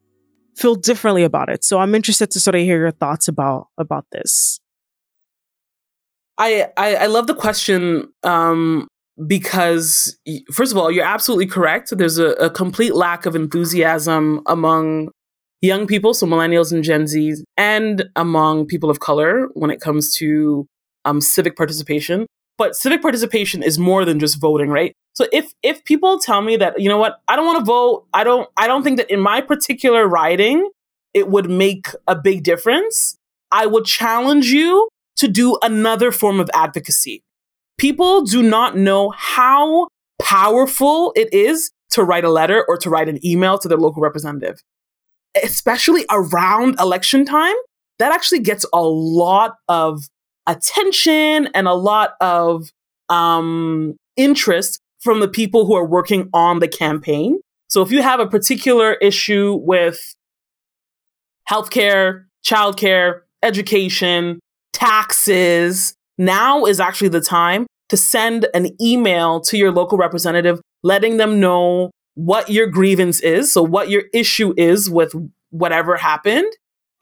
feel 0.57 0.75
differently 0.75 1.25
about 1.25 1.49
it. 1.49 1.65
So 1.65 1.79
I'm 1.79 1.95
interested 1.95 2.31
to 2.33 2.41
sort 2.41 2.55
of 2.55 2.63
hear 2.63 2.79
your 2.79 2.91
thoughts 2.91 3.29
about 3.29 3.69
about 3.79 4.07
this. 4.13 4.61
I 6.41 6.69
I, 6.77 6.95
I 6.97 7.07
love 7.07 7.27
the 7.27 7.35
question 7.35 8.13
um, 8.25 8.89
because 9.27 10.19
first 10.53 10.73
of 10.73 10.79
all, 10.79 10.91
you're 10.91 11.05
absolutely 11.05 11.47
correct. 11.47 11.97
There's 11.97 12.19
a, 12.19 12.31
a 12.33 12.51
complete 12.51 12.95
lack 12.95 13.27
of 13.27 13.37
enthusiasm 13.37 14.41
among 14.47 15.11
young 15.61 15.87
people, 15.87 16.15
so 16.15 16.27
millennials 16.27 16.73
and 16.73 16.83
Gen 16.83 17.05
Zs, 17.05 17.43
and 17.57 18.09
among 18.17 18.67
people 18.67 18.89
of 18.91 19.01
color 19.01 19.49
when 19.53 19.71
it 19.71 19.81
comes 19.81 20.15
to 20.17 20.67
um, 21.05 21.21
civic 21.21 21.57
participation. 21.57 22.27
But 22.57 22.75
civic 22.75 23.03
participation 23.03 23.63
is 23.63 23.79
more 23.79 24.05
than 24.05 24.19
just 24.19 24.41
voting, 24.41 24.71
right? 24.71 24.95
So 25.13 25.27
if 25.33 25.53
if 25.63 25.85
people 25.85 26.19
tell 26.19 26.41
me 26.41 26.57
that, 26.57 26.81
you 26.81 26.89
know 26.89 26.99
what, 26.99 27.21
I 27.29 27.37
don't 27.37 27.47
want 27.47 27.59
to 27.59 27.65
vote, 27.65 28.07
I 28.15 28.25
don't 28.25 28.49
I 28.57 28.67
don't 28.67 28.83
think 28.83 28.97
that 28.97 29.11
in 29.11 29.21
my 29.21 29.43
particular 29.43 30.09
riding 30.09 30.71
it 31.13 31.29
would 31.29 31.51
make 31.51 31.89
a 32.07 32.15
big 32.15 32.45
difference, 32.45 33.17
I 33.51 33.67
would 33.67 33.85
challenge 33.85 34.47
you 34.47 34.89
to 35.21 35.29
do 35.29 35.59
another 35.63 36.11
form 36.11 36.41
of 36.41 36.51
advocacy. 36.55 37.23
People 37.79 38.23
do 38.23 38.43
not 38.43 38.77
know 38.77 39.11
how 39.11 39.89
powerful 40.21 41.13
it 41.15 41.33
is 41.33 41.71
to 41.91 42.03
write 42.03 42.25
a 42.25 42.31
letter 42.31 42.65
or 42.67 42.77
to 42.79 42.89
write 42.89 43.09
an 43.09 43.25
email 43.25 43.59
to 43.59 43.69
their 43.69 43.79
local 43.79 44.03
representative. 44.03 44.63
Especially 45.43 46.07
around 46.11 46.79
election 46.81 47.25
time, 47.25 47.55
that 47.99 48.13
actually 48.13 48.41
gets 48.41 48.65
a 48.73 48.81
lot 48.81 49.57
of 49.69 50.09
attention 50.47 51.49
and 51.55 51.69
a 51.69 51.75
lot 51.75 52.15
of 52.21 52.71
um, 53.11 53.97
interest 54.17 54.81
from 55.01 55.21
the 55.21 55.29
people 55.29 55.67
who 55.67 55.75
are 55.75 55.87
working 55.87 56.31
on 56.33 56.61
the 56.61 56.69
campaign. 56.69 57.41
So 57.69 57.83
if 57.83 57.91
you 57.91 58.03
have 58.03 58.21
a 58.21 58.27
particular 58.27 58.95
issue 58.95 59.59
with 59.63 60.15
healthcare, 61.51 62.25
childcare, 62.45 63.21
education, 63.43 64.41
taxes, 64.81 65.95
now 66.19 66.65
is 66.65 66.81
actually 66.81 67.09
the 67.09 67.21
time 67.21 67.67
to 67.89 67.97
send 67.97 68.47
an 68.55 68.69
email 68.81 69.41
to 69.41 69.57
your 69.57 69.73
local 69.73 69.99
representative 69.99 70.61
letting 70.83 71.19
them 71.19 71.41
know 71.41 71.91
what 72.15 72.49
your 72.51 72.67
grievance 72.67 73.21
is, 73.21 73.53
so 73.53 73.63
what 73.63 73.91
your 73.91 74.05
issue 74.13 74.53
is 74.57 74.91
with 74.91 75.15
whatever 75.51 75.97
happened 75.97 76.51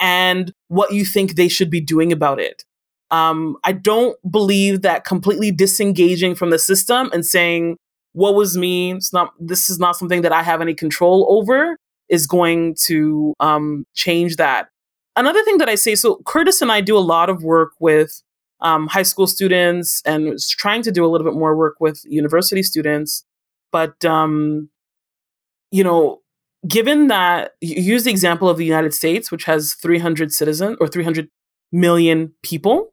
and 0.01 0.53
what 0.69 0.93
you 0.93 1.05
think 1.05 1.35
they 1.35 1.49
should 1.49 1.71
be 1.71 1.81
doing 1.81 2.13
about 2.13 2.41
it. 2.41 2.65
Um, 3.11 3.57
I 3.65 3.73
don't 3.73 4.17
believe 4.31 4.83
that 4.83 5.05
completely 5.05 5.51
disengaging 5.51 6.35
from 6.35 6.51
the 6.51 6.59
system 6.59 7.11
and 7.13 7.25
saying, 7.25 7.77
what 8.13 8.35
was 8.35 8.57
me, 8.57 8.93
it's 8.93 9.13
not, 9.13 9.33
this 9.41 9.71
is 9.71 9.79
not 9.79 9.97
something 9.97 10.23
that 10.23 10.33
I 10.33 10.43
have 10.43 10.61
any 10.61 10.75
control 10.75 11.27
over 11.31 11.77
is 12.09 12.27
going 12.27 12.75
to 12.87 13.35
um, 13.41 13.85
change 13.95 14.37
that. 14.37 14.69
Another 15.19 15.43
thing 15.43 15.59
that 15.59 15.69
I 15.69 15.75
say, 15.75 15.97
so 15.97 16.21
Curtis 16.25 16.63
and 16.63 16.71
I 16.71 16.81
do 16.81 16.97
a 16.97 17.01
lot 17.01 17.29
of 17.29 17.43
work 17.43 17.73
with 17.81 18.23
um, 18.61 18.87
high 18.87 19.03
school 19.03 19.27
students 19.27 20.01
and 20.05 20.39
trying 20.51 20.83
to 20.83 20.93
do 20.93 21.05
a 21.05 21.09
little 21.09 21.27
bit 21.27 21.37
more 21.37 21.57
work 21.57 21.75
with 21.81 22.01
university 22.05 22.63
students. 22.63 23.25
But, 23.73 24.05
um, 24.05 24.71
you 25.73 25.83
know, 25.83 26.21
given 26.69 27.09
that 27.09 27.53
you 27.61 27.83
use 27.83 28.05
the 28.05 28.13
example 28.13 28.49
of 28.49 28.59
the 28.59 28.65
United 28.65 28.95
States, 28.95 29.33
which 29.33 29.45
has 29.45 29.75
300 29.75 30.33
citizens 30.33 30.77
or 30.81 30.87
300 30.87 31.29
million 31.73 32.33
people, 32.45 32.93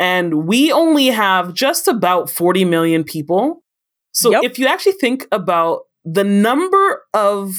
and 0.00 0.48
we 0.48 0.72
only 0.72 1.06
have 1.06 1.54
just 1.54 1.86
about 1.86 2.28
40 2.28 2.64
million 2.64 3.04
people. 3.04 3.62
So 4.10 4.32
yep. 4.32 4.42
if 4.42 4.58
you 4.58 4.66
actually 4.66 4.92
think 4.92 5.28
about 5.30 5.82
the 6.04 6.24
number 6.24 7.04
of 7.14 7.54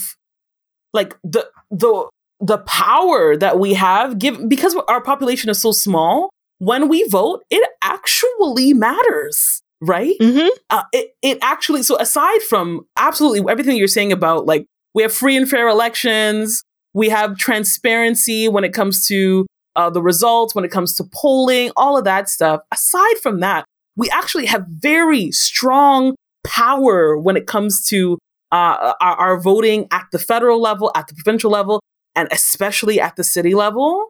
like 0.93 1.17
the 1.23 1.49
the 1.71 2.09
the 2.39 2.57
power 2.59 3.38
that 3.38 3.59
we 3.59 3.73
have 3.73 4.19
give 4.19 4.47
because 4.49 4.75
our 4.88 5.01
population 5.01 5.49
is 5.49 5.61
so 5.61 5.71
small 5.71 6.29
when 6.59 6.89
we 6.89 7.07
vote 7.07 7.43
it 7.49 7.67
actually 7.81 8.73
matters 8.73 9.61
right 9.81 10.15
mm-hmm. 10.21 10.47
uh, 10.69 10.83
it, 10.91 11.11
it 11.21 11.38
actually 11.41 11.81
so 11.81 11.97
aside 11.99 12.41
from 12.41 12.86
absolutely 12.97 13.41
everything 13.49 13.77
you're 13.77 13.88
saying 13.88 14.11
about 14.11 14.45
like 14.45 14.65
we 14.93 15.01
have 15.01 15.13
free 15.13 15.38
and 15.38 15.49
fair 15.49 15.67
elections 15.67 16.63
we 16.93 17.09
have 17.09 17.38
transparency 17.38 18.47
when 18.47 18.63
it 18.63 18.73
comes 18.73 19.05
to 19.07 19.45
uh, 19.75 19.89
the 19.89 20.01
results, 20.01 20.55
when 20.55 20.65
it 20.65 20.71
comes 20.71 20.95
to 20.95 21.03
polling, 21.13 21.71
all 21.75 21.97
of 21.97 22.05
that 22.05 22.29
stuff. 22.29 22.61
Aside 22.71 23.17
from 23.21 23.41
that, 23.41 23.65
we 23.95 24.09
actually 24.09 24.45
have 24.45 24.65
very 24.67 25.31
strong 25.31 26.15
power 26.45 27.17
when 27.17 27.36
it 27.36 27.47
comes 27.47 27.86
to 27.89 28.17
uh, 28.51 28.93
our, 29.01 29.15
our, 29.15 29.39
voting 29.39 29.88
at 29.91 30.05
the 30.11 30.19
federal 30.19 30.61
level, 30.61 30.91
at 30.95 31.07
the 31.07 31.15
provincial 31.15 31.51
level, 31.51 31.81
and 32.16 32.28
especially 32.32 32.99
at 32.99 33.16
the 33.16 33.24
city 33.24 33.53
level. 33.53 34.09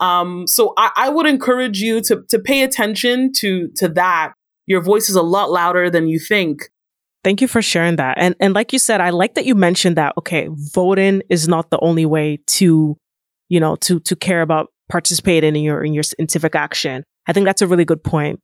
Um, 0.00 0.46
so 0.46 0.74
I, 0.76 0.90
I 0.96 1.08
would 1.08 1.26
encourage 1.26 1.80
you 1.80 2.00
to 2.02 2.22
to 2.28 2.38
pay 2.38 2.62
attention 2.62 3.32
to 3.34 3.68
to 3.76 3.88
that. 3.90 4.34
Your 4.66 4.80
voice 4.80 5.08
is 5.08 5.16
a 5.16 5.22
lot 5.22 5.50
louder 5.50 5.88
than 5.90 6.08
you 6.08 6.18
think. 6.18 6.70
Thank 7.26 7.40
you 7.40 7.48
for 7.48 7.60
sharing 7.60 7.96
that. 7.96 8.18
And 8.18 8.36
and 8.38 8.54
like 8.54 8.72
you 8.72 8.78
said, 8.78 9.00
I 9.00 9.10
like 9.10 9.34
that 9.34 9.46
you 9.46 9.54
mentioned 9.54 9.96
that. 9.96 10.14
Okay, 10.18 10.48
voting 10.52 11.22
is 11.28 11.48
not 11.48 11.70
the 11.70 11.78
only 11.80 12.06
way 12.06 12.38
to, 12.58 12.96
you 13.48 13.60
know, 13.60 13.76
to 13.76 14.00
to 14.00 14.14
care 14.14 14.42
about 14.42 14.68
participating 14.88 15.56
in 15.56 15.62
your 15.62 15.82
in 15.82 15.92
your 15.92 16.04
in 16.18 16.28
civic 16.28 16.54
action. 16.54 17.04
I 17.26 17.32
think 17.32 17.46
that's 17.46 17.62
a 17.62 17.66
really 17.66 17.84
good 17.84 18.04
point. 18.04 18.38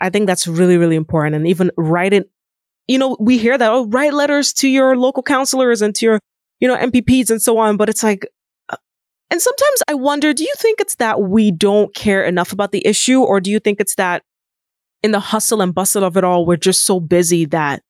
I 0.00 0.10
think 0.10 0.26
that's 0.26 0.46
really 0.46 0.78
really 0.78 0.96
important, 0.96 1.36
and 1.36 1.46
even 1.46 1.70
writing. 1.76 2.24
You 2.86 2.98
know, 2.98 3.16
we 3.18 3.38
hear 3.38 3.56
that 3.56 3.70
oh, 3.70 3.86
write 3.88 4.14
letters 4.14 4.52
to 4.54 4.68
your 4.68 4.96
local 4.96 5.22
councilors 5.22 5.82
and 5.82 5.94
to 5.96 6.06
your 6.06 6.20
you 6.60 6.68
know 6.68 6.76
MPPs 6.76 7.30
and 7.30 7.42
so 7.42 7.58
on, 7.58 7.76
but 7.76 7.88
it's 7.88 8.02
like. 8.02 8.26
And 9.30 9.40
sometimes 9.40 9.82
I 9.88 9.94
wonder, 9.94 10.32
do 10.32 10.44
you 10.44 10.52
think 10.58 10.80
it's 10.80 10.96
that 10.96 11.22
we 11.22 11.50
don't 11.50 11.94
care 11.94 12.24
enough 12.24 12.52
about 12.52 12.72
the 12.72 12.86
issue, 12.86 13.22
or 13.22 13.40
do 13.40 13.50
you 13.50 13.58
think 13.58 13.80
it's 13.80 13.96
that 13.96 14.22
in 15.02 15.10
the 15.10 15.20
hustle 15.20 15.60
and 15.60 15.74
bustle 15.74 16.04
of 16.04 16.16
it 16.16 16.24
all, 16.24 16.46
we're 16.46 16.56
just 16.56 16.84
so 16.84 17.00
busy 17.00 17.44
that 17.46 17.82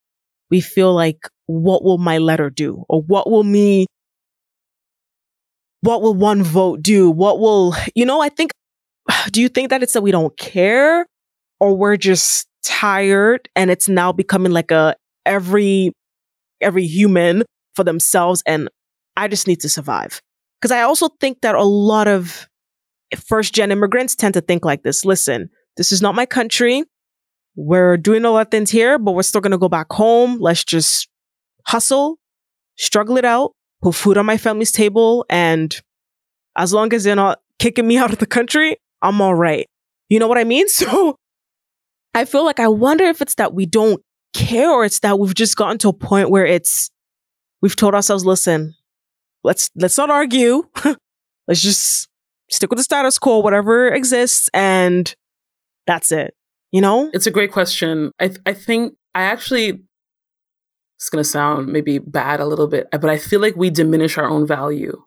we 0.51 0.61
feel 0.61 0.95
like, 0.95 1.28
what 1.47 1.85
will 1.85 1.99
my 1.99 2.18
letter 2.18 2.51
do? 2.51 2.85
Or 2.89 3.03
what 3.03 3.30
will 3.30 3.45
me 3.45 3.87
what 5.85 6.01
will 6.01 6.14
one 6.14 6.43
vote 6.43 6.82
do? 6.82 7.11
What 7.11 7.39
will, 7.39 7.74
you 7.95 8.07
know, 8.07 8.22
I 8.22 8.30
think, 8.30 8.53
do 9.30 9.43
you 9.43 9.49
think 9.49 9.68
that 9.68 9.82
it's 9.82 9.93
that 9.93 10.01
we 10.01 10.12
don't 10.12 10.37
care 10.39 11.07
or 11.61 11.76
we're 11.76 11.99
just 11.99 12.47
tired 12.64 13.49
and 13.55 13.70
it's 13.70 13.89
now 13.89 14.11
becoming 14.11 14.51
like 14.51 14.70
a 14.70 14.97
every, 15.26 15.93
every 16.62 16.87
human 16.87 17.43
for 17.74 17.85
themselves 17.85 18.43
and 18.47 18.68
I 19.16 19.28
just 19.28 19.47
need 19.47 19.61
to 19.61 19.68
survive? 19.68 20.20
Because 20.65 20.73
I 20.73 20.81
also 20.81 21.11
think 21.21 21.43
that 21.43 21.55
a 21.55 21.62
lot 21.62 22.09
of 22.09 22.49
first 23.27 23.53
gen 23.53 23.71
immigrants 23.71 24.15
tend 24.15 24.33
to 24.33 24.41
think 24.41 24.65
like 24.65 24.83
this. 24.83 25.05
Listen, 25.05 25.51
this 25.77 25.93
is 25.93 26.01
not 26.01 26.15
my 26.15 26.25
country. 26.25 26.85
We're 27.55 27.99
doing 27.99 28.25
a 28.25 28.31
lot 28.31 28.47
of 28.47 28.51
things 28.51 28.71
here, 28.71 28.99
but 28.99 29.12
we're 29.12 29.25
still 29.25 29.43
going 29.43 29.51
to 29.51 29.59
go 29.59 29.69
back 29.69 29.93
home. 29.93 30.39
Let's 30.41 30.65
just 30.65 31.07
hustle, 31.67 32.19
struggle 32.79 33.19
it 33.19 33.27
out, 33.27 33.53
put 33.83 33.95
food 33.95 34.17
on 34.17 34.25
my 34.25 34.39
family's 34.39 34.73
table. 34.73 35.27
And 35.29 35.79
as 36.57 36.73
long 36.73 36.95
as 36.95 37.05
they're 37.05 37.15
not 37.15 37.41
kicking 37.59 37.87
me 37.87 37.99
out 38.03 38.15
of 38.15 38.19
the 38.19 38.25
country, 38.25 38.79
I'm 39.03 39.21
all 39.21 39.35
right. 39.35 39.67
You 40.09 40.19
know 40.19 40.29
what 40.29 40.39
I 40.39 40.45
mean? 40.45 40.67
So 40.73 41.17
I 42.15 42.25
feel 42.25 42.47
like 42.47 42.59
I 42.59 42.69
wonder 42.69 43.05
if 43.05 43.21
it's 43.21 43.35
that 43.35 43.53
we 43.53 43.67
don't 43.67 44.01
care 44.33 44.71
or 44.71 44.87
it's 44.87 45.01
that 45.01 45.19
we've 45.19 45.35
just 45.35 45.57
gotten 45.57 45.77
to 45.81 45.91
a 45.91 45.93
point 45.93 46.31
where 46.31 46.47
it's, 46.47 46.89
we've 47.61 47.77
told 47.77 47.95
ourselves, 47.95 48.25
listen, 48.25 48.73
let's, 49.45 49.70
let's 49.76 49.97
not 49.99 50.11
argue. 50.11 50.64
let's 51.49 51.61
just 51.62 52.09
stick 52.51 52.70
with 52.70 52.78
the 52.78 52.82
status 52.84 53.18
quo, 53.18 53.38
whatever 53.38 53.88
exists. 53.88 54.49
And 54.53 55.14
that's 55.86 56.11
it. 56.11 56.34
You 56.72 56.80
know? 56.80 57.11
It's 57.12 57.26
a 57.26 57.30
great 57.30 57.53
question. 57.53 58.11
I, 58.18 58.28
th- 58.28 58.40
I 58.47 58.53
think 58.55 58.95
I 59.14 59.22
actually 59.22 59.80
it's 60.99 61.11
going 61.11 61.22
to 61.22 61.28
sound 61.28 61.68
maybe 61.68 61.99
bad 61.99 62.40
a 62.40 62.47
little 62.47 62.66
bit, 62.66 62.88
but 62.90 63.05
I 63.07 63.18
feel 63.18 63.40
like 63.40 63.55
we 63.57 63.68
diminish 63.70 64.16
our 64.18 64.28
own 64.28 64.47
value 64.47 65.03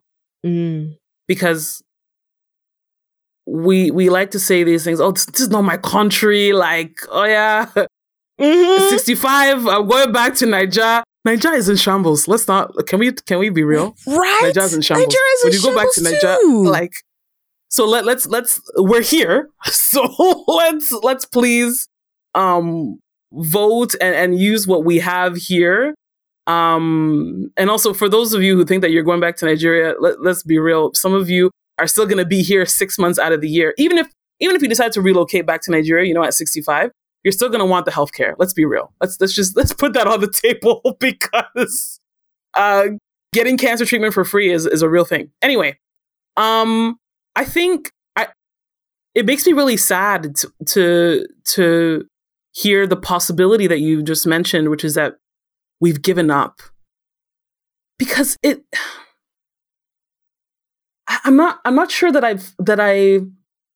Mm. 0.45 0.95
because 1.27 1.81
we 3.47 3.89
we 3.91 4.09
like 4.09 4.31
to 4.31 4.39
say 4.39 4.63
these 4.63 4.83
things. 4.83 4.99
Oh, 5.01 5.11
this, 5.11 5.25
this 5.25 5.41
is 5.41 5.49
not 5.49 5.63
my 5.63 5.77
country. 5.77 6.53
Like, 6.53 6.95
oh 7.09 7.23
yeah, 7.23 7.65
Mhm. 8.39 8.89
65. 8.89 9.65
I'm 9.67 9.87
going 9.87 10.11
back 10.11 10.35
to 10.35 10.45
Niger. 10.45 11.03
Niger 11.27 11.51
is 11.53 11.67
in 11.67 11.75
shambles. 11.75 12.27
Let's 12.27 12.47
not. 12.47 12.73
Can 12.87 12.99
we? 12.99 13.11
Can 13.11 13.39
we 13.39 13.49
be 13.49 13.63
real? 13.63 13.95
Right? 14.07 14.39
Niger's 14.43 14.73
in 14.73 14.81
shambles. 14.81 15.07
Niger 15.07 15.19
is 15.33 15.43
when 15.43 15.53
in 15.53 15.59
you 15.59 15.63
go 15.63 15.75
back 15.75 15.93
to 15.93 16.01
shambles 16.01 16.23
Niger, 16.23 16.37
too. 16.41 16.63
like, 16.65 16.93
so 17.69 17.85
let 17.85 18.05
let's 18.05 18.25
let's 18.27 18.61
we're 18.77 19.01
here. 19.01 19.49
So 19.65 20.03
let's 20.47 20.91
let's 21.03 21.25
please 21.25 21.87
um 22.33 22.99
vote 23.33 23.93
and 23.99 24.15
and 24.15 24.39
use 24.39 24.65
what 24.67 24.85
we 24.85 24.99
have 24.99 25.35
here. 25.35 25.95
Um, 26.47 27.51
and 27.57 27.69
also 27.69 27.93
for 27.93 28.07
those 28.07 28.33
of 28.33 28.41
you 28.41 28.55
who 28.55 28.63
think 28.63 28.81
that 28.81 28.91
you're 28.91 29.03
going 29.03 29.19
back 29.19 29.35
to 29.37 29.45
Nigeria, 29.45 29.95
let, 29.99 30.21
let's 30.23 30.43
be 30.43 30.57
real. 30.59 30.93
Some 30.93 31.13
of 31.13 31.29
you 31.29 31.51
are 31.77 31.87
still 31.87 32.05
going 32.05 32.19
to 32.19 32.25
be 32.25 32.41
here 32.41 32.65
six 32.65 32.97
months 32.97 33.19
out 33.19 33.33
of 33.33 33.41
the 33.41 33.49
year. 33.49 33.73
Even 33.77 33.97
if 33.97 34.07
even 34.39 34.55
if 34.55 34.61
you 34.61 34.69
decide 34.69 34.93
to 34.93 35.01
relocate 35.01 35.45
back 35.45 35.61
to 35.63 35.71
Nigeria, 35.71 36.07
you 36.07 36.13
know, 36.13 36.23
at 36.23 36.33
65, 36.33 36.91
you're 37.27 37.33
still 37.33 37.49
going 37.49 37.59
to 37.59 37.65
want 37.65 37.83
the 37.83 37.91
healthcare. 37.91 38.35
Let's 38.37 38.53
be 38.53 38.63
real. 38.63 38.93
Let's 39.01 39.19
let's 39.19 39.33
just 39.33 39.57
let's 39.57 39.73
put 39.73 39.91
that 39.95 40.07
on 40.07 40.21
the 40.21 40.31
table 40.43 40.95
because 41.01 41.99
uh, 42.53 42.85
getting 43.33 43.57
cancer 43.57 43.85
treatment 43.85 44.13
for 44.13 44.23
free 44.23 44.49
is 44.49 44.65
is 44.65 44.81
a 44.81 44.87
real 44.87 45.03
thing. 45.03 45.31
Anyway, 45.41 45.77
um, 46.37 46.95
I 47.35 47.43
think 47.43 47.91
I 48.15 48.29
it 49.13 49.25
makes 49.25 49.45
me 49.45 49.51
really 49.51 49.75
sad 49.75 50.37
to 50.37 50.49
to, 50.67 51.27
to 51.43 52.05
hear 52.53 52.87
the 52.87 52.95
possibility 52.95 53.67
that 53.67 53.79
you 53.79 54.01
just 54.01 54.25
mentioned, 54.25 54.69
which 54.69 54.85
is 54.85 54.93
that 54.93 55.15
we've 55.81 56.01
given 56.01 56.31
up 56.31 56.61
because 57.99 58.37
it. 58.41 58.63
I'm 61.09 61.35
not. 61.35 61.59
I'm 61.65 61.75
not 61.75 61.91
sure 61.91 62.09
that 62.13 62.23
I've 62.23 62.53
that 62.57 62.79
I 62.79 63.19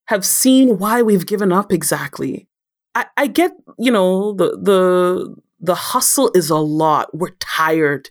have 0.08 0.26
seen 0.26 0.78
why 0.78 1.02
we've 1.02 1.26
given 1.26 1.52
up 1.52 1.74
exactly. 1.74 2.47
I, 2.96 3.06
I 3.18 3.28
get, 3.28 3.52
you 3.78 3.92
know, 3.92 4.34
the 4.34 4.58
the 4.62 5.36
the 5.60 5.76
hustle 5.76 6.32
is 6.36 6.50
a 6.50 6.58
lot. 6.58 7.10
We're 7.14 7.36
tired. 7.39 8.10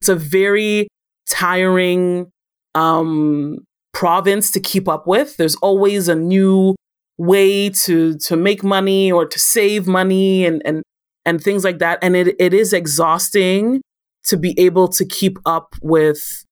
It's 0.00 0.08
a 0.08 0.16
very 0.16 0.88
tiring 1.28 2.30
um 2.74 3.58
province 3.92 4.50
to 4.52 4.60
keep 4.60 4.88
up 4.88 5.06
with. 5.06 5.36
There's 5.36 5.56
always 5.56 6.08
a 6.08 6.14
new 6.14 6.74
way 7.18 7.70
to 7.70 8.18
to 8.18 8.36
make 8.36 8.64
money 8.64 9.12
or 9.12 9.26
to 9.26 9.38
save 9.38 9.86
money 9.86 10.44
and 10.44 10.62
and 10.64 10.82
and 11.24 11.42
things 11.42 11.64
like 11.64 11.78
that. 11.78 11.98
And 12.02 12.16
it 12.16 12.34
it 12.38 12.52
is 12.54 12.72
exhausting 12.72 13.80
to 14.24 14.36
be 14.36 14.58
able 14.58 14.88
to 14.88 15.04
keep 15.04 15.38
up 15.46 15.74
with 15.82 16.44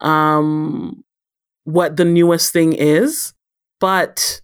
um 0.00 1.02
what 1.64 1.96
the 1.96 2.04
newest 2.04 2.52
thing 2.52 2.72
is. 2.72 3.32
But 3.80 4.40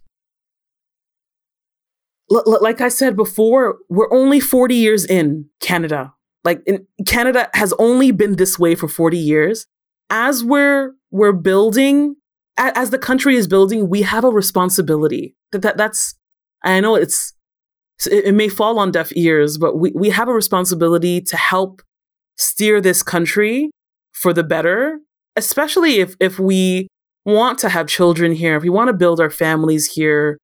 l- 2.31 2.43
like 2.61 2.81
I 2.81 2.89
said 2.89 3.15
before, 3.15 3.77
we're 3.89 4.11
only 4.13 4.39
40 4.39 4.75
years 4.75 5.05
in 5.05 5.45
Canada. 5.61 6.13
Like 6.43 6.61
in, 6.65 6.85
Canada 7.07 7.49
has 7.53 7.73
only 7.79 8.11
been 8.11 8.35
this 8.35 8.59
way 8.59 8.75
for 8.75 8.87
40 8.87 9.17
years. 9.17 9.65
As 10.09 10.43
we're 10.43 10.93
we're 11.11 11.31
building, 11.33 12.15
a- 12.59 12.77
as 12.77 12.89
the 12.91 12.99
country 12.99 13.35
is 13.35 13.47
building, 13.47 13.89
we 13.89 14.03
have 14.03 14.23
a 14.23 14.29
responsibility. 14.29 15.35
That, 15.51 15.61
that 15.63 15.77
that's 15.77 16.15
I 16.63 16.79
know 16.79 16.95
it's 16.95 17.33
it, 18.11 18.25
it 18.25 18.31
may 18.33 18.49
fall 18.49 18.77
on 18.79 18.91
deaf 18.91 19.11
ears, 19.15 19.57
but 19.57 19.77
we, 19.77 19.91
we 19.95 20.09
have 20.09 20.27
a 20.27 20.33
responsibility 20.33 21.21
to 21.21 21.37
help 21.37 21.81
steer 22.37 22.81
this 22.81 23.01
country 23.01 23.71
for 24.11 24.33
the 24.33 24.43
better, 24.43 24.99
especially 25.35 25.99
if 25.99 26.15
if 26.19 26.37
we 26.39 26.87
want 27.25 27.57
to 27.59 27.69
have 27.69 27.87
children 27.87 28.33
here, 28.33 28.55
if 28.55 28.63
we 28.63 28.69
want 28.69 28.87
to 28.89 28.93
build 28.93 29.19
our 29.19 29.31
families 29.31 29.91
here, 29.93 30.37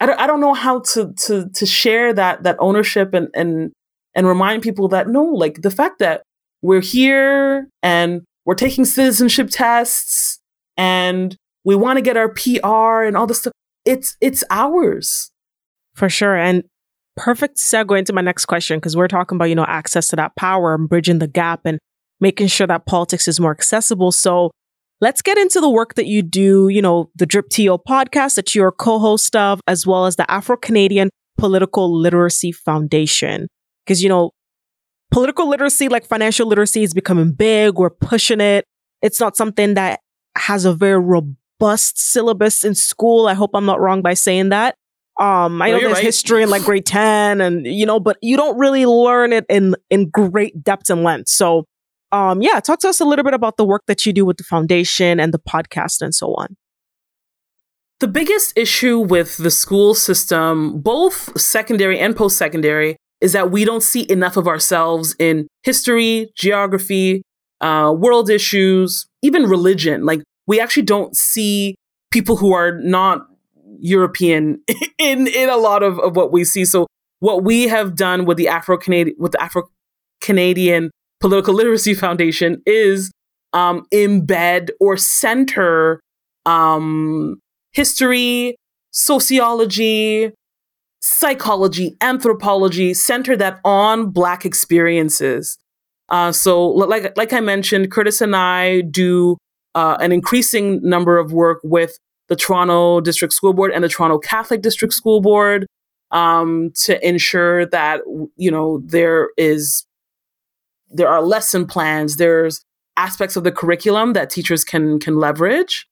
I 0.00 0.06
don't, 0.06 0.20
I 0.20 0.26
don't 0.26 0.40
know 0.40 0.54
how 0.54 0.80
to 0.80 1.12
to 1.12 1.48
to 1.48 1.66
share 1.66 2.12
that 2.12 2.42
that 2.42 2.56
ownership 2.58 3.14
and 3.14 3.28
and 3.34 3.72
and 4.14 4.26
remind 4.26 4.62
people 4.62 4.88
that 4.88 5.08
no, 5.08 5.24
like 5.24 5.62
the 5.62 5.70
fact 5.70 5.98
that 6.00 6.22
we're 6.62 6.80
here 6.80 7.68
and 7.82 8.22
we're 8.44 8.54
taking 8.54 8.84
citizenship 8.84 9.48
tests 9.50 10.38
and 10.76 11.36
we 11.64 11.74
want 11.74 11.96
to 11.96 12.02
get 12.02 12.16
our 12.16 12.28
PR 12.28 13.02
and 13.02 13.16
all 13.16 13.26
this 13.26 13.40
stuff. 13.40 13.52
It's 13.84 14.16
it's 14.20 14.44
ours. 14.50 15.30
For 15.94 16.08
sure. 16.08 16.36
And 16.36 16.64
perfect 17.16 17.56
segue 17.56 17.98
into 17.98 18.12
my 18.12 18.20
next 18.20 18.44
question 18.46 18.78
because 18.78 18.96
we're 18.96 19.08
talking 19.08 19.36
about, 19.36 19.46
you 19.46 19.54
know, 19.54 19.64
access 19.66 20.08
to 20.08 20.16
that 20.16 20.36
power 20.36 20.74
and 20.74 20.88
bridging 20.88 21.18
the 21.18 21.26
gap 21.26 21.60
and 21.64 21.78
making 22.20 22.48
sure 22.48 22.66
that 22.66 22.86
politics 22.86 23.26
is 23.26 23.40
more 23.40 23.50
accessible. 23.50 24.12
So 24.12 24.50
let's 25.00 25.22
get 25.22 25.38
into 25.38 25.60
the 25.60 25.70
work 25.70 25.94
that 25.94 26.06
you 26.06 26.22
do, 26.22 26.68
you 26.68 26.80
know, 26.82 27.10
the 27.14 27.26
Drip 27.26 27.48
TO 27.48 27.78
podcast 27.88 28.34
that 28.36 28.54
you're 28.54 28.68
a 28.68 28.72
co-host 28.72 29.34
of, 29.36 29.60
as 29.66 29.86
well 29.86 30.06
as 30.06 30.16
the 30.16 30.30
Afro-Canadian 30.30 31.10
Political 31.38 32.00
Literacy 32.00 32.52
Foundation. 32.52 33.48
Because, 33.84 34.02
you 34.02 34.08
know, 34.08 34.30
political 35.12 35.48
literacy, 35.48 35.88
like 35.88 36.06
financial 36.06 36.46
literacy, 36.48 36.82
is 36.82 36.94
becoming 36.94 37.32
big. 37.32 37.74
We're 37.78 37.90
pushing 37.90 38.40
it. 38.40 38.64
It's 39.02 39.20
not 39.20 39.36
something 39.36 39.74
that 39.74 40.00
has 40.36 40.64
a 40.64 40.72
very 40.74 40.98
robust 41.00 41.98
syllabus 41.98 42.64
in 42.64 42.74
school. 42.74 43.26
I 43.28 43.34
hope 43.34 43.50
I'm 43.54 43.66
not 43.66 43.80
wrong 43.80 44.02
by 44.02 44.14
saying 44.14 44.48
that. 44.50 44.74
Um, 45.20 45.62
I 45.62 45.68
No, 45.70 45.76
know 45.76 45.80
there's 45.84 45.94
right. 45.94 46.02
history 46.04 46.42
in 46.42 46.50
like 46.50 46.62
grade 46.64 46.84
10 46.84 47.40
and, 47.40 47.66
you 47.66 47.86
know, 47.86 47.98
but 48.00 48.18
you 48.20 48.36
don't 48.36 48.58
really 48.58 48.84
learn 48.84 49.32
it 49.32 49.46
in, 49.48 49.74
in 49.88 50.10
great 50.10 50.62
depth 50.62 50.90
and 50.90 51.02
length. 51.04 51.28
So, 51.28 51.64
um, 52.16 52.40
yeah, 52.40 52.60
talk 52.60 52.78
to 52.80 52.88
us 52.88 53.00
a 53.00 53.04
little 53.04 53.24
bit 53.24 53.34
about 53.34 53.56
the 53.56 53.64
work 53.64 53.82
that 53.86 54.06
you 54.06 54.12
do 54.12 54.24
with 54.24 54.38
the 54.38 54.44
foundation 54.44 55.20
and 55.20 55.34
the 55.34 55.38
podcast 55.38 56.00
and 56.00 56.14
so 56.14 56.28
on. 56.34 56.56
The 58.00 58.08
biggest 58.08 58.56
issue 58.56 58.98
with 58.98 59.36
the 59.36 59.50
school 59.50 59.94
system, 59.94 60.80
both 60.80 61.38
secondary 61.40 61.98
and 61.98 62.16
post 62.16 62.38
secondary, 62.38 62.96
is 63.20 63.32
that 63.32 63.50
we 63.50 63.64
don't 63.64 63.82
see 63.82 64.10
enough 64.10 64.36
of 64.36 64.46
ourselves 64.46 65.14
in 65.18 65.46
history, 65.62 66.30
geography, 66.36 67.22
uh, 67.60 67.94
world 67.96 68.28
issues, 68.30 69.06
even 69.22 69.44
religion. 69.44 70.04
Like, 70.04 70.22
we 70.46 70.60
actually 70.60 70.84
don't 70.84 71.16
see 71.16 71.74
people 72.10 72.36
who 72.36 72.52
are 72.52 72.78
not 72.80 73.26
European 73.78 74.62
in, 74.98 75.26
in 75.26 75.48
a 75.48 75.56
lot 75.56 75.82
of, 75.82 75.98
of 75.98 76.16
what 76.16 76.32
we 76.32 76.44
see. 76.44 76.64
So, 76.64 76.86
what 77.20 77.44
we 77.44 77.68
have 77.68 77.96
done 77.96 78.26
with 78.26 78.36
the 78.36 78.48
Afro 78.48 78.76
Canadian, 78.76 79.16
with 79.18 79.32
the 79.32 79.42
Afro 79.42 79.64
Canadian 80.20 80.90
Political 81.20 81.54
Literacy 81.54 81.94
Foundation 81.94 82.62
is 82.66 83.10
um, 83.52 83.86
embed 83.92 84.70
or 84.80 84.96
center 84.96 86.00
um, 86.44 87.40
history, 87.72 88.56
sociology, 88.90 90.32
psychology, 91.00 91.96
anthropology, 92.00 92.94
center 92.94 93.36
that 93.36 93.60
on 93.64 94.10
Black 94.10 94.44
experiences. 94.44 95.56
Uh, 96.08 96.32
so, 96.32 96.68
like 96.68 97.16
like 97.16 97.32
I 97.32 97.40
mentioned, 97.40 97.90
Curtis 97.90 98.20
and 98.20 98.36
I 98.36 98.82
do 98.82 99.36
uh, 99.74 99.96
an 100.00 100.12
increasing 100.12 100.80
number 100.82 101.18
of 101.18 101.32
work 101.32 101.60
with 101.64 101.98
the 102.28 102.36
Toronto 102.36 103.00
District 103.00 103.32
School 103.32 103.52
Board 103.52 103.72
and 103.72 103.82
the 103.82 103.88
Toronto 103.88 104.18
Catholic 104.18 104.62
District 104.62 104.92
School 104.92 105.20
Board 105.20 105.66
um, 106.10 106.70
to 106.74 107.06
ensure 107.06 107.66
that 107.66 108.00
you 108.36 108.50
know 108.50 108.82
there 108.84 109.30
is 109.36 109.85
there 110.90 111.08
are 111.08 111.22
lesson 111.22 111.66
plans. 111.66 112.16
There's 112.16 112.64
aspects 112.96 113.36
of 113.36 113.44
the 113.44 113.52
curriculum 113.52 114.12
that 114.14 114.30
teachers 114.30 114.64
can 114.64 114.98
can 114.98 115.18
leverage, 115.18 115.86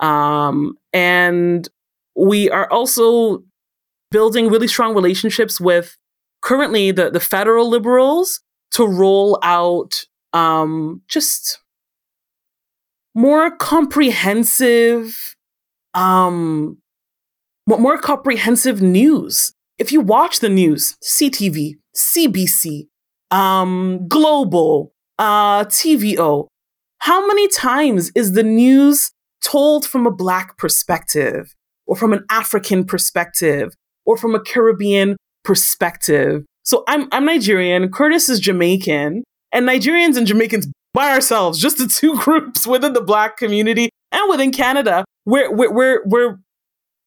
um, 0.00 0.76
and 0.92 1.68
we 2.16 2.50
are 2.50 2.70
also 2.70 3.42
building 4.10 4.48
really 4.48 4.68
strong 4.68 4.94
relationships 4.94 5.60
with 5.60 5.96
currently 6.42 6.90
the 6.90 7.10
the 7.10 7.20
federal 7.20 7.68
liberals 7.68 8.40
to 8.72 8.86
roll 8.86 9.38
out 9.42 10.04
um, 10.32 11.02
just 11.08 11.60
more 13.14 13.50
comprehensive 13.50 15.34
um 15.94 16.78
more 17.66 17.98
comprehensive 17.98 18.80
news 18.80 19.52
if 19.78 19.90
you 19.90 20.00
watch 20.00 20.40
the 20.40 20.48
news 20.48 20.96
ctv 21.02 21.74
cbc 21.96 22.86
um 23.30 24.06
global 24.08 24.92
uh 25.18 25.64
tvo 25.64 26.46
how 27.00 27.26
many 27.26 27.48
times 27.48 28.10
is 28.14 28.32
the 28.32 28.42
news 28.42 29.10
told 29.42 29.86
from 29.86 30.06
a 30.06 30.10
black 30.10 30.56
perspective 30.56 31.54
or 31.86 31.96
from 31.96 32.12
an 32.12 32.24
african 32.30 32.84
perspective 32.84 33.74
or 34.04 34.16
from 34.16 34.34
a 34.34 34.40
caribbean 34.40 35.16
perspective? 35.44 36.44
So 36.64 36.84
i'm 36.88 37.08
i'm 37.12 37.24
nigerian 37.24 37.90
curtis 37.90 38.28
is 38.28 38.40
jamaican 38.40 39.24
and 39.52 39.68
nigerians 39.68 40.16
and 40.16 40.26
jamaicans 40.26 40.68
by 40.92 41.10
ourselves 41.10 41.58
just 41.58 41.78
the 41.78 41.86
two 41.86 42.18
groups 42.24 42.66
within 42.66 42.92
the 42.92 43.02
black 43.02 43.36
community 43.36 43.90
and 44.12 44.28
within 44.28 44.50
canada 44.50 45.04
we're 45.24 45.54
we're 45.54 45.72
we're, 45.72 46.02
we're 46.06 46.38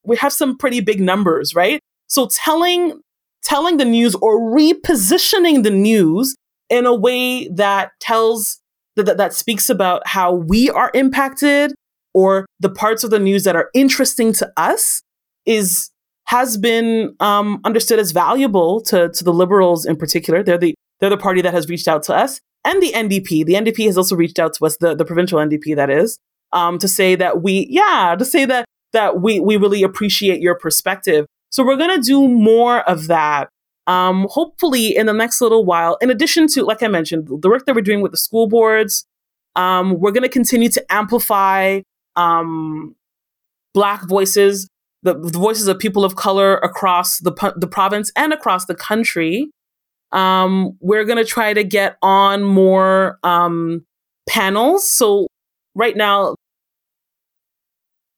we 0.03 0.17
have 0.17 0.33
some 0.33 0.57
pretty 0.57 0.81
big 0.81 0.99
numbers 0.99 1.53
right? 1.55 1.79
So 2.07 2.27
telling 2.27 2.99
telling 3.43 3.77
the 3.77 3.85
news 3.85 4.15
or 4.15 4.39
repositioning 4.39 5.63
the 5.63 5.71
news 5.71 6.35
in 6.69 6.85
a 6.85 6.95
way 6.95 7.47
that 7.49 7.91
tells 7.99 8.59
that, 8.95 9.17
that, 9.17 9.33
speaks 9.33 9.69
about 9.69 10.05
how 10.05 10.33
we 10.33 10.69
are 10.69 10.91
impacted 10.93 11.73
or 12.13 12.45
the 12.59 12.69
parts 12.69 13.03
of 13.03 13.09
the 13.09 13.19
news 13.19 13.43
that 13.45 13.55
are 13.55 13.69
interesting 13.73 14.33
to 14.33 14.51
us 14.57 15.01
is 15.45 15.89
has 16.25 16.55
been 16.57 17.13
um, 17.19 17.59
understood 17.65 17.99
as 17.99 18.11
valuable 18.11 18.81
to, 18.81 19.09
to 19.09 19.23
the 19.23 19.33
liberals 19.33 19.85
in 19.85 19.97
particular. 19.97 20.43
They're 20.43 20.57
the 20.57 20.75
they're 20.99 21.09
the 21.09 21.17
party 21.17 21.41
that 21.41 21.53
has 21.53 21.67
reached 21.67 21.87
out 21.87 22.03
to 22.03 22.15
us, 22.15 22.39
and 22.63 22.81
the 22.81 22.91
NDP. 22.91 23.45
The 23.45 23.53
NDP 23.53 23.85
has 23.85 23.97
also 23.97 24.15
reached 24.15 24.39
out 24.39 24.53
to 24.53 24.65
us, 24.65 24.77
the, 24.77 24.95
the 24.95 25.03
provincial 25.03 25.39
NDP 25.39 25.75
that 25.75 25.89
is, 25.89 26.19
um, 26.53 26.77
to 26.77 26.87
say 26.87 27.15
that 27.15 27.41
we 27.41 27.67
yeah 27.69 28.15
to 28.17 28.25
say 28.25 28.45
that 28.45 28.65
that 28.93 29.21
we 29.21 29.39
we 29.39 29.57
really 29.57 29.83
appreciate 29.83 30.41
your 30.41 30.55
perspective. 30.55 31.25
So 31.51 31.63
we're 31.63 31.77
gonna 31.77 32.01
do 32.01 32.27
more 32.27 32.81
of 32.89 33.07
that. 33.07 33.49
Um, 33.87 34.27
hopefully 34.29 34.95
in 34.95 35.05
the 35.07 35.13
next 35.13 35.41
little 35.41 35.65
while. 35.65 35.97
In 36.01 36.09
addition 36.09 36.47
to, 36.49 36.63
like 36.63 36.83
I 36.83 36.87
mentioned, 36.87 37.27
the 37.41 37.49
work 37.49 37.65
that 37.65 37.75
we're 37.75 37.81
doing 37.81 38.01
with 38.01 38.11
the 38.11 38.17
school 38.17 38.47
boards, 38.47 39.05
um, 39.55 39.99
we're 39.99 40.11
going 40.11 40.23
to 40.23 40.29
continue 40.29 40.69
to 40.69 40.93
amplify 40.93 41.81
um, 42.15 42.95
Black 43.73 44.07
voices, 44.07 44.67
the, 45.03 45.13
the, 45.13 45.37
voices 45.37 45.67
of 45.67 45.79
people 45.79 46.05
of 46.05 46.15
color 46.15 46.57
across 46.57 47.19
the, 47.19 47.31
the 47.55 47.67
province 47.67 48.11
and 48.15 48.33
across 48.33 48.65
the 48.65 48.75
country. 48.75 49.49
Um, 50.11 50.77
we're 50.79 51.05
going 51.05 51.17
to 51.17 51.25
try 51.25 51.53
to 51.53 51.63
get 51.63 51.97
on 52.01 52.43
more 52.43 53.17
um, 53.23 53.85
panels. 54.27 54.89
So, 54.89 55.27
right 55.73 55.95
now, 55.95 56.35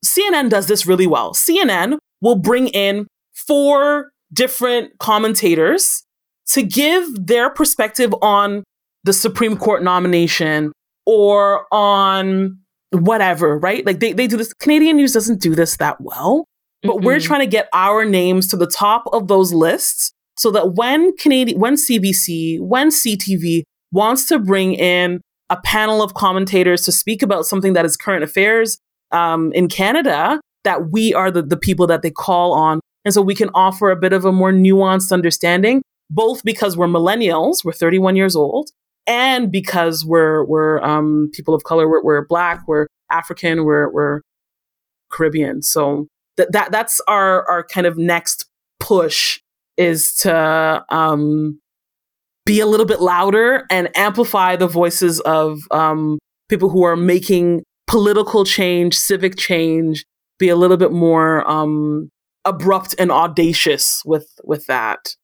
CNN 0.04 0.50
does 0.50 0.66
this 0.66 0.86
really 0.86 1.06
well. 1.06 1.34
CNN 1.34 1.98
will 2.20 2.36
bring 2.36 2.68
in 2.68 3.06
four 3.34 4.10
different 4.32 4.98
commentators 4.98 6.04
to 6.48 6.62
give 6.62 7.26
their 7.26 7.50
perspective 7.50 8.14
on 8.22 8.64
the 9.04 9.12
Supreme 9.12 9.56
Court 9.56 9.82
nomination 9.82 10.72
or 11.06 11.66
on 11.72 12.58
whatever, 12.90 13.58
right? 13.58 13.84
Like 13.84 14.00
they, 14.00 14.12
they 14.12 14.26
do 14.26 14.36
this. 14.36 14.52
Canadian 14.54 14.96
news 14.96 15.12
doesn't 15.12 15.40
do 15.40 15.54
this 15.54 15.76
that 15.76 16.00
well, 16.00 16.44
but 16.82 16.96
mm-hmm. 16.96 17.06
we're 17.06 17.20
trying 17.20 17.40
to 17.40 17.46
get 17.46 17.68
our 17.72 18.04
names 18.04 18.48
to 18.48 18.56
the 18.56 18.66
top 18.66 19.04
of 19.12 19.28
those 19.28 19.52
lists 19.52 20.12
so 20.36 20.50
that 20.50 20.74
when 20.74 21.16
Canadian, 21.16 21.58
when 21.58 21.74
CBC, 21.74 22.60
when 22.60 22.88
CTV 22.88 23.62
wants 23.92 24.26
to 24.28 24.38
bring 24.38 24.74
in 24.74 25.20
a 25.50 25.56
panel 25.60 26.02
of 26.02 26.14
commentators 26.14 26.82
to 26.82 26.92
speak 26.92 27.22
about 27.22 27.46
something 27.46 27.74
that 27.74 27.84
is 27.84 27.96
current 27.96 28.24
affairs 28.24 28.78
um, 29.12 29.52
in 29.52 29.68
Canada, 29.68 30.40
that 30.64 30.90
we 30.90 31.14
are 31.14 31.30
the, 31.30 31.42
the 31.42 31.56
people 31.56 31.86
that 31.86 32.02
they 32.02 32.10
call 32.10 32.52
on. 32.52 32.80
And 33.04 33.12
so 33.12 33.22
we 33.22 33.34
can 33.34 33.50
offer 33.54 33.90
a 33.90 33.96
bit 33.96 34.12
of 34.12 34.24
a 34.24 34.32
more 34.32 34.52
nuanced 34.52 35.12
understanding, 35.12 35.82
both 36.10 36.42
because 36.42 36.76
we're 36.76 36.86
millennials, 36.86 37.64
we're 37.64 37.72
31 37.72 38.16
years 38.16 38.34
old, 38.34 38.70
and 39.06 39.52
because 39.52 40.04
we're 40.04 40.44
we're 40.44 40.82
um, 40.82 41.30
people 41.32 41.54
of 41.54 41.64
color, 41.64 41.88
we're, 41.88 42.02
we're 42.02 42.26
black, 42.26 42.66
we're 42.66 42.86
African, 43.10 43.64
we're 43.64 43.90
we're 43.92 44.22
Caribbean. 45.10 45.62
So 45.62 46.06
that 46.36 46.52
that 46.52 46.72
that's 46.72 47.00
our 47.06 47.48
our 47.48 47.64
kind 47.64 47.86
of 47.86 47.98
next 47.98 48.46
push 48.80 49.40
is 49.76 50.14
to 50.14 50.84
um, 50.90 51.58
be 52.46 52.60
a 52.60 52.66
little 52.66 52.86
bit 52.86 53.00
louder 53.00 53.64
and 53.70 53.94
amplify 53.96 54.56
the 54.56 54.66
voices 54.66 55.20
of 55.20 55.60
um, 55.70 56.18
people 56.48 56.68
who 56.68 56.84
are 56.84 56.96
making 56.96 57.62
political 57.86 58.44
change, 58.44 58.96
civic 58.96 59.36
change, 59.36 60.04
be 60.38 60.48
a 60.48 60.56
little 60.56 60.76
bit 60.76 60.92
more 60.92 61.48
um, 61.50 62.10
abrupt 62.44 62.94
and 62.98 63.10
audacious 63.10 64.02
with 64.04 64.28
with 64.44 64.66
that. 64.66 65.16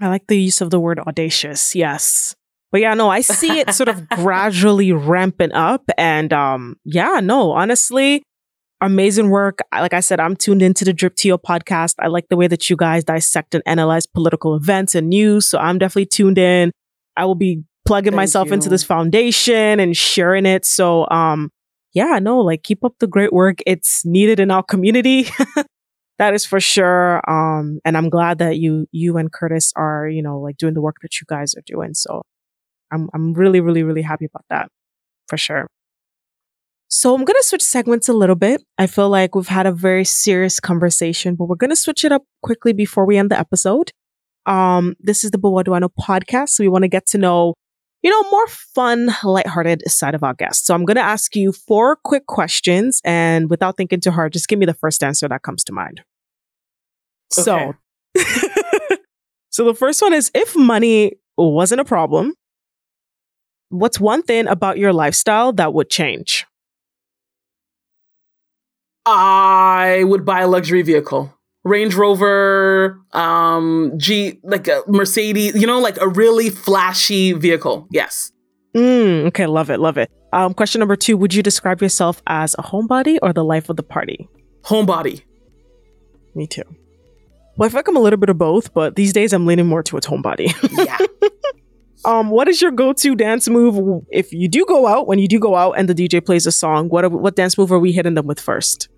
I 0.00 0.08
like 0.08 0.26
the 0.26 0.40
use 0.40 0.60
of 0.60 0.70
the 0.70 0.80
word 0.80 0.98
audacious. 0.98 1.74
Yes. 1.74 2.34
But 2.72 2.80
yeah, 2.80 2.94
no, 2.94 3.10
I 3.10 3.20
see 3.20 3.60
it 3.60 3.72
sort 3.74 3.88
of 3.88 4.08
gradually 4.08 4.92
ramping 4.92 5.52
up. 5.52 5.84
And 5.98 6.32
um, 6.32 6.76
yeah, 6.84 7.20
no, 7.22 7.52
honestly, 7.52 8.22
amazing 8.80 9.28
work. 9.28 9.58
Like 9.72 9.92
I 9.92 10.00
said, 10.00 10.20
I'm 10.20 10.34
tuned 10.34 10.62
into 10.62 10.84
the 10.84 10.92
Drip 10.92 11.14
TO 11.14 11.38
podcast. 11.38 11.94
I 11.98 12.08
like 12.08 12.28
the 12.30 12.36
way 12.36 12.48
that 12.48 12.68
you 12.70 12.76
guys 12.76 13.04
dissect 13.04 13.54
and 13.54 13.62
analyze 13.66 14.06
political 14.06 14.56
events 14.56 14.94
and 14.94 15.08
news. 15.08 15.46
So 15.46 15.58
I'm 15.58 15.78
definitely 15.78 16.06
tuned 16.06 16.38
in. 16.38 16.72
I 17.16 17.26
will 17.26 17.34
be 17.34 17.62
plugging 17.86 18.12
Thank 18.12 18.16
myself 18.16 18.48
you. 18.48 18.54
into 18.54 18.70
this 18.70 18.82
foundation 18.82 19.78
and 19.78 19.96
sharing 19.96 20.46
it. 20.46 20.64
So 20.64 21.06
um, 21.10 21.50
yeah, 21.92 22.18
no, 22.20 22.38
like 22.38 22.62
keep 22.62 22.84
up 22.84 22.94
the 23.00 23.06
great 23.06 23.32
work. 23.32 23.58
It's 23.66 24.04
needed 24.04 24.40
in 24.40 24.50
our 24.50 24.62
community. 24.62 25.28
that 26.22 26.34
is 26.34 26.46
for 26.46 26.60
sure. 26.60 27.20
Um, 27.28 27.80
and 27.84 27.96
I'm 27.96 28.08
glad 28.08 28.38
that 28.38 28.56
you 28.56 28.86
you 28.92 29.16
and 29.16 29.32
Curtis 29.32 29.72
are, 29.74 30.06
you 30.06 30.22
know, 30.22 30.38
like 30.38 30.56
doing 30.56 30.74
the 30.74 30.80
work 30.80 30.98
that 31.02 31.20
you 31.20 31.24
guys 31.26 31.52
are 31.56 31.64
doing. 31.66 31.94
So 31.94 32.22
I'm, 32.92 33.08
I'm 33.12 33.34
really, 33.34 33.58
really, 33.58 33.82
really 33.82 34.02
happy 34.02 34.26
about 34.26 34.44
that 34.48 34.68
for 35.26 35.36
sure. 35.36 35.66
So 36.86 37.12
I'm 37.12 37.24
going 37.24 37.40
to 37.40 37.42
switch 37.42 37.62
segments 37.62 38.08
a 38.08 38.12
little 38.12 38.36
bit. 38.36 38.62
I 38.78 38.86
feel 38.86 39.08
like 39.08 39.34
we've 39.34 39.48
had 39.48 39.66
a 39.66 39.72
very 39.72 40.04
serious 40.04 40.60
conversation, 40.60 41.34
but 41.34 41.46
we're 41.46 41.56
going 41.56 41.70
to 41.70 41.76
switch 41.76 42.04
it 42.04 42.12
up 42.12 42.22
quickly 42.42 42.72
before 42.72 43.04
we 43.04 43.16
end 43.16 43.30
the 43.32 43.38
episode. 43.38 43.90
Um, 44.46 44.94
this 45.00 45.24
is 45.24 45.32
the 45.32 45.38
Bawaduano 45.38 45.88
podcast. 45.98 46.50
So 46.50 46.62
we 46.62 46.68
want 46.68 46.82
to 46.84 46.88
get 46.88 47.06
to 47.06 47.18
know, 47.18 47.54
you 48.02 48.10
know, 48.10 48.30
more 48.30 48.46
fun, 48.46 49.10
lighthearted 49.24 49.90
side 49.90 50.14
of 50.14 50.22
our 50.22 50.34
guests. 50.34 50.66
So 50.66 50.74
I'm 50.74 50.84
going 50.84 51.02
to 51.02 51.02
ask 51.02 51.34
you 51.34 51.50
four 51.50 51.96
quick 51.96 52.26
questions 52.26 53.00
and 53.04 53.50
without 53.50 53.76
thinking 53.76 54.00
too 54.00 54.12
hard, 54.12 54.34
just 54.34 54.46
give 54.46 54.60
me 54.60 54.66
the 54.66 54.74
first 54.74 55.02
answer 55.02 55.26
that 55.28 55.42
comes 55.42 55.64
to 55.64 55.72
mind. 55.72 56.02
Okay. 57.38 57.72
So, 58.16 58.96
so 59.50 59.64
the 59.64 59.74
first 59.74 60.02
one 60.02 60.12
is 60.12 60.30
if 60.34 60.56
money 60.56 61.18
wasn't 61.36 61.80
a 61.80 61.84
problem, 61.84 62.34
what's 63.68 63.98
one 63.98 64.22
thing 64.22 64.46
about 64.46 64.78
your 64.78 64.92
lifestyle 64.92 65.52
that 65.54 65.72
would 65.72 65.90
change? 65.90 66.46
I 69.04 70.04
would 70.04 70.24
buy 70.24 70.40
a 70.42 70.48
luxury 70.48 70.82
vehicle. 70.82 71.34
Range 71.64 71.94
Rover, 71.94 73.00
um, 73.12 73.92
G, 73.96 74.40
like 74.42 74.66
a 74.68 74.82
Mercedes, 74.88 75.54
you 75.54 75.66
know, 75.66 75.78
like 75.78 76.00
a 76.00 76.08
really 76.08 76.50
flashy 76.50 77.32
vehicle. 77.32 77.86
Yes. 77.90 78.32
Mm, 78.74 79.26
okay, 79.26 79.46
love 79.46 79.70
it, 79.70 79.78
love 79.78 79.96
it. 79.96 80.10
Um, 80.32 80.54
question 80.54 80.78
number 80.80 80.96
two 80.96 81.16
Would 81.16 81.34
you 81.34 81.42
describe 81.42 81.80
yourself 81.82 82.22
as 82.26 82.54
a 82.58 82.62
homebody 82.62 83.18
or 83.22 83.32
the 83.32 83.44
life 83.44 83.68
of 83.68 83.76
the 83.76 83.82
party? 83.82 84.28
Homebody. 84.62 85.22
Me 86.34 86.46
too. 86.46 86.64
Well, 87.56 87.66
I 87.66 87.70
feel 87.70 87.78
like 87.78 87.88
I'm 87.88 87.96
a 87.96 88.00
little 88.00 88.18
bit 88.18 88.30
of 88.30 88.38
both, 88.38 88.72
but 88.72 88.96
these 88.96 89.12
days 89.12 89.32
I'm 89.32 89.46
leaning 89.46 89.66
more 89.66 89.82
to 89.82 89.90
towards 89.90 90.06
homebody. 90.06 90.52
yeah. 90.86 90.98
Um, 92.04 92.30
what 92.30 92.48
is 92.48 92.60
your 92.60 92.72
go-to 92.72 93.14
dance 93.14 93.48
move 93.48 94.04
if 94.10 94.32
you 94.32 94.48
do 94.48 94.64
go 94.66 94.88
out? 94.88 95.06
When 95.06 95.20
you 95.20 95.28
do 95.28 95.38
go 95.38 95.54
out 95.54 95.78
and 95.78 95.88
the 95.88 95.94
DJ 95.94 96.24
plays 96.24 96.46
a 96.46 96.50
song, 96.50 96.88
what 96.88 97.04
are, 97.04 97.08
what 97.08 97.36
dance 97.36 97.56
move 97.56 97.70
are 97.70 97.78
we 97.78 97.92
hitting 97.92 98.14
them 98.14 98.26
with 98.26 98.40
first? 98.40 98.88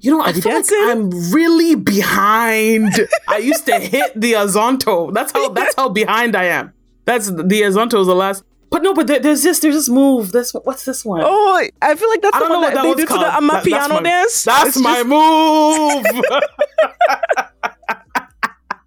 You 0.00 0.12
know, 0.12 0.22
are 0.22 0.28
I 0.28 0.32
feel 0.32 0.52
dancing? 0.52 0.80
like 0.80 0.96
I'm 0.96 1.10
really 1.30 1.74
behind. 1.74 3.06
I 3.28 3.36
used 3.36 3.66
to 3.66 3.78
hit 3.78 4.18
the 4.18 4.32
Azonto. 4.32 5.12
That's 5.12 5.30
how 5.32 5.50
that's 5.50 5.74
how 5.76 5.90
behind 5.90 6.34
I 6.36 6.44
am. 6.44 6.72
That's 7.04 7.26
the 7.26 7.42
Azonto 7.62 8.00
is 8.00 8.06
the 8.06 8.14
last. 8.14 8.44
But 8.70 8.82
no, 8.82 8.92
but 8.92 9.06
there, 9.06 9.18
there's 9.18 9.42
this 9.42 9.60
there's 9.60 9.74
this 9.74 9.88
move. 9.88 10.32
This 10.32 10.52
what's 10.52 10.84
this 10.84 11.04
one? 11.04 11.22
Oh, 11.24 11.68
I 11.80 11.94
feel 11.94 12.08
like 12.08 12.20
that's 12.22 12.36
I 12.36 12.40
the 12.40 12.48
one 12.48 12.60
that, 12.62 12.74
that 12.74 12.82
they 12.82 12.94
do 12.94 13.06
called. 13.06 13.20
to 13.20 13.26
the 13.26 13.32
Amapiano 13.32 13.88
that, 13.88 14.04
dance. 14.04 14.44
That's 14.44 14.76
it's 14.76 14.78
my 14.78 15.02
just... 15.02 15.08
move. 15.08 16.24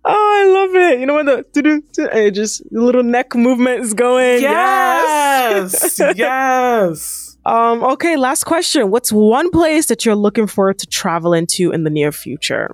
Oh, 0.03 0.11
I 0.13 0.45
love 0.51 0.75
it. 0.75 0.99
You 0.99 1.05
know 1.05 1.15
when 1.15 1.27
the 1.27 1.45
to 1.53 1.61
do 1.61 1.83
it 1.97 2.31
just 2.31 2.63
little 2.71 3.03
neck 3.03 3.35
movement 3.35 3.81
is 3.81 3.93
going. 3.93 4.41
Yes. 4.41 5.99
Yes. 5.99 6.15
yes. 6.17 7.37
Um, 7.45 7.83
okay, 7.83 8.17
last 8.17 8.45
question. 8.45 8.89
What's 8.89 9.11
one 9.11 9.51
place 9.51 9.87
that 9.87 10.05
you're 10.05 10.15
looking 10.15 10.47
forward 10.47 10.79
to 10.79 10.87
travel 10.87 11.33
into 11.33 11.71
in 11.71 11.83
the 11.83 11.89
near 11.89 12.11
future? 12.11 12.71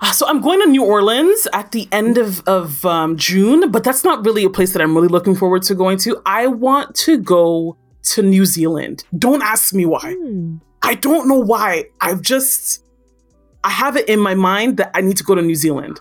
Uh, 0.00 0.12
so 0.12 0.26
I'm 0.26 0.40
going 0.40 0.60
to 0.60 0.66
New 0.66 0.84
Orleans 0.84 1.48
at 1.52 1.72
the 1.72 1.88
end 1.90 2.18
of, 2.18 2.46
of 2.46 2.84
um, 2.84 3.16
June, 3.16 3.70
but 3.70 3.82
that's 3.82 4.04
not 4.04 4.24
really 4.24 4.44
a 4.44 4.50
place 4.50 4.72
that 4.74 4.82
I'm 4.82 4.94
really 4.94 5.08
looking 5.08 5.34
forward 5.34 5.62
to 5.62 5.74
going 5.74 5.98
to. 5.98 6.20
I 6.26 6.46
want 6.48 6.94
to 6.96 7.18
go 7.18 7.78
to 8.02 8.22
New 8.22 8.44
Zealand. 8.44 9.04
Don't 9.18 9.42
ask 9.42 9.72
me 9.72 9.86
why. 9.86 10.14
Hmm. 10.14 10.56
I 10.82 10.94
don't 10.94 11.28
know 11.28 11.38
why. 11.38 11.84
I've 12.00 12.22
just 12.22 12.84
I 13.64 13.70
have 13.70 13.96
it 13.96 14.08
in 14.08 14.20
my 14.20 14.34
mind 14.36 14.76
that 14.76 14.92
I 14.94 15.00
need 15.00 15.16
to 15.16 15.24
go 15.24 15.34
to 15.34 15.42
New 15.42 15.56
Zealand. 15.56 16.00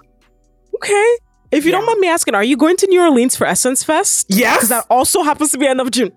Okay. 0.75 1.17
If 1.51 1.65
you 1.65 1.71
yeah. 1.71 1.77
don't 1.77 1.87
mind 1.87 1.99
me 1.99 2.07
asking, 2.07 2.35
are 2.35 2.43
you 2.43 2.57
going 2.57 2.77
to 2.77 2.87
New 2.87 3.01
Orleans 3.01 3.35
for 3.35 3.47
Essence 3.47 3.83
Fest? 3.83 4.27
Yes. 4.29 4.57
Because 4.57 4.69
that 4.69 4.85
also 4.89 5.23
happens 5.23 5.51
to 5.51 5.57
be 5.57 5.65
end 5.65 5.81
of 5.81 5.89
June. 5.89 6.11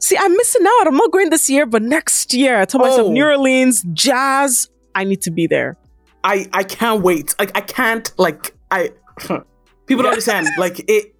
See, 0.00 0.16
I'm 0.18 0.32
missing 0.32 0.66
out. 0.66 0.88
I'm 0.88 0.96
not 0.96 1.10
going 1.10 1.30
this 1.30 1.48
year, 1.48 1.64
but 1.64 1.80
next 1.80 2.34
year, 2.34 2.60
I 2.60 2.66
told 2.66 2.82
oh. 2.82 2.88
myself 2.88 3.10
New 3.10 3.24
Orleans, 3.24 3.82
jazz, 3.94 4.68
I 4.94 5.04
need 5.04 5.22
to 5.22 5.30
be 5.30 5.46
there. 5.46 5.78
I 6.24 6.48
I 6.52 6.62
can't 6.64 7.02
wait. 7.02 7.34
Like 7.38 7.56
I 7.56 7.60
can't 7.60 8.12
like 8.18 8.54
I 8.70 8.90
people 9.86 10.02
don't 10.02 10.06
understand. 10.06 10.48
Like 10.58 10.80
it, 10.80 11.14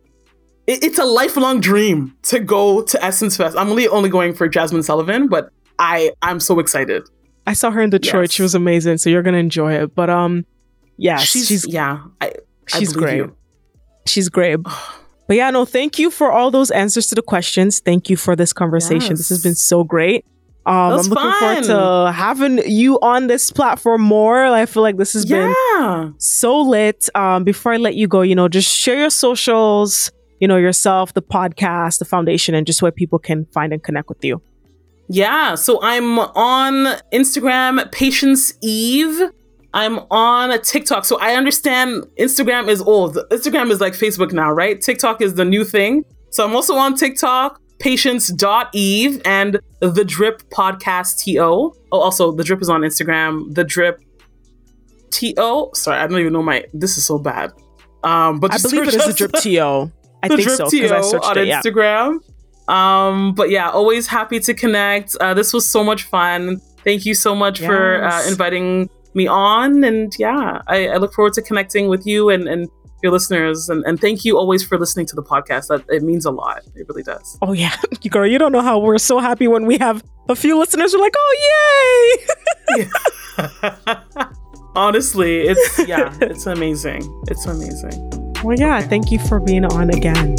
it, 0.66 0.84
it's 0.84 0.98
a 0.98 1.04
lifelong 1.04 1.60
dream 1.60 2.16
to 2.22 2.38
go 2.38 2.82
to 2.82 3.04
Essence 3.04 3.36
Fest. 3.36 3.56
I'm 3.56 3.68
only 3.70 3.88
only 3.88 4.08
going 4.08 4.34
for 4.34 4.48
Jazmine 4.48 4.84
Sullivan, 4.84 5.28
but 5.28 5.50
I 5.78 6.12
I'm 6.22 6.40
so 6.40 6.58
excited. 6.58 7.02
I 7.46 7.54
saw 7.54 7.70
her 7.70 7.80
in 7.80 7.90
Detroit. 7.90 8.24
Yes. 8.24 8.32
She 8.32 8.42
was 8.42 8.54
amazing. 8.54 8.98
So 8.98 9.10
you're 9.10 9.22
gonna 9.22 9.38
enjoy 9.38 9.74
it. 9.74 9.94
But 9.94 10.10
um, 10.10 10.44
yeah, 10.96 11.18
she's, 11.18 11.46
she's 11.46 11.66
yeah, 11.66 12.04
I, 12.20 12.32
she's 12.68 12.92
great. 12.92 13.16
You. 13.16 13.36
She's 14.06 14.28
great. 14.28 14.58
But 15.28 15.36
yeah, 15.36 15.50
no, 15.50 15.64
thank 15.64 16.00
you 16.00 16.10
for 16.10 16.30
all 16.32 16.50
those 16.50 16.70
answers 16.72 17.06
to 17.06 17.14
the 17.14 17.22
questions. 17.22 17.78
Thank 17.78 18.10
you 18.10 18.16
for 18.16 18.34
this 18.34 18.52
conversation. 18.52 19.10
Yes. 19.10 19.18
This 19.18 19.28
has 19.30 19.42
been 19.42 19.54
so 19.54 19.82
great. 19.82 20.26
Um, 20.64 20.74
I'm 20.74 20.96
looking 20.98 21.14
fun. 21.14 21.38
forward 21.40 21.64
to 21.64 22.12
having 22.12 22.58
you 22.70 22.98
on 23.00 23.26
this 23.26 23.50
platform 23.50 24.00
more. 24.02 24.44
I 24.44 24.66
feel 24.66 24.82
like 24.82 24.96
this 24.96 25.12
has 25.14 25.28
yeah. 25.28 25.52
been 25.78 26.14
so 26.18 26.60
lit. 26.60 27.08
Um, 27.16 27.42
before 27.42 27.72
I 27.72 27.78
let 27.78 27.94
you 27.94 28.06
go, 28.06 28.22
you 28.22 28.34
know, 28.34 28.48
just 28.48 28.72
share 28.72 28.98
your 28.98 29.10
socials, 29.10 30.12
you 30.38 30.46
know, 30.46 30.56
yourself, 30.56 31.14
the 31.14 31.22
podcast, 31.22 31.98
the 31.98 32.04
foundation, 32.04 32.54
and 32.54 32.66
just 32.66 32.80
where 32.80 32.92
people 32.92 33.18
can 33.18 33.46
find 33.46 33.72
and 33.72 33.82
connect 33.82 34.08
with 34.08 34.24
you. 34.24 34.40
Yeah. 35.08 35.56
So 35.56 35.80
I'm 35.82 36.18
on 36.18 36.98
Instagram, 37.12 37.90
Patience 37.90 38.54
Eve. 38.62 39.20
I'm 39.74 39.98
on 40.10 40.60
TikTok. 40.62 41.04
So 41.04 41.18
I 41.18 41.34
understand 41.34 42.06
Instagram 42.18 42.68
is 42.68 42.80
old. 42.82 43.16
Instagram 43.30 43.70
is 43.70 43.80
like 43.80 43.94
Facebook 43.94 44.32
now, 44.32 44.50
right? 44.52 44.80
TikTok 44.80 45.20
is 45.22 45.34
the 45.34 45.44
new 45.44 45.64
thing. 45.64 46.04
So 46.30 46.44
I'm 46.44 46.54
also 46.54 46.76
on 46.76 46.94
TikTok, 46.94 47.60
patience.eve 47.82 49.20
and 49.24 49.60
the 49.80 50.04
drip 50.04 50.48
podcast 50.50 51.24
TO. 51.24 51.40
Oh, 51.40 51.74
also 51.90 52.30
the 52.30 52.44
drip 52.44 52.62
is 52.62 52.70
on 52.70 52.82
Instagram. 52.82 53.52
The 53.52 53.64
drip 53.64 54.00
TO. 55.10 55.70
Sorry, 55.74 55.98
I 55.98 56.06
don't 56.06 56.20
even 56.20 56.32
know 56.32 56.42
my 56.42 56.64
this 56.72 56.96
is 56.96 57.04
so 57.04 57.18
bad. 57.18 57.52
Um, 58.04 58.38
but 58.38 58.52
I 58.52 58.58
believe 58.58 58.86
it 58.86 58.94
is 58.94 59.06
the 59.06 59.12
drip 59.12 59.32
TO. 59.32 59.92
I 60.22 60.28
think 60.28 60.42
drip 60.42 60.56
so. 60.56 60.70
TO 60.70 60.86
on 60.86 61.38
it, 61.38 61.48
Instagram. 61.48 62.20
Um, 62.68 63.34
but 63.34 63.50
yeah, 63.50 63.68
always 63.70 64.06
happy 64.06 64.38
to 64.38 64.54
connect. 64.54 65.16
Uh, 65.16 65.34
this 65.34 65.52
was 65.52 65.68
so 65.68 65.82
much 65.82 66.04
fun. 66.04 66.60
Thank 66.84 67.04
you 67.04 67.14
so 67.14 67.34
much 67.34 67.60
yes. 67.60 67.68
for 67.68 68.04
uh, 68.04 68.28
inviting 68.28 68.88
me 69.14 69.26
on. 69.26 69.82
And 69.82 70.14
yeah, 70.20 70.62
I, 70.68 70.86
I, 70.86 70.96
look 70.98 71.12
forward 71.12 71.32
to 71.34 71.42
connecting 71.42 71.88
with 71.88 72.06
you 72.06 72.30
and, 72.30 72.48
and 72.48 72.68
your 73.02 73.12
listeners. 73.12 73.68
And, 73.68 73.84
and 73.84 74.00
thank 74.00 74.24
you 74.24 74.38
always 74.38 74.64
for 74.64 74.78
listening 74.78 75.06
to 75.06 75.16
the 75.16 75.22
podcast. 75.22 75.68
That 75.68 75.84
it 75.88 76.02
means 76.02 76.24
a 76.24 76.30
lot. 76.30 76.62
It 76.74 76.88
really 76.88 77.02
does. 77.02 77.38
Oh 77.42 77.52
yeah, 77.52 77.76
girl, 78.10 78.26
you 78.26 78.38
don't 78.38 78.52
know 78.52 78.62
how 78.62 78.78
we're 78.78 78.98
so 78.98 79.18
happy 79.18 79.48
when 79.48 79.66
we 79.66 79.78
have 79.78 80.02
a 80.28 80.36
few 80.36 80.58
listeners. 80.58 80.94
We're 80.94 81.00
like, 81.00 81.14
oh 81.16 82.16
yay! 82.76 82.88
Honestly, 84.74 85.42
it's 85.42 85.86
yeah, 85.86 86.16
it's 86.22 86.46
amazing. 86.46 87.02
It's 87.28 87.46
amazing. 87.46 88.10
Well, 88.42 88.56
yeah, 88.58 88.78
okay. 88.78 88.88
thank 88.88 89.12
you 89.12 89.18
for 89.18 89.38
being 89.38 89.64
on 89.64 89.90
again. 89.90 90.36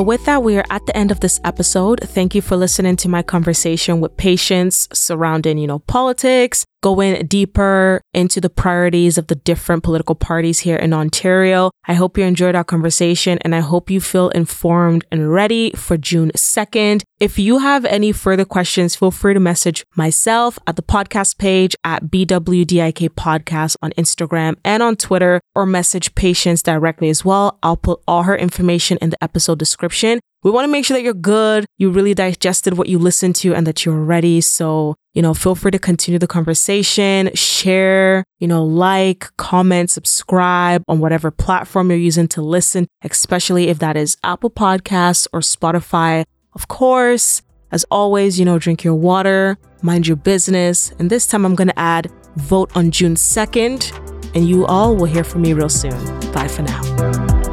So, 0.00 0.04
with 0.04 0.24
that, 0.24 0.42
we 0.42 0.56
are 0.56 0.64
at 0.70 0.86
the 0.86 0.96
end 0.96 1.10
of 1.10 1.20
this 1.20 1.38
episode. 1.44 2.00
Thank 2.00 2.34
you 2.34 2.40
for 2.40 2.56
listening 2.56 2.96
to 2.96 3.08
my 3.10 3.22
conversation 3.22 4.00
with 4.00 4.16
Patience 4.16 4.88
surrounding, 4.94 5.58
you 5.58 5.66
know, 5.66 5.80
politics, 5.80 6.64
going 6.82 7.26
deeper 7.26 8.00
into 8.14 8.40
the 8.40 8.50
priorities 8.50 9.18
of 9.18 9.26
the 9.26 9.34
different 9.34 9.82
political 9.82 10.14
parties 10.14 10.60
here 10.60 10.76
in 10.76 10.92
Ontario. 10.92 11.70
I 11.86 11.94
hope 11.94 12.16
you 12.16 12.24
enjoyed 12.24 12.54
our 12.54 12.64
conversation 12.64 13.38
and 13.42 13.54
I 13.54 13.60
hope 13.60 13.90
you 13.90 14.00
feel 14.00 14.30
informed 14.30 15.04
and 15.10 15.32
ready 15.32 15.70
for 15.72 15.96
June 15.96 16.30
2nd. 16.36 17.02
If 17.18 17.38
you 17.38 17.58
have 17.58 17.84
any 17.84 18.12
further 18.12 18.44
questions, 18.44 18.96
feel 18.96 19.10
free 19.10 19.34
to 19.34 19.40
message 19.40 19.84
myself 19.96 20.58
at 20.66 20.76
the 20.76 20.82
podcast 20.82 21.38
page 21.38 21.76
at 21.84 22.04
BWDIK 22.04 23.10
Podcast 23.10 23.76
on 23.82 23.90
Instagram 23.92 24.56
and 24.64 24.82
on 24.82 24.96
Twitter 24.96 25.40
or 25.54 25.66
message 25.66 26.14
Patience 26.14 26.62
directly 26.62 27.10
as 27.10 27.24
well. 27.24 27.58
I'll 27.62 27.76
put 27.76 28.00
all 28.08 28.22
her 28.22 28.36
information 28.36 28.98
in 29.02 29.10
the 29.10 29.22
episode 29.22 29.58
description. 29.58 30.20
We 30.42 30.50
want 30.50 30.64
to 30.64 30.72
make 30.72 30.86
sure 30.86 30.96
that 30.96 31.02
you're 31.02 31.12
good, 31.12 31.66
you 31.76 31.90
really 31.90 32.14
digested 32.14 32.78
what 32.78 32.88
you 32.88 32.98
listened 32.98 33.36
to, 33.36 33.54
and 33.54 33.66
that 33.66 33.84
you're 33.84 34.02
ready. 34.02 34.40
So, 34.40 34.96
you 35.12 35.20
know, 35.20 35.34
feel 35.34 35.54
free 35.54 35.70
to 35.70 35.78
continue 35.78 36.18
the 36.18 36.26
conversation, 36.26 37.30
share, 37.34 38.24
you 38.38 38.48
know, 38.48 38.64
like, 38.64 39.28
comment, 39.36 39.90
subscribe 39.90 40.82
on 40.88 40.98
whatever 40.98 41.30
platform 41.30 41.90
you're 41.90 41.98
using 41.98 42.26
to 42.28 42.40
listen, 42.40 42.88
especially 43.02 43.68
if 43.68 43.80
that 43.80 43.98
is 43.98 44.16
Apple 44.24 44.50
Podcasts 44.50 45.28
or 45.30 45.40
Spotify. 45.40 46.24
Of 46.54 46.68
course, 46.68 47.42
as 47.70 47.84
always, 47.90 48.38
you 48.38 48.46
know, 48.46 48.58
drink 48.58 48.82
your 48.82 48.94
water, 48.94 49.58
mind 49.82 50.06
your 50.06 50.16
business. 50.16 50.90
And 50.98 51.10
this 51.10 51.26
time 51.26 51.44
I'm 51.44 51.54
going 51.54 51.68
to 51.68 51.78
add 51.78 52.10
vote 52.36 52.74
on 52.74 52.90
June 52.90 53.14
2nd. 53.14 54.34
And 54.34 54.48
you 54.48 54.64
all 54.64 54.96
will 54.96 55.04
hear 55.04 55.24
from 55.24 55.42
me 55.42 55.52
real 55.52 55.68
soon. 55.68 55.92
Bye 56.32 56.48
for 56.48 56.62
now. 56.62 57.49